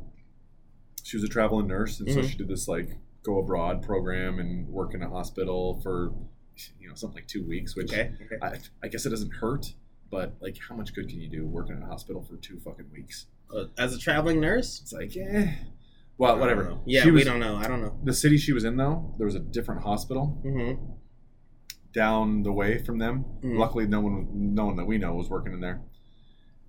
[1.03, 2.29] She was a traveling nurse, and so Mhm.
[2.29, 6.13] she did this like go abroad program and work in a hospital for
[6.79, 8.11] you know something like two weeks, which Okay.
[8.25, 8.35] okay.
[8.41, 9.65] I, I guess it doesn't hurt.
[10.11, 12.85] But like, how much good can you do working in a hospital for two fucking
[12.91, 13.25] weeks?
[13.53, 14.79] Uh, as a traveling nurse?
[14.81, 15.51] It's like, eh.
[16.17, 16.77] Well, whatever.
[16.85, 17.57] Yeah, She we was- don't know.
[17.57, 17.99] I don't know.
[18.03, 20.91] The city she was in though, there was a different hospital Mm-hmm.
[21.93, 23.25] down the way from them.
[23.43, 23.57] Mhm.
[23.57, 25.81] Luckily, no one, no one that we know was working in there.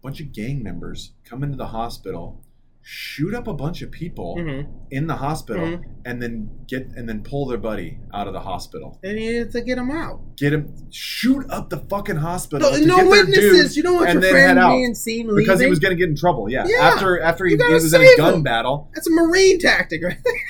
[0.03, 2.45] bunch of gang members come into the hospital,
[2.89, 4.71] shoot up a bunch of people Mm-hmm.
[4.93, 5.83] in the hospital, Mhm.
[6.05, 8.97] and then get and then pull their buddy out of the hospital.
[9.03, 10.21] They needed to get him out.
[10.37, 12.71] Get him, shoot up the fucking hospital.
[12.71, 13.69] No, to no get their witnesses.
[13.71, 15.37] dude You don't want your friend being seen leaving.
[15.39, 16.49] because he was going to get in trouble.
[16.49, 16.77] Yeah, Yeah.
[16.83, 18.43] after after he, he was in a gun him.
[18.45, 18.89] battle.
[18.95, 20.19] That's a marine tactic, right?
[20.25, 20.35] there.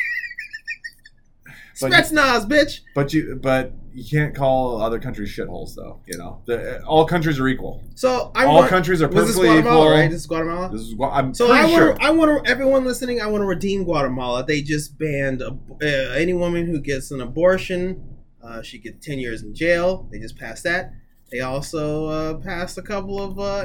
[1.77, 2.81] Scratch Nas, bitch.
[2.95, 6.01] But you but you can't call other countries shitholes though.
[6.07, 7.83] You know, the, all countries are equal.
[7.95, 8.71] So I all want.
[8.71, 9.91] countries are this perfectly Guatemala, equal.
[9.91, 10.11] right?
[10.11, 10.71] This is Guatemala.
[10.71, 13.43] This is what I'm So I want, to, I want to, everyone listening, I want
[13.43, 14.45] to redeem Guatemala.
[14.45, 19.43] They just banned uh, any woman who gets an abortion, uh, she gets ten years
[19.43, 20.09] in jail.
[20.11, 20.93] They just passed that.
[21.31, 23.65] They also uh, passed a couple of, uh,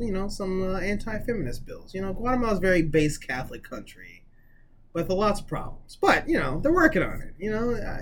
[0.00, 1.94] you know, some uh, anti-feminist bills.
[1.94, 4.19] You know, Guatemala's a very base Catholic country
[4.92, 7.34] with a lots of problems, but you know, they're working on it.
[7.38, 7.76] You know,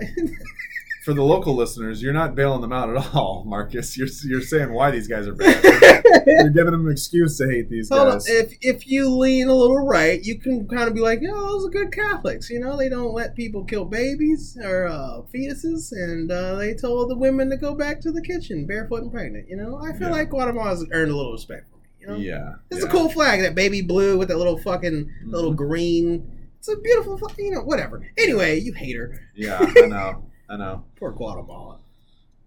[1.05, 3.97] For the local listeners, you're not bailing them out at all, Marcus.
[3.97, 5.63] You're you're saying why these guys are bad.
[6.27, 8.11] you're giving them an excuse to hate these Hold on.
[8.15, 8.27] guys.
[8.27, 11.65] If if you lean a little right, you can kind of be like, "Yo, those
[11.65, 16.29] are good Catholics." You know, they don't let people kill babies or uh, fetuses, and
[16.29, 19.47] uh, they told the women to go back to the kitchen barefoot and pregnant.
[19.49, 20.15] You know, I feel Yeah.
[20.15, 21.65] like Guatemala's earned a little respect.
[22.01, 22.87] You know, yeah, it's yeah.
[22.87, 25.57] a cool flag, that baby blue with that little fucking little Mhm.
[25.57, 26.31] green.
[26.59, 28.05] It's a beautiful, fu- you know, whatever.
[28.17, 29.19] Anyway, you hate her.
[29.35, 30.83] Yeah, I know, I know.
[30.97, 31.79] Poor Guatemala.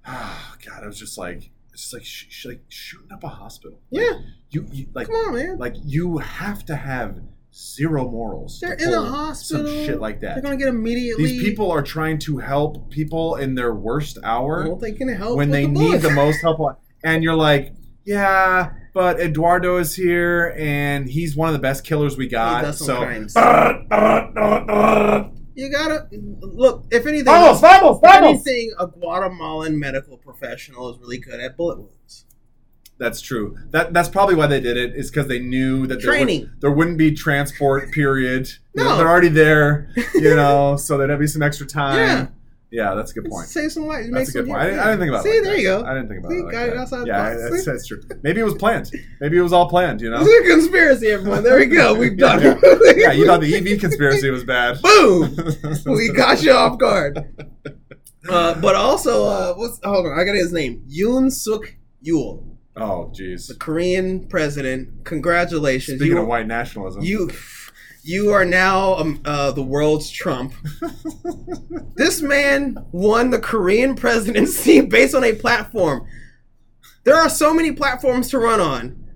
[0.06, 3.28] Oh, God, I was just like, it's just like sh- sh- like shooting up a
[3.28, 3.78] hospital.
[3.90, 4.12] Yeah,
[4.50, 5.58] You, you like come on, man.
[5.58, 7.20] like you have to have
[7.54, 8.58] zero morals.
[8.60, 9.66] to They're in a pull hospital.
[9.66, 10.34] Some shit like that.
[10.34, 10.42] They're that.
[10.42, 11.24] gonna get immediately.
[11.24, 14.64] These people are trying to help people in their worst hour.
[14.66, 16.60] Well, they can help when with they the need the most help.
[17.04, 17.72] And you're like,
[18.04, 22.62] yeah, but Eduardo is here, and he's one of the best killers we got.
[22.62, 23.34] does some so, crimes.
[25.54, 26.08] You gotta
[26.40, 26.86] look.
[26.90, 28.00] If anything, vamos, if vamos.
[28.04, 32.24] anything, a Guatemalan medical professional is really good at bullet wounds.
[32.98, 33.58] That's true.
[33.70, 34.94] That that's probably why they did it.
[34.94, 36.50] Is because they knew that there, would, Training.
[36.60, 37.90] there wouldn't be transport.
[37.92, 38.48] Period.
[38.74, 38.96] You know, No.
[38.96, 39.90] they're already there.
[40.14, 41.96] You know, so there'd be some extra time.
[41.98, 42.26] Yeah.
[42.72, 43.48] Yeah, that's a good point.
[43.48, 44.10] Save some lives.
[44.10, 44.58] That's a good point.
[44.58, 45.28] I didn't, I didn't think about it.
[45.28, 45.60] See, like there that.
[45.60, 45.84] you go.
[45.84, 46.44] I didn't think about See, it.
[46.44, 46.76] Like got it that.
[46.78, 47.50] outside the yeah, box.
[47.50, 48.02] that's, that's true.
[48.22, 48.90] Maybe it was planned.
[49.20, 50.00] Maybe it was all planned.
[50.00, 50.22] You know.
[50.22, 51.44] It's a conspiracy, everyone.
[51.44, 51.92] There we go.
[51.98, 52.58] We've done Yeah.
[52.62, 52.96] it.
[52.96, 54.80] yeah, you thought the EV conspiracy was bad.
[54.80, 55.36] Boom.
[55.84, 57.18] we got you off guard.
[58.28, 60.18] Uh, but also, uh, what's hold on?
[60.18, 60.82] I got his name.
[60.88, 61.74] Yoon Suk
[62.06, 62.42] Yeol,
[62.76, 63.48] Oh, jeez.
[63.48, 65.04] the Korean president.
[65.04, 65.98] Congratulations.
[65.98, 67.30] Speaking you, of white nationalism, you,
[68.02, 70.54] you are now um, uh, the world's Trump.
[71.94, 76.04] This man won the Korean presidency based on a platform.
[77.04, 79.10] There are so many platforms to run on,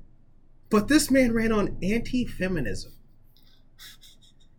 [0.71, 2.93] but this man ran on anti-feminism.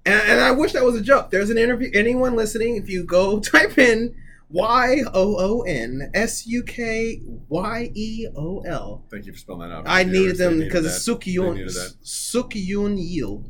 [0.05, 1.31] And, and I wish that was a joke.
[1.31, 1.91] There's an interview.
[1.93, 4.15] Anyone listening, if you go type in
[4.49, 9.69] Y O O N S U K Y E O L, thank you for spelling
[9.69, 9.83] that out.
[9.85, 10.95] I needed them because that.
[10.95, 11.95] it's They Sukyun needed that.
[12.03, 13.45] Sukyun Yil.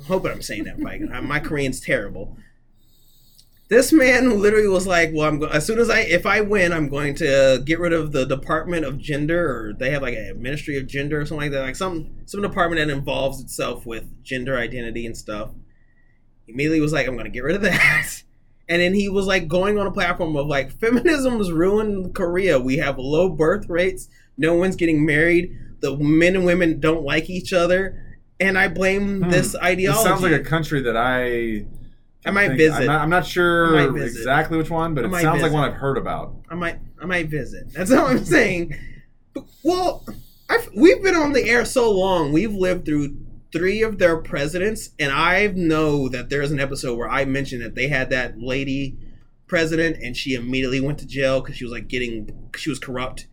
[0.00, 1.00] I'm hoping I'm saying that right.
[1.22, 2.36] My Korean's terrible.
[3.68, 6.72] This man literally was like, "Well, I'm go- as soon as I if I win,
[6.72, 10.32] I'm going to get rid of the Department of Gender, or they have like a
[10.34, 14.24] Ministry of Gender or something like that, like some some department that involves itself with
[14.24, 15.50] gender identity and stuff."
[16.48, 18.22] Immediately was like, "I'm going to get rid of that."
[18.68, 22.60] And then he was like going on a platform of like feminism has ruined Korea.
[22.60, 24.08] We have low birth rates.
[24.38, 25.50] No one's getting married.
[25.80, 28.09] The men and women don't like each other.
[28.40, 29.30] And I blame Hmm.
[29.30, 30.00] this ideology.
[30.00, 31.66] It sounds like a country that I.
[32.26, 32.80] I might think- visit.
[32.80, 35.96] I'm not, I'm not sure exactly which one, but it sounds like one I've heard
[35.98, 36.34] about.
[36.50, 37.72] I might I might visit.
[37.72, 38.74] That's all I'm saying.
[39.34, 40.06] But- Well,
[40.50, 42.32] I've, we've been on the air so long.
[42.32, 43.16] We've lived through
[43.52, 47.74] three of their presidents, and I know that there's an episode where I mentioned that
[47.74, 48.96] they had that lady
[49.46, 53.26] president, and she immediately went to jail because she was like getting she was corrupt,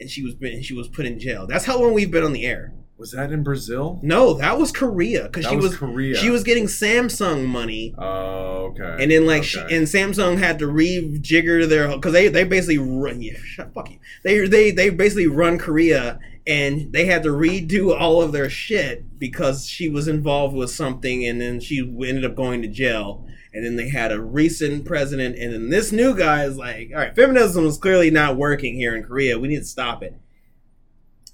[0.00, 1.46] and she was been she was put in jail.
[1.46, 2.72] That's how long we've been on the air.
[2.98, 4.00] Was that in Brazil?
[4.02, 6.16] No, that was Korea because she was, was Korea.
[6.16, 7.94] she was getting Samsung money.
[7.98, 9.02] Oh, okay.
[9.02, 13.20] And then like she, and Samsung had to rejigger their because they they basically run
[13.20, 17.98] yeah shut fuck you they they they basically run Korea and they had to redo
[17.98, 22.34] all of their shit because she was involved with something and then she ended up
[22.34, 26.44] going to jail and then they had a recent president and then this new guy
[26.44, 29.64] is like all right feminism is clearly not working here in Korea we need to
[29.64, 30.14] stop it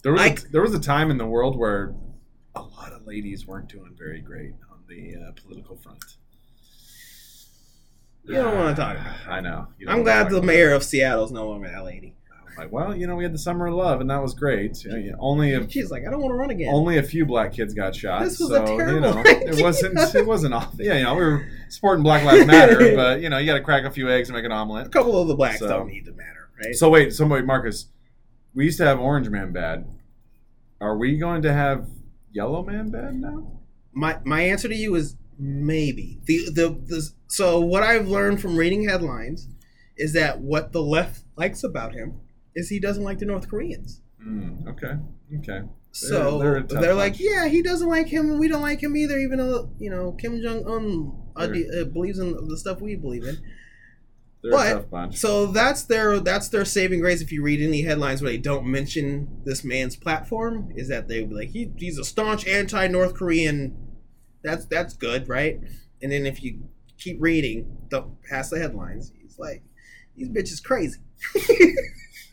[0.03, 1.95] There was, I- a, there was a time in the world where
[2.55, 6.03] a lot of ladies weren't doing very great on the uh, political front.
[8.24, 9.29] You don't wanna talk about it.
[9.29, 9.66] I know.
[9.79, 12.59] You don't I'm glad the mayor of Seattle is no longer that lady it.
[12.59, 14.85] Like, well, you know, we had the summer of love, and that was great.
[14.85, 17.24] You know, Only a, she's like I don't want to run again only a few
[17.27, 18.23] black kids got shot.
[18.23, 19.53] This was so, a terrible you know, idea.
[19.55, 20.15] it wasn't.
[20.15, 20.74] It wasn't off.
[20.79, 23.62] Yeah, you know, we were supporting Black Lives Matter, but you know, you got to
[23.62, 24.87] crack a few eggs and make an omelet.
[24.87, 27.45] a couple of the blacks So- don't need to matter right So wait, so wait,
[27.45, 27.87] Marcus.
[28.55, 29.87] We used to have Orange Man bad.
[30.81, 31.89] Are we going to have
[32.33, 33.62] Yellow Man bad now?
[33.93, 38.57] my my answer to you is maybe the the, the so what I've learned from
[38.57, 39.49] reading headlines
[39.97, 42.20] is that what the left likes about him
[42.55, 44.01] is he doesn't like the North Koreans.
[44.23, 44.69] Hmm.
[44.69, 44.95] okay.
[45.39, 45.62] Okay.
[45.93, 48.97] So they're they're, tough like, yeah, he doesn't like him, and we don't like him
[48.97, 49.19] either.
[49.19, 53.24] Even though you know Kim Jong Un uh, uh, believes in the stuff we believe
[53.24, 53.37] in.
[54.43, 55.16] They're But- a tough bunch.
[55.19, 57.20] So that's their that's their saving grace.
[57.20, 61.23] If you read any headlines where they don't mention this man's platform, is that they
[61.24, 63.77] be like he, he's a staunch anti North Korean.
[64.43, 65.60] That's that's good, right?
[66.02, 66.64] And then if you
[66.98, 69.62] keep reading the past the headlines, he's like,
[70.16, 70.98] these bitches crazy.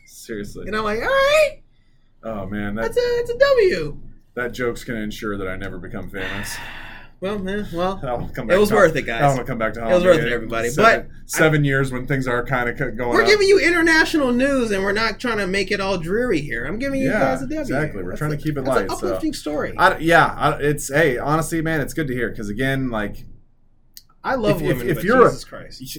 [0.06, 0.66] Seriously.
[0.66, 1.62] and I'm like, all right,
[2.24, 4.00] oh man, that that's a that's a W.
[4.34, 6.56] that joke's gonna ensure that I never become famous.
[7.20, 7.98] Well, man, well,
[8.34, 9.36] come back it was to- worth it, guys.
[9.36, 10.02] will come back to Hollywood.
[10.02, 10.70] It was worth it, everybody.
[10.70, 13.10] Seven, seven years when things are kind of going.
[13.10, 13.28] We're up.
[13.28, 16.64] giving you international news, and we're not trying to make it all dreary here.
[16.64, 17.60] I'm giving you Yeah, guys a W.
[17.60, 18.02] exactly.
[18.02, 19.74] We're That's trying to keep it light, An so- uplifting story.
[19.76, 23.26] I, yeah, I, it's hey, honestly, man, it's good to hear because again, like
[24.24, 25.98] I love If- if- women, if but you're a- Jesus Christ.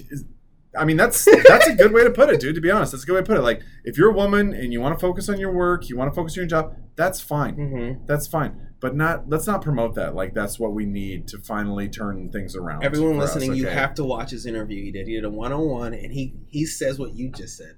[0.76, 2.56] I mean, that's that's a good way to put it, dude.
[2.56, 3.42] To be honest, that's a good way to put it.
[3.42, 6.10] Like, if you're a woman and you want to focus on your work, you want
[6.10, 7.54] to focus on your job, that's fine.
[7.56, 8.06] Mm-hmm.
[8.06, 8.68] That's fine.
[8.82, 10.16] But not let's not promote that.
[10.16, 12.82] Like, that's what we need to finally turn things around.
[12.82, 15.06] Everyone for us, listening, you have to watch his interview he did.
[15.06, 17.76] He did a one on one, and he he says what you just said.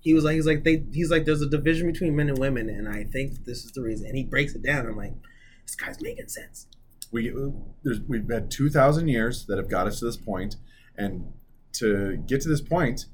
[0.00, 2.68] He was like, he's like they, he's like, there's a division between men and women,
[2.68, 4.08] and I think this is the reason.
[4.08, 4.84] And he breaks it down.
[4.86, 5.14] I'm like,
[5.64, 6.66] this guy's making sense.
[7.12, 7.32] we
[7.84, 10.56] there's, we've had 2000 years that have got us to this point
[10.96, 11.32] and
[11.74, 13.06] to get to this point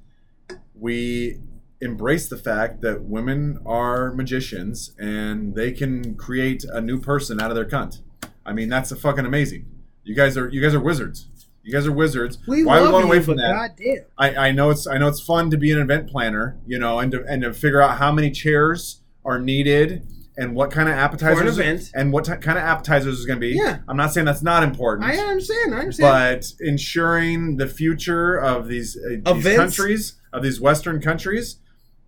[0.75, 1.41] we
[1.81, 7.51] embrace the fact that women are magicians and they can create a new person out
[7.51, 8.01] of their cunt
[8.45, 9.65] i mean that's a fucking amazing
[10.05, 11.29] you guys are you guys are wizards
[11.63, 14.05] you guys are wizards We why are we going away from but that goddamn.
[14.17, 16.99] I, I know it's I know it's fun to be an event planner, you know,
[16.99, 20.07] and to and to figure out how many chairs are needed
[20.39, 21.91] and what kind of appetizers event.
[21.95, 23.55] and what t- kind of appetizers is going to be.
[23.55, 23.81] Yeah.
[23.87, 25.75] I'm not saying that's not important, I understand.
[25.75, 26.41] I understand.
[26.61, 29.57] but ensuring the future of these, uh, these Events.
[29.77, 31.57] countries, of these Western countries,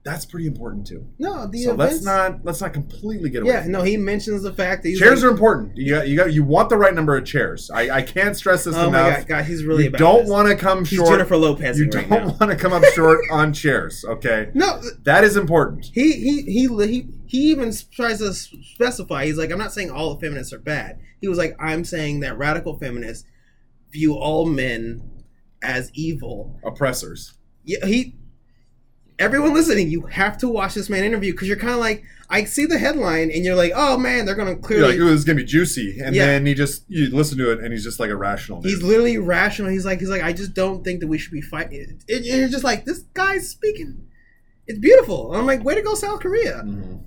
[0.02, 1.06] that's pretty important too.
[1.18, 3.52] no, the so let's not let's not completely get away.
[3.52, 3.82] yeah, no.
[3.82, 5.76] He mentions the fact that chairs like, are important.
[5.76, 7.70] You got you got you want the right number of chairs.
[7.70, 9.18] I, I can't stress this Oh enough.
[9.18, 11.10] god, God, he's really you about don't want to come He's short.
[11.10, 14.50] Jennifer Lopez You right don't want to come up short on chairs, okay?
[14.54, 15.90] No, That is important.
[15.92, 19.26] he he he he he even tries to specify.
[19.26, 20.98] He's like, I'm not saying all feminists are bad.
[21.20, 23.26] He was like, I'm saying that radical feminists
[23.92, 25.02] view all men
[25.62, 26.58] as evil.
[26.64, 27.34] Oppressors.
[27.64, 28.16] Yeah, he.
[29.20, 32.44] Everyone listening, you have to watch this man interview because you're kind of like, I
[32.44, 34.88] see the headline and you're like, oh man, they're gonna You're clearly.
[34.92, 36.26] like, ooh, this is gonna be juicy, and Yeah.
[36.26, 38.60] then he just you listen to it, and he's just like a rational.
[38.60, 38.70] Dude.
[38.70, 39.70] He's literally rational.
[39.70, 42.00] He's like, he's like, I just don't think that we should be fighting.
[42.08, 44.06] And you're just like, this guy's speaking.
[44.66, 45.34] It's beautiful.
[45.34, 46.62] I'm like, way to go, South Korea.
[46.64, 47.02] Mhm.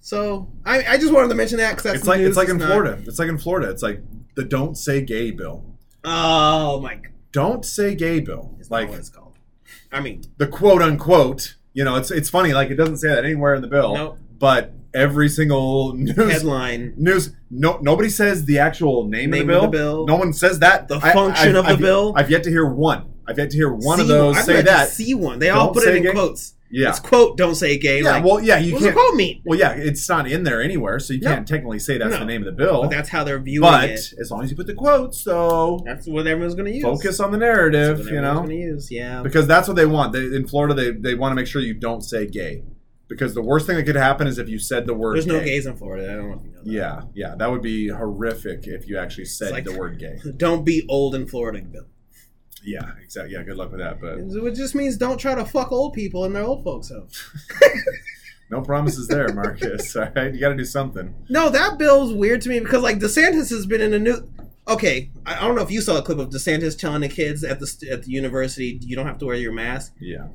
[0.00, 2.28] So I, I just wanted to mention that because that's It's like news.
[2.30, 2.98] it's like in not- Florida.
[3.06, 3.70] It's like in Florida.
[3.70, 4.00] It's like
[4.34, 5.64] the "Don't Say Gay" bill.
[6.04, 7.00] Oh my!
[7.30, 8.56] don't say gay bill.
[8.60, 8.90] It's like
[9.92, 11.56] I mean, the quote unquote.
[11.74, 12.52] You know, it's it's funny.
[12.52, 13.94] Like it doesn't say that anywhere in the bill.
[13.94, 14.18] Nope.
[14.38, 16.92] But every single news headline.
[16.98, 20.06] news no nobody says the actual name, Name of, of the the bill.
[20.06, 22.12] no one says that The function of the I've, bill.
[22.14, 24.62] i've yet to hear one i've yet to hear one of those I've say the
[24.64, 25.38] that See one.
[25.38, 26.54] They all Don't put it in quotes.
[26.72, 27.36] Yeah It's quote.
[27.36, 28.02] Don't say gay.
[28.02, 29.42] yeah like, well yeah you what can't quote mean?
[29.44, 31.30] well yeah it's not in there anywhere so you No.
[31.34, 32.18] can't technically say that's No.
[32.20, 34.00] the name of the bill But that's how they're viewing but it.
[34.20, 36.82] as long as you put the quotes though That's what everyone's going to use.
[36.82, 38.90] focus on the narrative you know going to use.
[38.90, 39.22] Yeah.
[39.22, 41.74] because that's what they want they, in florida they, they want to make sure you
[41.74, 42.62] don't say gay
[43.08, 45.40] because the worst thing that could happen is if you said the word There's no
[45.40, 46.10] gays in Florida.
[46.10, 46.70] I don't know if you know that.
[46.70, 50.64] yeah yeah that would be horrific if you actually said like- the word gay Don't
[50.64, 51.84] be old in Florida, Bill.
[52.64, 55.72] Yeah exactly yeah good luck with that but It just means don't try to fuck
[55.72, 57.08] old people in their old folks' home.
[58.50, 59.96] No promises there, Marcus.
[59.96, 61.14] All right, you got to do something.
[61.30, 64.30] No, that bill's weird to me because like DeSantis has been in a new.
[64.68, 67.42] Okay, I I don't know if you saw a clip of DeSantis telling the kids
[67.44, 69.94] at the st- at the university you don't have to wear your mask.
[69.98, 70.26] Yeah,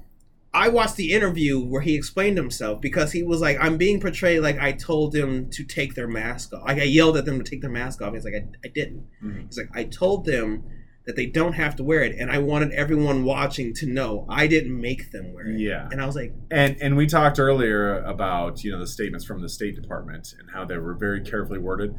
[0.52, 4.42] I watched the interview where he explained himself because he was like, "I'm being portrayed
[4.42, 6.64] like I told them to take their mask off.
[6.68, 9.06] Like I yelled at them to take their mask off." He's like, "I, I didn't."
[9.24, 9.46] Mhm.
[9.46, 10.64] He's like, "I told them
[11.08, 14.46] that they don't have to wear it, and I wanted everyone watching to know I
[14.46, 15.88] didn't make them wear it." yeah.
[15.92, 19.42] And I was like, And and we talked earlier about you know the statements from
[19.42, 21.96] the State Department and how they were very carefully worded.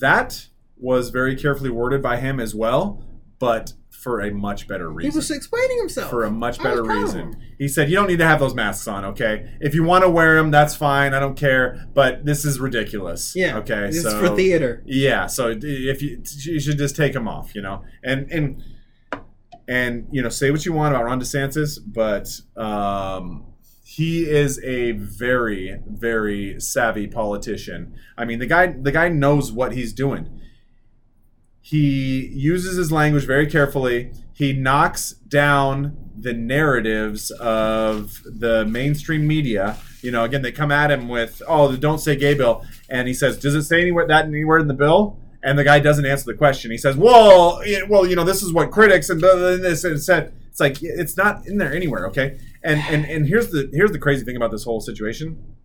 [0.00, 3.04] That was very carefully worded by him as well,
[3.38, 3.74] but
[4.06, 5.10] for a much better reason.
[5.10, 7.32] he was explaining himself for a much better reason.
[7.32, 7.36] him.
[7.58, 9.50] He said, "You don't need to have those masks on, okay?
[9.60, 11.12] If you want to wear them, that's fine.
[11.12, 11.88] I don't care.
[11.92, 13.34] But this is ridiculous.
[13.34, 13.86] Yeah, okay.
[13.88, 14.84] It's so for theater.
[14.86, 18.62] Yeah, so if you you should just take them off, you know, and and
[19.66, 23.44] and you know say what you want about Ron DeSantis, but um,
[23.82, 27.92] he is a very very savvy politician.
[28.16, 30.35] I mean, the guy the guy knows what he's doing.
[31.66, 34.12] He uses his language very carefully.
[34.32, 39.76] He knocks down the narratives of the mainstream media.
[40.00, 43.14] You know, again, they come at him with, "Oh, don't say gay bill," and he
[43.14, 46.26] says, "Does it say anywhere that anywhere in the bill?" And the guy doesn't answer
[46.26, 46.70] the question.
[46.70, 50.60] He says, "Well, well, you know, this is what critics and this and said." It's
[50.60, 52.38] like it's not in there anywhere, okay?
[52.62, 55.56] And and and here's the here's the crazy thing about this whole situation.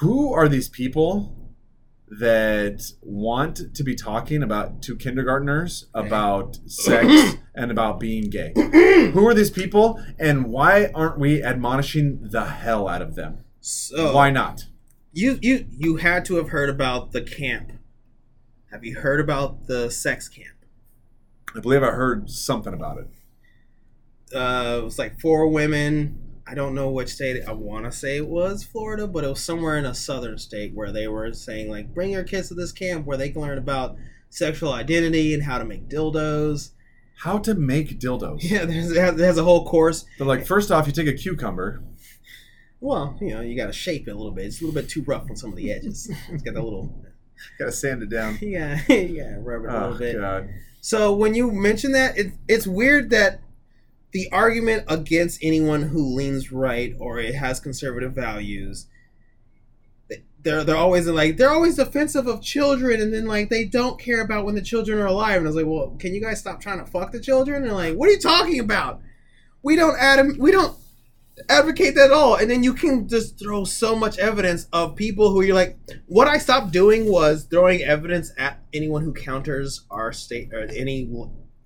[0.00, 1.35] Who are these people
[2.08, 8.52] that want to be talking about to kindergartners about sex and about being gay?
[9.12, 13.44] Who are these people, and why aren't we admonishing the hell out of them?
[13.60, 14.66] So Why not?
[15.12, 17.72] you you you had to have heard about the camp.
[18.70, 20.56] Have you heard about the sex camp?
[21.56, 23.08] I believe I heard something about it.
[24.36, 26.25] Uh, it was like four women.
[26.48, 27.42] I don't know which state.
[27.46, 30.74] I want to say it was Florida, but it was somewhere in a southern state
[30.74, 33.58] where they were saying like, bring your kids to this camp where they can learn
[33.58, 33.96] about
[34.30, 36.70] sexual identity and how to make dildos.
[37.20, 38.38] How to make dildos?
[38.42, 40.04] Yeah, there's it has, a whole course.
[40.18, 41.82] But like, first off, you take a cucumber.
[42.80, 44.44] Well, you know, you got to shape it a little bit.
[44.44, 46.10] It's a little bit too rough on some of the edges.
[46.28, 46.94] It's got that little,
[47.58, 48.38] Gotta sand it down.
[48.42, 50.16] yeah, yeah, rub it a Oh little bit.
[50.20, 50.48] god.
[50.80, 53.40] So when you mention that, it, it's weird that
[54.16, 58.86] the argument against anyone who leans right or it has conservative values,
[60.40, 64.22] they're they're always like they're always defensive of children, and then like they don't care
[64.22, 65.36] about when the children are alive.
[65.36, 67.64] And I was like, well, can you guys stop trying to fuck the children?
[67.64, 69.02] And like, what are you talking about?
[69.62, 70.74] We don't add we don't
[71.50, 72.36] advocate that at all.
[72.36, 75.76] And then you can just throw so much evidence of people who you're like,
[76.06, 81.04] what I stopped doing was throwing evidence at anyone who counters our state or any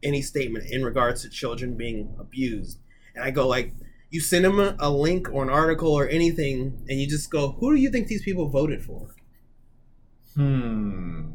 [0.02, 2.78] any statement in regards to children being abused.
[3.14, 3.72] And I go like,
[4.10, 7.52] you send them a, a link or an article or anything, and you just go,
[7.52, 9.14] who do you think these people voted for?
[10.35, 11.31] Hmm.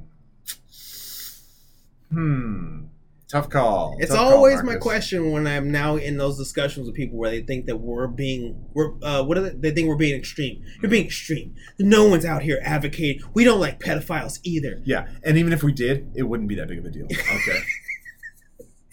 [2.12, 2.86] Hmm.
[3.28, 3.98] Tough call.
[4.00, 7.32] It's Tough call, always my question when I'm now in those discussions with people where
[7.32, 10.64] they think that we're being we're uh, what are they, they think we're being extreme.
[10.82, 11.56] You're being extreme.
[11.80, 13.24] No one's out here advocating.
[13.34, 14.80] We don't like pedophiles either.
[14.86, 17.08] Yeah, and even if we did, it wouldn't be that big of a deal.
[17.36, 17.60] Okay.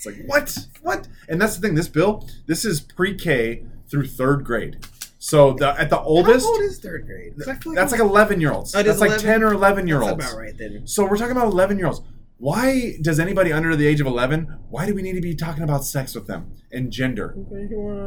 [0.06, 0.58] It's like what?
[0.82, 1.08] What?
[1.28, 1.74] And that's the thing.
[1.74, 4.78] This bill, this is pre-K through third grade.
[5.18, 7.34] So the at the oldest, How old is third grade?
[7.38, 8.74] 'Cause I feel that's like eleven year olds.
[8.74, 9.24] Oh, it that's like 11?
[9.24, 10.24] ten or eleven year That's olds.
[10.26, 10.82] about right then.
[10.86, 12.00] So we're talking about eleven year olds.
[12.38, 14.58] Why does anybody under the age of eleven?
[14.68, 17.36] Why do we need to be talking about sex with them and gender?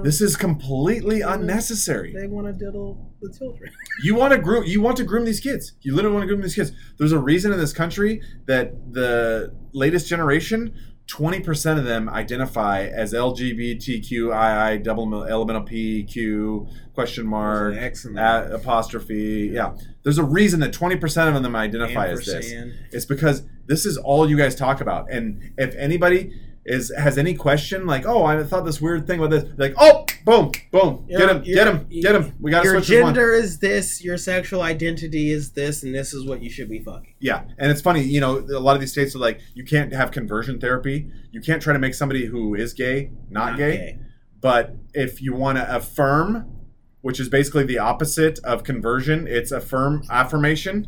[0.04, 2.12] This is completely unnecessary.
[2.14, 3.72] they want to diddle the children.
[4.04, 4.66] You want to groom.
[4.66, 5.72] You want to groom these kids.
[5.80, 6.74] You literally want to groom these kids.
[6.98, 10.74] There's a reason in this country that the latest generation,
[11.08, 17.76] twenty percent of them identify as LGBTQII double elemental PQ question mark
[18.52, 19.52] apostrophe.
[19.54, 22.52] Yeah, there's a reason that twenty percent of them identify as this.
[22.92, 25.12] It's because this is all you guys talk about.
[25.12, 26.34] And if anybody,
[26.66, 30.06] is has any question like, oh, I thought this weird thing about this, like, oh,
[30.26, 32.34] boom, boom, get him, get him, get him.
[32.40, 33.14] We got to Your switch one.
[33.14, 34.04] gender is this.
[34.04, 37.14] Your sexual identity is this, and this is what you should be fucking.
[37.20, 39.94] Yeah, and it's funny, you know, a lot of these states are like, you can't
[39.94, 41.12] have conversion therapy.
[41.32, 44.00] You can't try to make somebody who is gay not, gay.
[44.42, 46.52] But if you want to affirm,
[47.02, 50.88] which is basically the opposite of conversion, it's affirm affirmation.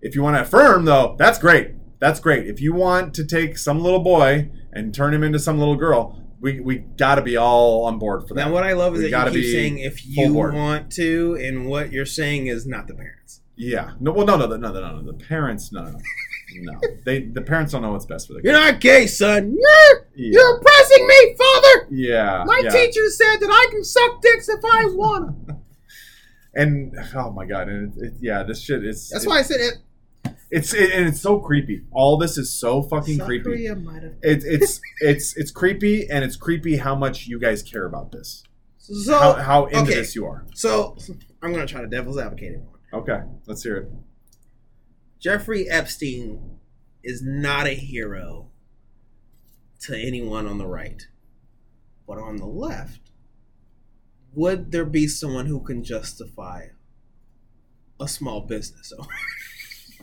[0.00, 1.72] If you want to affirm, though, that's great.
[1.98, 2.46] That's great.
[2.46, 6.20] If you want to take some little boy and turn him into some little girl,
[6.40, 8.46] we we got to be all on board for that.
[8.46, 10.54] Now, what I love is We that you keep saying if you board.
[10.54, 13.40] want to, and what you're saying is not the parents.
[13.56, 13.92] Yeah.
[14.00, 14.12] No.
[14.12, 15.02] Well, no, no, no, no, no, no.
[15.12, 15.98] The parents, no, no,
[16.56, 16.80] no.
[17.04, 19.56] They the parents don't know what's best for their You're not gay, son.
[19.58, 20.30] You're Yeah.
[20.40, 21.86] you're oppressing me, father.
[21.90, 22.44] Yeah.
[22.46, 22.70] My yeah.
[22.70, 25.50] teacher said that I can suck dicks if I want.
[26.56, 29.08] And oh my god, and it, it, yeah, this shit is.
[29.08, 29.74] That's it- why I said it.
[30.50, 31.82] It's it, and it's so creepy.
[31.92, 33.44] All this is so fucking South creepy.
[33.44, 34.14] Korea might have.
[34.22, 38.44] It's it's it's it's creepy, and it's creepy how much you guys care about this.
[38.78, 39.94] So how how into okay.
[39.94, 40.46] this you are.
[40.54, 40.96] so
[41.42, 42.62] I'm gonna try to devil's advocate it.
[42.92, 43.88] Okay, let's hear it.
[45.18, 46.58] Jeffrey Epstein
[47.02, 48.50] is not a hero
[49.80, 51.06] to anyone on the right.
[52.06, 53.00] But on the left,
[54.34, 56.68] would there be someone who can justify
[58.00, 59.08] a small business owner?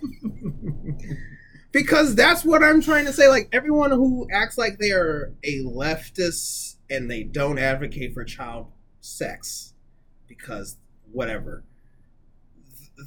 [1.72, 3.28] because that's what I'm trying to say.
[3.28, 8.68] Like everyone who acts like they are a leftist and they don't advocate for child
[9.00, 9.74] sex
[10.28, 10.78] because
[11.12, 11.64] whatever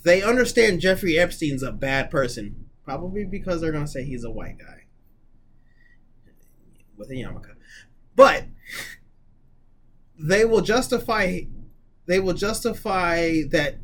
[0.03, 4.59] they understand Jeffrey Epstein's a bad person, probably because they're gonna say he's a white
[4.59, 4.85] guy
[6.97, 7.55] with a yarmulke.
[8.17, 8.47] But
[10.19, 11.41] they will justify
[12.07, 13.79] they will justify that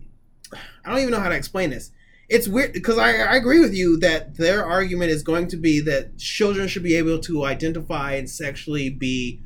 [0.85, 1.91] I don't even know how to explain this.
[2.31, 5.81] It's weird because I, I agree with you that their argument is going to be
[5.81, 9.43] that children should be able to identify and sexually be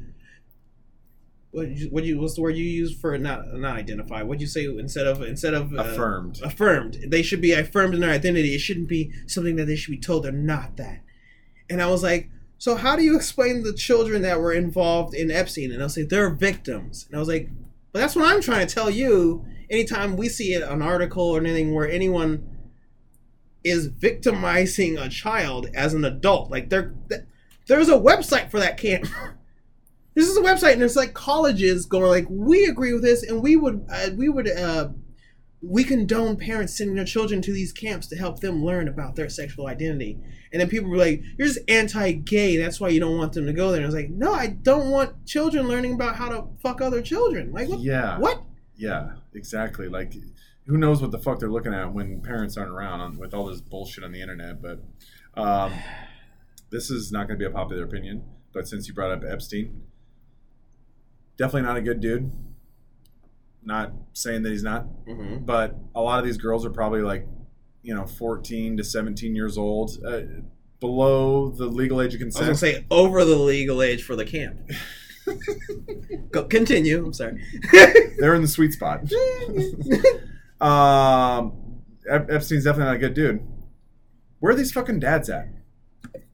[1.50, 4.22] what you, what you what's the word you use for not not identify?
[4.22, 6.40] What'd you say instead of instead of uh, Affirmed.
[6.42, 6.98] affirmed.
[7.06, 8.54] They should be affirmed in their identity.
[8.54, 11.00] It shouldn't be something that they should be told they're not that.
[11.70, 12.28] And I was like,
[12.58, 15.72] so how do you explain the children that were involved in Epstein?
[15.72, 17.06] And they'll say they're victims.
[17.06, 17.48] And I was like,
[17.92, 19.46] but that's what I'm trying to tell you.
[19.70, 22.53] Anytime we see an article or anything where anyone
[23.64, 26.94] is victimizing a child as an adult, like there,
[27.66, 29.06] there's a website for that camp.
[30.14, 33.42] this is a website, and there's like colleges going like, we agree with this, and
[33.42, 34.88] we would, uh, we would, uh,
[35.62, 39.30] we condone parents sending their children to these camps to help them learn about their
[39.30, 40.18] sexual identity.
[40.52, 42.58] And then people were like, "You're just anti-gay.
[42.58, 44.48] That's why you don't want them to go there." And I was like, "No, I
[44.48, 47.50] don't want children learning about how to fuck other children.
[47.50, 47.80] Like, what?
[47.80, 48.18] Yeah.
[48.18, 48.42] What?
[48.76, 49.88] Yeah, exactly.
[49.88, 50.12] Like,
[50.66, 53.46] who knows what the fuck they're looking at when parents aren't around on, with all
[53.46, 54.62] this bullshit on the internet.
[54.62, 54.80] But
[55.40, 55.72] um,
[56.70, 58.24] this is not going to be a popular opinion.
[58.52, 59.82] But since you brought up Epstein,
[61.36, 62.30] definitely not a good dude.
[63.62, 65.44] Not saying that he's not, Mm-hmm.
[65.44, 67.26] but a lot of these girls are probably like,
[67.82, 70.20] you know, 14 to 17 years old, uh,
[70.80, 72.46] below the legal age of I was consent.
[72.46, 74.58] gonna say over the legal age for the camp.
[76.30, 77.04] Go, continue.
[77.06, 77.42] I'm sorry.
[78.18, 79.00] They're in the sweet spot.
[80.60, 81.52] um,
[82.08, 83.42] Ep- Epstein's definitely not a good dude.
[84.40, 85.48] Where are these fucking dads at?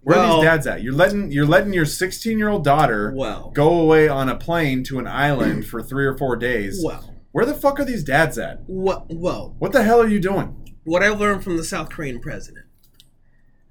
[0.03, 0.83] Where are these dads at?
[0.83, 4.83] You're letting you're letting your 16 year old daughter well, go away on a plane
[4.85, 6.81] to an island for three or four days.
[6.85, 8.61] well, Where the fuck are these dads at?
[8.67, 9.07] what?
[9.11, 10.57] Well, What the hell are you doing?
[10.85, 12.65] what I learned from the South Korean president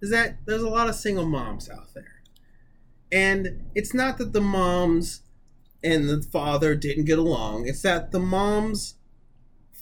[0.01, 2.21] is that there's a lot of single moms out there.
[3.11, 5.21] And it's not that the moms
[5.83, 8.95] and the father didn't get along, it's that the moms,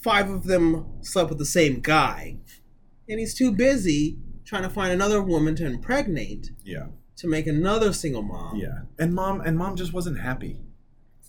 [0.08, 2.36] five of them slept with the same guy.
[3.08, 6.86] And he's too busy trying to find another woman to impregnate Yeah,
[7.16, 8.56] to make another single mom.
[8.56, 8.80] yeah.
[8.98, 10.60] And mom and mom just wasn't happy.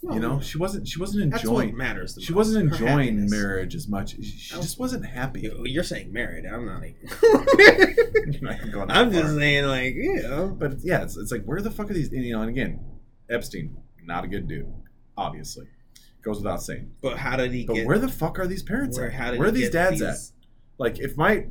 [0.01, 2.15] You know, she wasn't she wasn't enjoying matters.
[2.15, 4.15] The she wasn't enjoying marriage as much.
[4.15, 4.61] She she oh.
[4.61, 5.41] just wasn't happy.
[5.41, 6.45] You- You're saying married.
[6.45, 8.41] I'm not even.
[8.41, 9.22] Not I'm far.
[9.22, 10.56] just saying, like, you know.
[10.57, 12.11] But yeah, it's, it's like where the fuck are these?
[12.14, 12.80] You know, and again,
[13.30, 13.76] Epstein,
[14.06, 14.72] not a good dude,
[15.18, 15.68] obviously,
[16.23, 16.91] goes without saying.
[17.01, 17.87] But how did he But get?
[17.87, 19.37] where the fuck are these parents where, at?
[19.37, 20.17] where are these dads at?
[20.77, 21.45] Like if my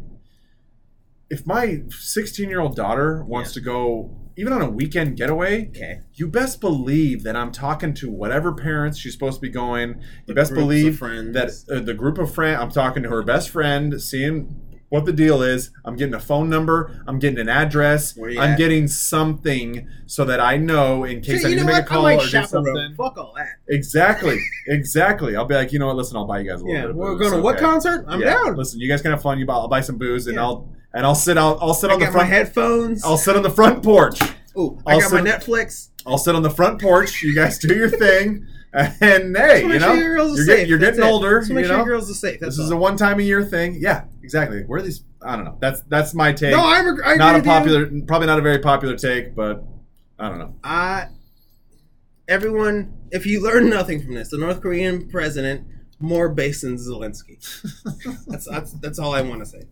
[1.31, 3.55] if my 16 year old daughter wants Yeah.
[3.55, 6.01] to go even on a weekend getaway, Okay.
[6.15, 9.97] you best believe that I'm talking to whatever parents she's supposed to be going.
[9.99, 12.61] You The best believe that uh, the group of friends.
[12.63, 14.55] I'm talking to her best friend, seeing
[14.91, 15.71] what the deal is.
[15.85, 17.03] I'm getting a phone number.
[17.07, 18.17] I'm getting an address.
[18.19, 18.59] I'm at?
[18.59, 22.07] getting something so that I know in case Shit, I need to make a call
[22.07, 22.95] I or do something.
[22.97, 23.49] Fuck all that.
[23.69, 25.37] Exactly, exactly.
[25.37, 25.97] I'll be like, you know what?
[25.97, 26.91] Listen, I'll buy you guys a little Yeah, bit.
[26.91, 28.05] Of we're booze, going to what concert?
[28.09, 28.57] I'm Yeah, down.
[28.57, 29.39] Listen, you guys can have fun.
[29.39, 30.43] You buy, I'll buy some booze and Yeah.
[30.43, 31.59] I'll and I'll sit out.
[31.61, 32.29] I'll sit I on the front.
[32.29, 33.05] headphones.
[33.05, 34.21] I'll sit on the front porch.
[34.57, 35.89] Ooh, I I'll got my Netflix.
[36.07, 37.23] I'll sit on the front porch.
[37.23, 41.01] You guys do your thing, and hey, you know, sure your you're, get, you're getting
[41.01, 41.07] it.
[41.07, 41.43] older.
[41.47, 42.39] You make sure know, your girls are safe.
[42.39, 43.79] That's this is a one time a year thing.
[43.81, 44.63] Yeah, exactly.
[44.65, 45.05] Where are these?
[45.23, 45.57] I don't know.
[45.59, 46.53] That's that's my take.
[46.53, 47.51] No, I'm ag- I not a with you.
[47.51, 49.65] popular, probably not a very popular take, but
[50.19, 50.55] I don't know.
[50.63, 51.07] I,
[52.29, 55.67] everyone, if you learn nothing from this, the North Korean president
[55.99, 57.39] more based than Zelensky.
[58.27, 59.63] that's, that's that's all I want to say.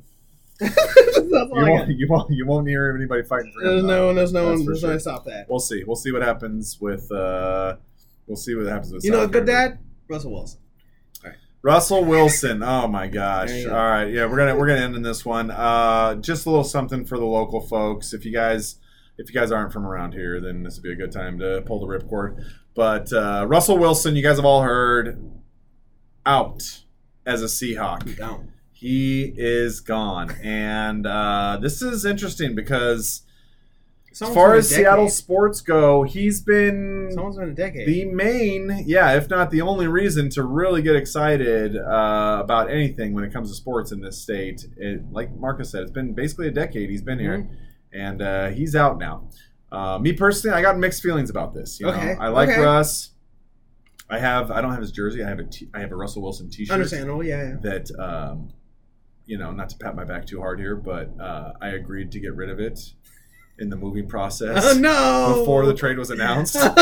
[1.29, 3.69] You won't, you won't, you won't hear anybody fighting for him.
[3.69, 4.15] There's no one.
[4.15, 4.65] There's no one.
[4.65, 4.93] There's no sure.
[4.95, 5.49] to stop that.
[5.51, 5.85] We'll see.
[5.85, 7.11] We'll see what happens with.
[7.13, 7.77] uh
[8.27, 9.05] We'll see what happens with.
[9.05, 9.79] You know, a good dad,
[10.09, 10.61] Russell Wilson.
[11.63, 12.63] Russell Wilson.
[12.63, 13.67] Oh my gosh.
[13.67, 14.05] All right.
[14.05, 15.51] Yeah, we're gonna we're gonna end in this one.
[15.51, 18.13] Uh, just a little something for the local folks.
[18.13, 18.77] If you guys
[19.19, 21.63] if you guys aren't from around here, then this would be a good time to
[21.67, 22.45] pull the ripcord.
[22.77, 25.21] But uh, Russell Wilson, you guys have all heard,
[26.25, 26.83] out
[27.25, 28.49] as a Seahawk.
[28.73, 33.23] He is gone, and uh, this is interesting because
[34.25, 37.87] as far as Seattle sports go, he's been almost been a decade.
[37.87, 43.13] the main, yeah, if not the only reason to really get excited uh, about anything
[43.13, 44.65] when it comes to sports in this state.
[44.77, 47.55] It, like Marcus said, it's been basically a decade he's been here, Mm-hmm.
[47.93, 49.29] and uh, he's out now.
[49.71, 51.79] Uh, me personally, I got mixed feelings about this.
[51.81, 52.61] You know, Okay, I like okay.
[52.61, 53.11] Russ.
[54.09, 54.51] I have.
[54.53, 55.25] I don't have his jersey.
[55.25, 55.45] I have a.
[55.45, 57.49] T- I have a Russell Wilson T-shirt Understandable, yeah.
[57.49, 57.57] yeah.
[57.63, 57.91] that.
[57.99, 58.53] Um,
[59.29, 62.21] you know, not to pat my back too hard here, but uh, I agreed to
[62.21, 62.79] get rid of it
[63.59, 65.37] in the moving process Oh no!
[65.41, 66.57] before the trade was announced.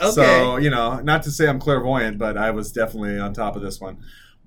[0.00, 0.10] okay.
[0.10, 3.62] So, you know, not to say I'm clairvoyant, but I was definitely on top of
[3.62, 3.98] this one.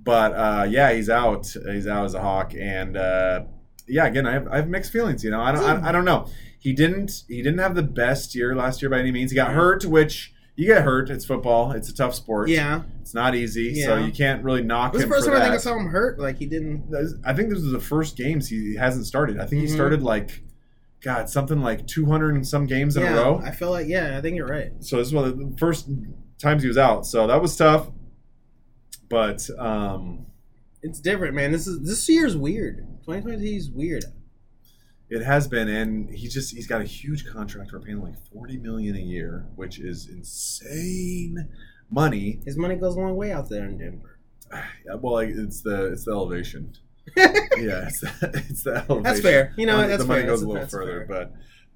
[0.03, 1.47] But uh, yeah, he's out.
[1.72, 3.45] He's out as a hawk, and uh,
[3.88, 5.23] yeah, again, I have, I have mixed feelings.
[5.23, 6.27] You know, I don't, I, I don't know.
[6.60, 9.31] He didn't, he didn't have the best year last year by any means.
[9.31, 11.10] He got hurt, which you get hurt.
[11.10, 11.72] It's football.
[11.72, 12.49] It's a tough sport.
[12.49, 12.84] yeah.
[13.02, 15.41] it's not easy, so you can't really knock This is him the first time I
[15.41, 16.19] think I saw him hurt.
[16.19, 17.19] Like he didn't.
[17.26, 19.39] I think this was the first games he hasn't started.
[19.39, 19.73] I think he Mhm.
[19.73, 20.41] started like,
[21.03, 23.41] God, something like 200 and some games in a row.
[23.43, 24.17] I feel like yeah.
[24.17, 24.72] I think you're right.
[24.80, 25.88] so this is one of the first
[26.41, 27.05] times he was out.
[27.05, 27.89] So that was tough.
[29.09, 30.26] But um,
[30.81, 31.51] It's different, man.
[31.51, 32.77] This is this year's weird.
[33.05, 34.03] 2020 is weird.
[35.09, 37.72] it has been, and he just he's got a huge contract.
[37.72, 41.49] We're paying like 40 million a year, which is insane
[41.91, 42.41] money.
[42.45, 44.19] His money goes a long way out there in Denver.
[44.85, 46.73] Yeah, Well, like, it's the it's the elevation.
[47.18, 49.03] Yeah, it's the, it's the elevation.
[49.03, 49.53] That's fair.
[49.57, 50.30] You know, Money- that's the money fair.
[50.30, 51.26] goes That's- a little further, fair.
[51.26, 51.34] but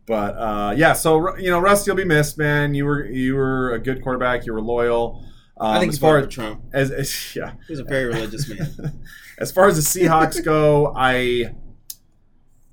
[0.08, 0.94] but uh, yeah.
[0.94, 2.74] So you know, Russ, you'll be missed, man.
[2.74, 4.46] You were you were a good quarterback.
[4.46, 5.24] You were loyal.
[5.62, 6.62] Um, I think as he's far far as, Trump.
[6.74, 9.02] as, as yeah, He's a very religious man.
[9.40, 11.54] as far as the Seahawks go, I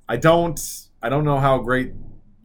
[0.09, 0.59] I don't
[1.01, 1.91] I don't know how great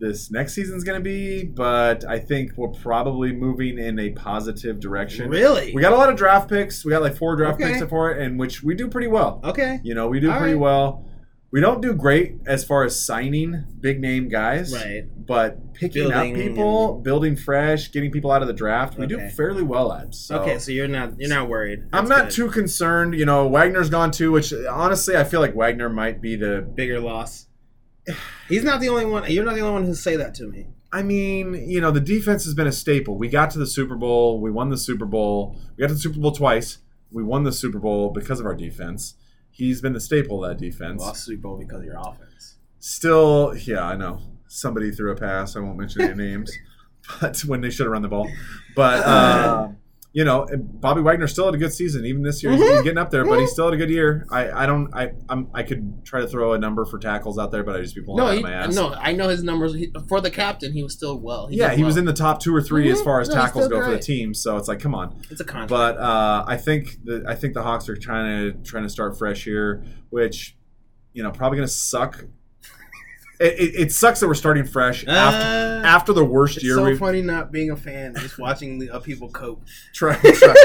[0.02, 4.80] this next season's going to be, but I think we're probably moving in a positive
[4.80, 5.30] direction.
[5.30, 5.72] really?
[5.74, 6.84] We got a lot of draft picks.
[6.84, 7.74] We got like four draft Okay.
[7.78, 9.40] picks for it, and which we do pretty well.
[9.44, 9.80] okay.
[9.84, 10.60] You know, we do All pretty right.
[10.60, 11.08] well.
[11.52, 15.04] We don't do great as far as signing big name guys, Right.
[15.26, 19.18] but picking Building up people, building fresh, getting people out of the draft, we do
[19.36, 20.14] fairly well at.
[20.14, 20.38] So.
[20.40, 21.80] Okay, so you're not you're not worried.
[21.92, 22.30] I'm not good.
[22.30, 23.14] too concerned.
[23.14, 26.66] You know, Wagner's gone too, which honestly, I feel like Wagner might be the.
[26.74, 27.46] bigger loss.
[28.48, 29.30] He's not the only one.
[29.30, 30.66] You're not the only one who say that to me.
[30.92, 33.16] I mean, you know, the defense has been a staple.
[33.16, 34.40] We got to the Super Bowl.
[34.40, 35.56] We won the Super Bowl.
[35.76, 36.78] We got to the Super Bowl twice.
[37.10, 39.14] We won the Super Bowl because of our defense.
[39.50, 41.00] He's been the staple of that defense.
[41.00, 42.56] Lost Super Bowl because of your offense.
[42.78, 44.20] Still, yeah, I know.
[44.48, 45.56] Somebody threw a pass.
[45.56, 46.52] I won't mention any names,
[47.20, 48.30] but when they should have run the ball.
[48.74, 49.68] But uh,
[50.14, 52.04] you know, Bobby Wagner still had a good season.
[52.04, 54.26] Even this year, he's- he's getting up there, but he still had a good year.
[54.30, 57.50] I, I don't, I, I'm, I could try to throw a number for tackles out
[57.50, 58.74] there, but I just be pulling No, out he, of my ass.
[58.74, 59.74] no, I know his numbers.
[59.74, 61.48] He, for the captain, he was still well.
[61.50, 63.04] yeah, did he was in the top two or 3 as Mhm.
[63.04, 64.34] far as No, tackles go for the team.
[64.34, 65.18] So it's like, come on.
[65.30, 65.70] It's a contract.
[65.70, 69.16] But uh, I think the I think the Hawks are trying to trying to start
[69.16, 70.56] fresh here, which
[71.14, 72.26] you know probably going to suck.
[73.40, 76.76] It, it, it sucks that we're starting fresh after Uh, after the worst it's year
[76.76, 79.62] so we've funny not being a fan, just watching the, uh, people cope.
[79.92, 80.56] Try, tried.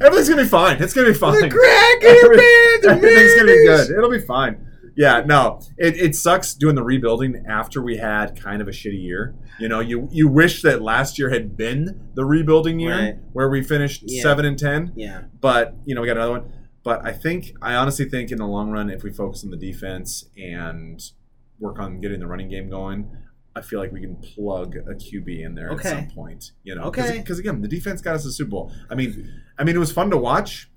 [0.00, 0.82] Everything's gonna be fine.
[0.82, 1.40] It's gonna be fine.
[1.40, 3.90] The cracker Every- man, the Everything's gonna be good.
[3.90, 4.66] It'll be fine.
[4.96, 9.02] Yeah, no, it, it sucks doing the rebuilding after we had kind of a shitty
[9.02, 9.34] year.
[9.58, 13.14] You know, you you wish that last year had been the rebuilding year Right.
[13.32, 14.22] where we finished Yeah.
[14.22, 14.92] seven and ten.
[14.96, 16.52] Yeah, But you know, we got another one.
[16.82, 19.56] But I think I honestly think in the long run, if we focus on the
[19.56, 21.00] defense and
[21.60, 23.08] work on getting the running game going,
[23.54, 25.88] I feel like we can plug a QB in there Okay.
[25.90, 26.52] at some point.
[26.64, 27.18] You know, Okay.
[27.18, 28.72] Because again, the defense got us the Super Bowl.
[28.90, 30.70] I mean, I mean, it was fun to watch.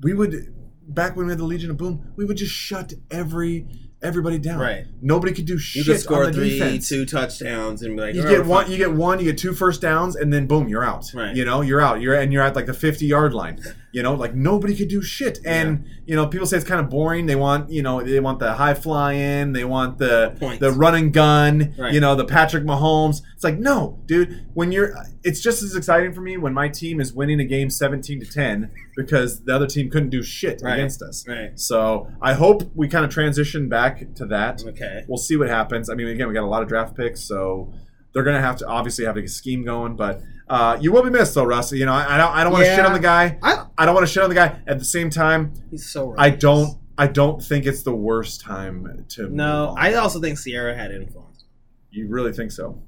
[0.00, 0.54] We would
[0.88, 3.66] back when we had the Legion of Boom, we would just shut every
[4.00, 4.58] everybody down.
[4.60, 4.84] Right.
[5.02, 6.88] Nobody could do you shit You could score on the three, defense.
[6.88, 8.64] two touchdowns, and be like, You "Oh, get one.
[8.64, 9.18] fine." You get one.
[9.18, 11.04] You get two first downs, and then boom, you're out.
[11.14, 11.34] Right.
[11.34, 12.00] You know, you're out.
[12.00, 13.60] You're and you're at like the 50 yard line.
[13.90, 15.38] You know, like nobody could do shit.
[15.46, 17.24] And you know, people say it's kind of boring.
[17.24, 19.52] They want you know they want the high fly in.
[19.54, 20.60] They want the Points.
[20.60, 21.74] the run and gun.
[21.78, 21.94] Right.
[21.94, 23.22] You know, the Patrick Mahomes.
[23.34, 24.46] It's like no, dude.
[24.52, 24.94] When you're,
[25.24, 28.26] it's just as exciting for me when my team is winning a game seventeen to
[28.26, 30.74] ten because the other team couldn't do shit Right.
[30.74, 31.24] against us.
[31.26, 31.58] Right.
[31.58, 34.62] So I hope we kind of transition back to that.
[34.66, 35.04] Okay.
[35.08, 35.88] We'll see what happens.
[35.88, 37.72] I mean, again, we got a lot of draft picks, so
[38.12, 39.96] they're gonna have to obviously have a scheme going.
[39.96, 41.72] But uh, you will be missed, though, Russ.
[41.72, 42.76] You know, I, I don't, I don't want to Yeah.
[42.76, 43.38] shit on the guy.
[43.42, 44.58] I, I don't want to shit on the guy.
[44.66, 46.14] At the same time, he's so.
[46.18, 49.28] I don't, I don't think it's the worst time to.
[49.28, 49.74] No.
[49.78, 51.44] I also think Ciara had influence.
[51.90, 52.82] You really think so?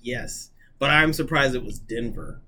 [0.00, 2.40] Yes, but I'm surprised it was Denver.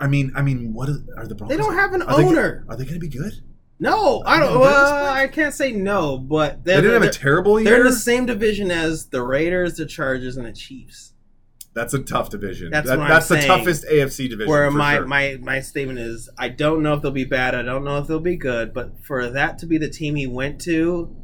[0.00, 1.56] I mean, I mean, what are, are the Broncos?
[1.56, 2.64] They don't have an are they, owner.
[2.68, 3.32] Are they going to be good?
[3.78, 4.58] No, I don't.
[4.60, 5.12] Well.
[5.12, 7.70] I can't say no, but They didn't have a terrible year.
[7.70, 11.12] they're in the same division as the Raiders, the Chargers, and the Chiefs.
[11.74, 12.70] That's a tough division.
[12.70, 13.48] That's That- that's the saying.
[13.48, 14.48] toughest AFC division.
[14.48, 15.06] Where my, sure.
[15.06, 17.54] my my statement is, I don't know if they'll be bad.
[17.54, 18.72] I don't know if they'll be good.
[18.72, 21.14] But for that to be the team he went to,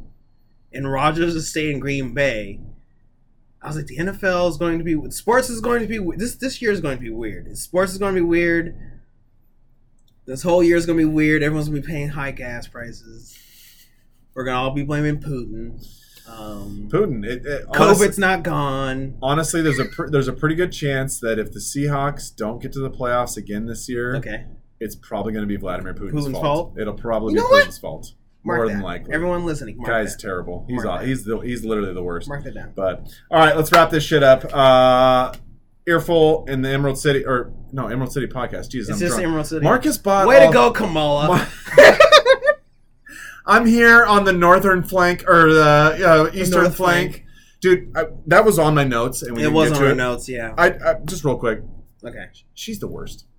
[0.73, 2.59] and Rogers to stay in Green Bay,
[3.61, 6.35] I was like, the NFL is going to be sports is going to be this
[6.35, 7.57] this year is going to be weird.
[7.57, 8.75] Sports is going to be weird.
[10.25, 11.43] This whole year is going to be weird.
[11.43, 13.37] Everyone's going to be paying high gas prices.
[14.33, 15.85] We're gonna all be blaming Putin.
[16.37, 17.25] Um, Putin.
[17.25, 19.17] It, it, honestly- COVID's not gone.
[19.21, 22.71] honestly, there's a pr- there's a pretty good chance that if the Seahawks don't get
[22.73, 24.45] to the playoffs again this year, Okay,
[24.79, 26.43] it's probably going to be Vladimir Putin's, Putin's fault.
[26.43, 26.73] fault?
[26.79, 27.47] It'll probably You be?
[27.61, 28.13] Putin's fault.
[28.43, 28.73] mark More that.
[28.73, 29.13] than likely.
[29.13, 30.21] Everyone listening, mark Guy's that.
[30.21, 30.65] terrible.
[30.69, 31.05] He's that.
[31.05, 32.27] he's the, he's literally the worst.
[32.27, 32.71] Mark that down.
[32.75, 34.45] But all right, let's wrap this shit up.
[34.53, 35.33] Uh,
[35.87, 38.69] Earful in the Emerald City or no Emerald City podcast.
[38.69, 39.23] Jesus, It's I'm just drunk.
[39.23, 39.63] Emerald City.
[39.63, 40.27] Marcus bought.
[40.27, 41.27] Way all- to go, Kamala.
[41.27, 41.47] Mar-
[43.45, 47.11] I'm here on the northern flank or the uh, eastern flank.
[47.11, 47.25] flank.
[47.61, 47.91] dude.
[47.97, 49.95] I, that was on my notes, and we it was get on to our it.
[49.95, 50.53] notes, yeah.
[50.57, 51.61] I, I just real quick.
[52.03, 52.25] Okay.
[52.53, 53.25] She's the worst.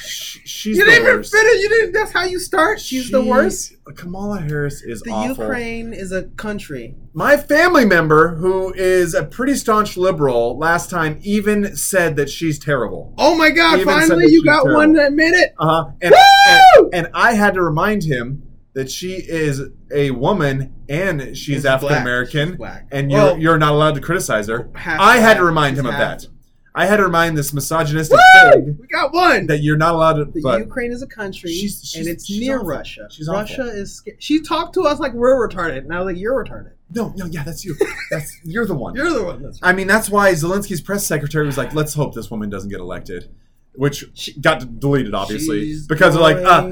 [0.00, 1.32] She- she's You the didn't even worst.
[1.32, 1.62] finish.
[1.62, 1.92] You didn't.
[1.92, 2.80] That's how you start.
[2.80, 3.74] She's the worst.
[3.96, 5.44] Kamala Harris is The awful.
[5.44, 6.96] Ukraine is a country.
[7.12, 12.58] My family member, who is a pretty staunch liberal, last time even said that she's
[12.58, 13.14] terrible.
[13.18, 13.80] Oh my God!
[13.80, 14.74] Even finally, you got terrible.
[14.76, 15.54] one admit it.
[15.58, 15.90] Uh huh.
[16.02, 16.14] And,
[16.48, 18.42] and and I had to remind him
[18.74, 19.62] that she is
[19.94, 21.98] a woman and she's African.
[21.98, 22.58] American,
[22.90, 24.68] and you're Well, you're not allowed to criticize her.
[24.74, 26.28] I had to remind him of half- that.
[26.76, 29.46] I had to remind this misogynistic pig We got one.
[29.46, 30.24] that you're not allowed to.
[30.24, 32.68] The Ukraine is a country, She's- she's- and it's near awful.
[32.68, 33.06] Russia.
[33.12, 33.74] She's Russia awful.
[33.74, 33.94] is.
[33.98, 35.86] sca- She talked to us like we're retarded.
[35.86, 37.76] Now that you're retarded, no, no, yeah, that's you.
[38.10, 38.96] That's you're the one.
[38.96, 39.60] you're the one that's.
[39.62, 42.80] I mean, that's why Zelensky's press secretary was like, "Let's hope this woman doesn't get
[42.80, 43.28] elected,"
[43.76, 44.04] which
[44.40, 46.68] got deleted, obviously, She's because they're like, uh,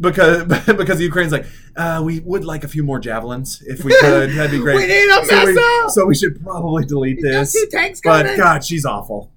[0.00, 0.44] because
[0.76, 1.46] because the Ukraine's like,
[1.76, 4.30] uh, we would like a few more javelins if we could.
[4.32, 4.76] That'd be great.
[4.76, 7.52] We need a so, we, so we should probably delete We this.
[7.52, 8.36] two tanks But.
[8.36, 9.30] God, she's awful.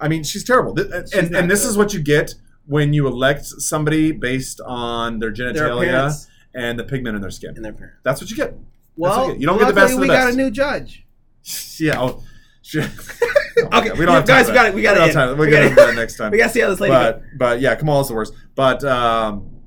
[0.00, 0.74] I mean, she's terrible.
[0.74, 1.70] Th- And, and this good.
[1.70, 2.34] is what you get
[2.66, 7.30] when you elect somebody based on their their genitalia parents and the pigment in their
[7.30, 7.54] skin.
[7.56, 7.98] and their parents.
[8.02, 8.54] That's what you get.
[8.96, 9.38] Well, okay.
[9.38, 11.04] You don't get the best of the we got a new judge.
[11.78, 12.00] Yeah.
[12.00, 12.22] Oh.
[13.72, 14.74] Okay, we don't have time guys, we got it.
[14.74, 15.36] We got it.
[15.38, 16.30] We got got to next time.
[16.32, 16.92] We gotta see how this lady.
[16.92, 18.32] but but yeah, Kamala's the worst.
[18.54, 19.62] But um,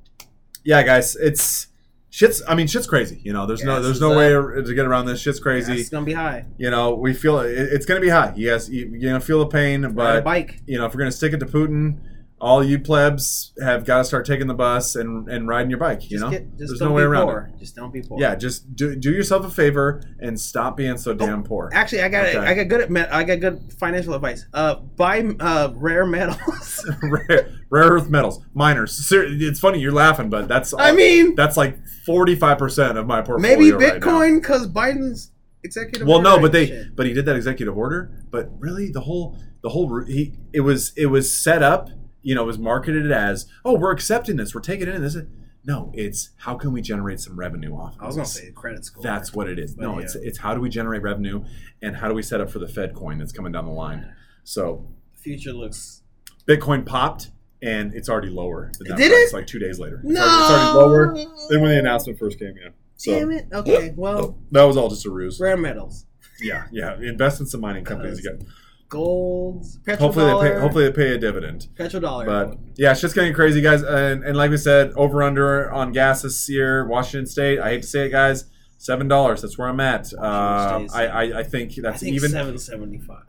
[0.64, 1.68] yeah, guys, it's
[2.10, 2.41] shit's.
[2.48, 3.19] I mean, shit's crazy.
[3.23, 5.19] You know, there's no there's no a- way to get around this.
[5.19, 5.82] Shit's crazy.
[5.82, 6.45] It's gonna be high.
[6.57, 8.34] You know, we feel it, it's going to be high.
[8.36, 10.61] You guys, you, you know, feel the pain, but bike.
[10.65, 11.99] you know, if we're going to stick it to Putin,
[12.41, 16.09] all you plebs have got to start taking the bus and, and riding your bike.
[16.09, 17.51] You Just know, get, there's no way around poor.
[17.59, 18.18] Just don't be poor.
[18.18, 18.22] it.
[18.22, 21.69] Yeah, just do, do yourself a favor and stop being so damn poor.
[21.72, 22.38] Actually, I got Okay.
[22.38, 24.45] I got good at I got good financial advice.
[24.53, 26.89] Uh, buy uh rare metals.
[27.03, 29.07] rare, rare earth metals, miners.
[29.11, 33.22] It's funny you're laughing, but that's I mean, that's like forty five percent of my
[33.22, 33.77] portfolio.
[33.77, 33.85] maybe.
[33.85, 35.31] Bitcoin because Biden's
[35.63, 36.07] executive.
[36.07, 36.95] Well, no, but they shit.
[36.95, 38.11] but he did that executive order.
[38.31, 41.89] But really, the whole the whole he it was it was set up.
[42.22, 45.02] You know, it was marketed as oh we're accepting this, we're taking it in.
[45.02, 45.27] This is
[45.64, 47.95] no, it's how can we generate some revenue off?
[47.95, 49.03] Of I was gonna say credit score.
[49.03, 49.77] That's what it is.
[49.77, 50.06] No, yeah.
[50.06, 51.43] it's it's how do we generate revenue
[51.81, 54.14] and how do we set up for the Fed coin that's coming down the line.
[54.43, 56.02] So future looks.
[56.48, 57.30] Bitcoin popped
[57.61, 58.72] and it's already lower.
[58.80, 59.11] Did price, it?
[59.11, 60.02] It's like two days later.
[60.03, 60.22] No.
[60.22, 62.56] It's already, it's already lower than when the announcement first came.
[62.61, 62.69] Yeah.
[62.95, 63.48] So Damn it.
[63.53, 63.89] Okay.
[63.89, 65.39] Oh, well, that was all just a ruse.
[65.39, 66.06] rare metals,
[66.39, 66.95] Yeah, yeah.
[66.99, 68.48] Invest in some mining companies again.
[68.91, 69.65] Gold.
[69.88, 70.59] Hopefully they pay.
[70.59, 71.68] Hopefully they pay a dividend.
[71.80, 72.26] petrodollar.
[72.26, 73.81] But yeah, it's just getting crazy, guys.
[73.81, 77.59] And, and like we said, over under on gas this year, Washington State.
[77.59, 78.45] I hate to say it, guys,
[78.77, 79.41] seven dollars.
[79.41, 80.13] That's where I'm at.
[80.13, 82.30] Uh, I, I I think I that's think even.
[82.30, 83.23] seven seventy five.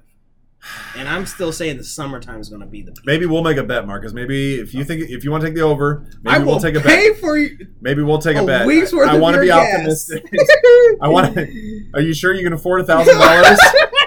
[0.97, 2.93] And I'm still saying the summertime is gonna be the.
[2.93, 3.05] Peak.
[3.07, 4.13] Maybe we'll make a bet, Marcus.
[4.13, 6.75] Maybe if you think if you want to take the over, maybe I we'll take
[6.77, 7.19] a pay bet.
[7.21, 7.57] for you.
[7.81, 8.67] Maybe we'll take a, a bet.
[8.67, 9.75] week's worth I, of want to be gas.
[9.75, 10.25] optimistic.
[11.03, 11.37] I want.
[11.95, 13.59] Are you sure you can afford a thousand dollars?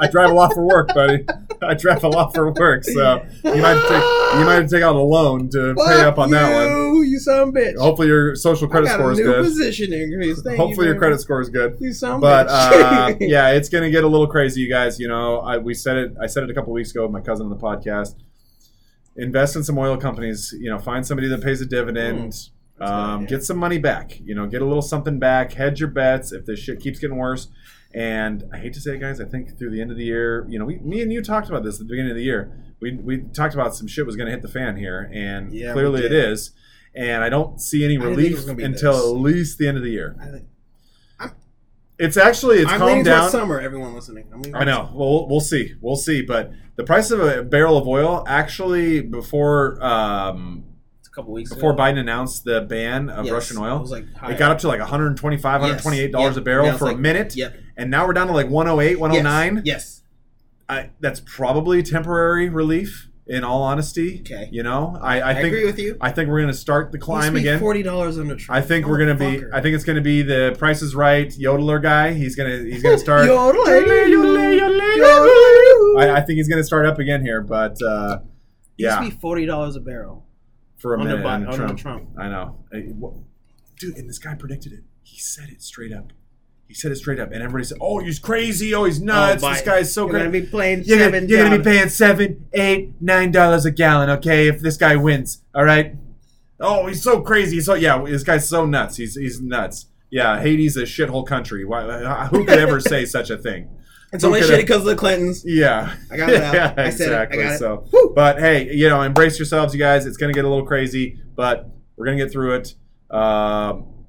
[0.00, 1.24] I drive a lot for work, buddy.
[1.62, 4.82] I drive a lot for work, so you might take you might have to take
[4.82, 6.66] out a loan to pay up on that one.
[6.96, 7.76] you, You son bitch.
[7.78, 9.44] Hopefully your social credit got score a is new good.
[9.44, 10.40] position increase.
[10.42, 11.76] Thank Hopefully you your credit score is good.
[11.80, 14.98] You son But uh, yeah, it's gonna get a little crazy, you guys.
[15.00, 16.12] You know, I we said it.
[16.22, 18.14] I said it a couple weeks ago with my cousin on the podcast.
[19.16, 20.54] Invest in some oil companies.
[20.58, 22.24] You know, find somebody that pays a dividend.
[22.32, 22.50] That's
[22.80, 23.26] Um.
[23.26, 24.20] Get some money back.
[24.20, 25.52] You know, get a little something back.
[25.54, 27.48] Hedge your bets if this shit keeps getting worse.
[27.94, 29.20] And I hate to say it, guys.
[29.20, 31.48] I think through the end of the year, you know, we, me and you talked
[31.48, 32.52] about this at the beginning of the year.
[32.80, 35.72] We we talked about some shit was going to hit the fan here, and Yeah,
[35.72, 36.52] clearly it is.
[36.94, 39.02] And I don't see any I didn't think it relief was gonna be until this.
[39.04, 40.16] at least the end of the year.
[40.20, 40.44] I think-
[42.00, 43.28] It's actually it's I'm calmed down.
[43.30, 43.58] summer.
[43.60, 44.26] Everyone listening.
[44.54, 44.88] I know.
[44.94, 45.74] Well, we'll see.
[45.80, 46.22] We'll see.
[46.22, 50.62] But the price of a barrel of oil actually before um,
[51.18, 51.82] couple weeks before ago.
[51.82, 54.32] Biden announced the ban of Yes, Russian It oil, was like higher.
[54.32, 55.84] it got up to like 125 Yes.
[55.84, 56.40] 128 dollars Yep.
[56.40, 57.54] a barrel for a minute, Yep.
[57.76, 59.62] and now we're down to like 108 109.
[59.64, 60.02] Yes.
[60.68, 63.06] I, that's probably temporary relief.
[63.30, 64.48] In all honesty, Okay.
[64.50, 65.98] You know, I, I, I, think agree with you.
[66.00, 67.60] I think we're going to start the climb again.
[67.60, 68.56] Forty dollars under Trump.
[68.56, 69.42] I think we're gonna be.
[69.52, 72.14] I think it's gonna be the Price is Right yodeler guy.
[72.14, 72.56] He's gonna.
[72.56, 73.28] He's gonna start.
[75.98, 78.20] I, I think he's going to start up again here, but uh,
[78.78, 80.24] It used yeah, to be forty dollars a barrel
[80.78, 81.26] for a under, minute.
[81.26, 81.78] And under Trump.
[81.78, 82.08] Trump.
[82.18, 82.92] I know, I-
[83.78, 83.96] dude.
[83.96, 84.84] And this guy predicted it.
[85.02, 86.12] He said it straight up.
[86.66, 88.74] He said it straight up, and everybody said, "Oh, he's crazy.
[88.74, 89.42] Oh, he's oh, nuts.
[89.42, 91.24] Oh, this guy's so You're great." gonna be playing You're seven.
[91.24, 94.48] gonna, you're gonna be paying seven, eight, nine dollars a gallon, okay?
[94.48, 95.94] If this guy wins, all right.
[96.60, 97.60] Oh, he's so crazy.
[97.60, 98.96] So yeah, this guy's so nuts.
[98.96, 99.86] He's he's nuts.
[100.10, 101.64] Yeah, Haiti's a shithole country.
[101.64, 103.70] Why, uh, who could ever say such a thing?
[104.12, 105.44] It's only shitty because of the Clintons.
[105.44, 105.94] Yeah.
[106.10, 106.54] I got it out.
[106.54, 107.14] yeah, I said it.
[107.14, 107.42] I exactly.
[107.42, 107.58] got it.
[107.58, 108.12] So, Woo.
[108.14, 110.06] but hey, you know, embrace yourselves, you guys.
[110.06, 112.74] It's gonna get a little crazy, but we're gonna get through it.
[113.10, 114.06] Um,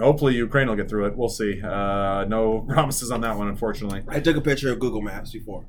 [0.00, 1.16] hopefully, Ukraine will get through it.
[1.16, 1.60] We'll see.
[1.60, 4.02] Uh, no promises on that one, unfortunately.
[4.08, 5.66] I took a picture of Google Maps before.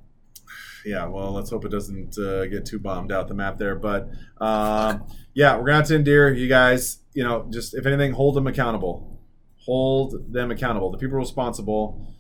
[0.86, 3.76] Yeah, well, let's hope it doesn't uh, get too bombed out the map there.
[3.76, 4.10] But
[4.40, 6.99] um, yeah, we're gonna have to endear you guys.
[7.14, 9.20] You know, just if anything, hold them accountable.
[9.65, 10.91] Hold them accountable.
[10.91, 12.12] The people responsible.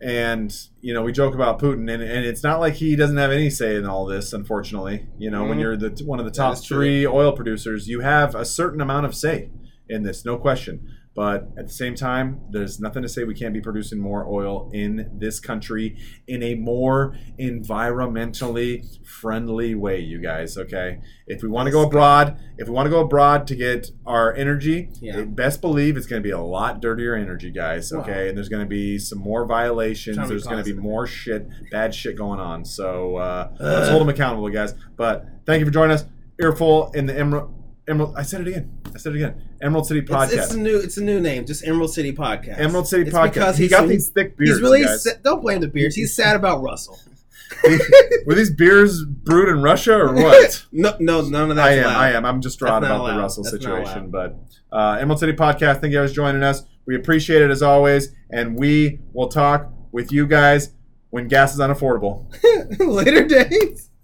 [0.00, 3.30] And you know, we joke about Putin, and, and it's not like he doesn't have
[3.30, 4.32] any say in all this.
[4.34, 5.60] Unfortunately, you know, when Mhm.
[5.62, 6.76] you're the one of the top true.
[6.76, 9.50] three oil producers, you have a certain amount of say
[9.88, 10.86] in this, no question.
[11.16, 14.70] But at the same time, there's nothing to say we can't be producing more oil
[14.74, 15.96] in this country
[16.28, 20.58] in a more environmentally friendly way, you guys.
[20.58, 23.90] Okay, if we want to go abroad, if we want to go abroad to get
[24.04, 25.22] our energy, Yeah.
[25.22, 27.92] best believe it's going to be a lot dirtier energy, guys.
[27.92, 28.00] Wow.
[28.02, 30.16] Okay, and there's going to be some more violations.
[30.28, 32.64] There's going to be more shit, bad shit going on.
[32.64, 34.74] So uh, let's hold them accountable, guys.
[34.96, 36.04] But thank you for joining us.
[36.38, 37.54] Earful in the Emerald.
[37.88, 38.14] Emerald.
[38.16, 38.78] I said it again.
[38.94, 39.42] I said it again.
[39.62, 40.24] Emerald City Podcast.
[40.24, 40.78] It's, it's a new.
[40.78, 41.46] It's a new name.
[41.46, 42.58] Just Emerald City Podcast.
[42.58, 43.32] Emerald City It's Podcast.
[43.34, 44.50] because he he's got these thick beers.
[44.50, 44.84] He's really.
[44.84, 45.94] sa- don't blame the beers.
[45.94, 46.98] He's sad about Russell.
[48.26, 50.66] Were these beers brewed in Russia or what?
[50.72, 51.68] No, no, none of that.
[51.68, 51.86] I am.
[51.86, 52.24] I am.
[52.24, 53.18] I'm just drawing about the.
[53.20, 54.10] Russell That's situation.
[54.10, 54.36] But
[54.72, 56.62] uh, Emerald City Podcast, thank you guys for joining us.
[56.86, 58.08] We appreciate it as always.
[58.30, 60.70] And we will talk with you guys
[61.10, 62.26] when gas is unaffordable.
[62.80, 63.90] Later days.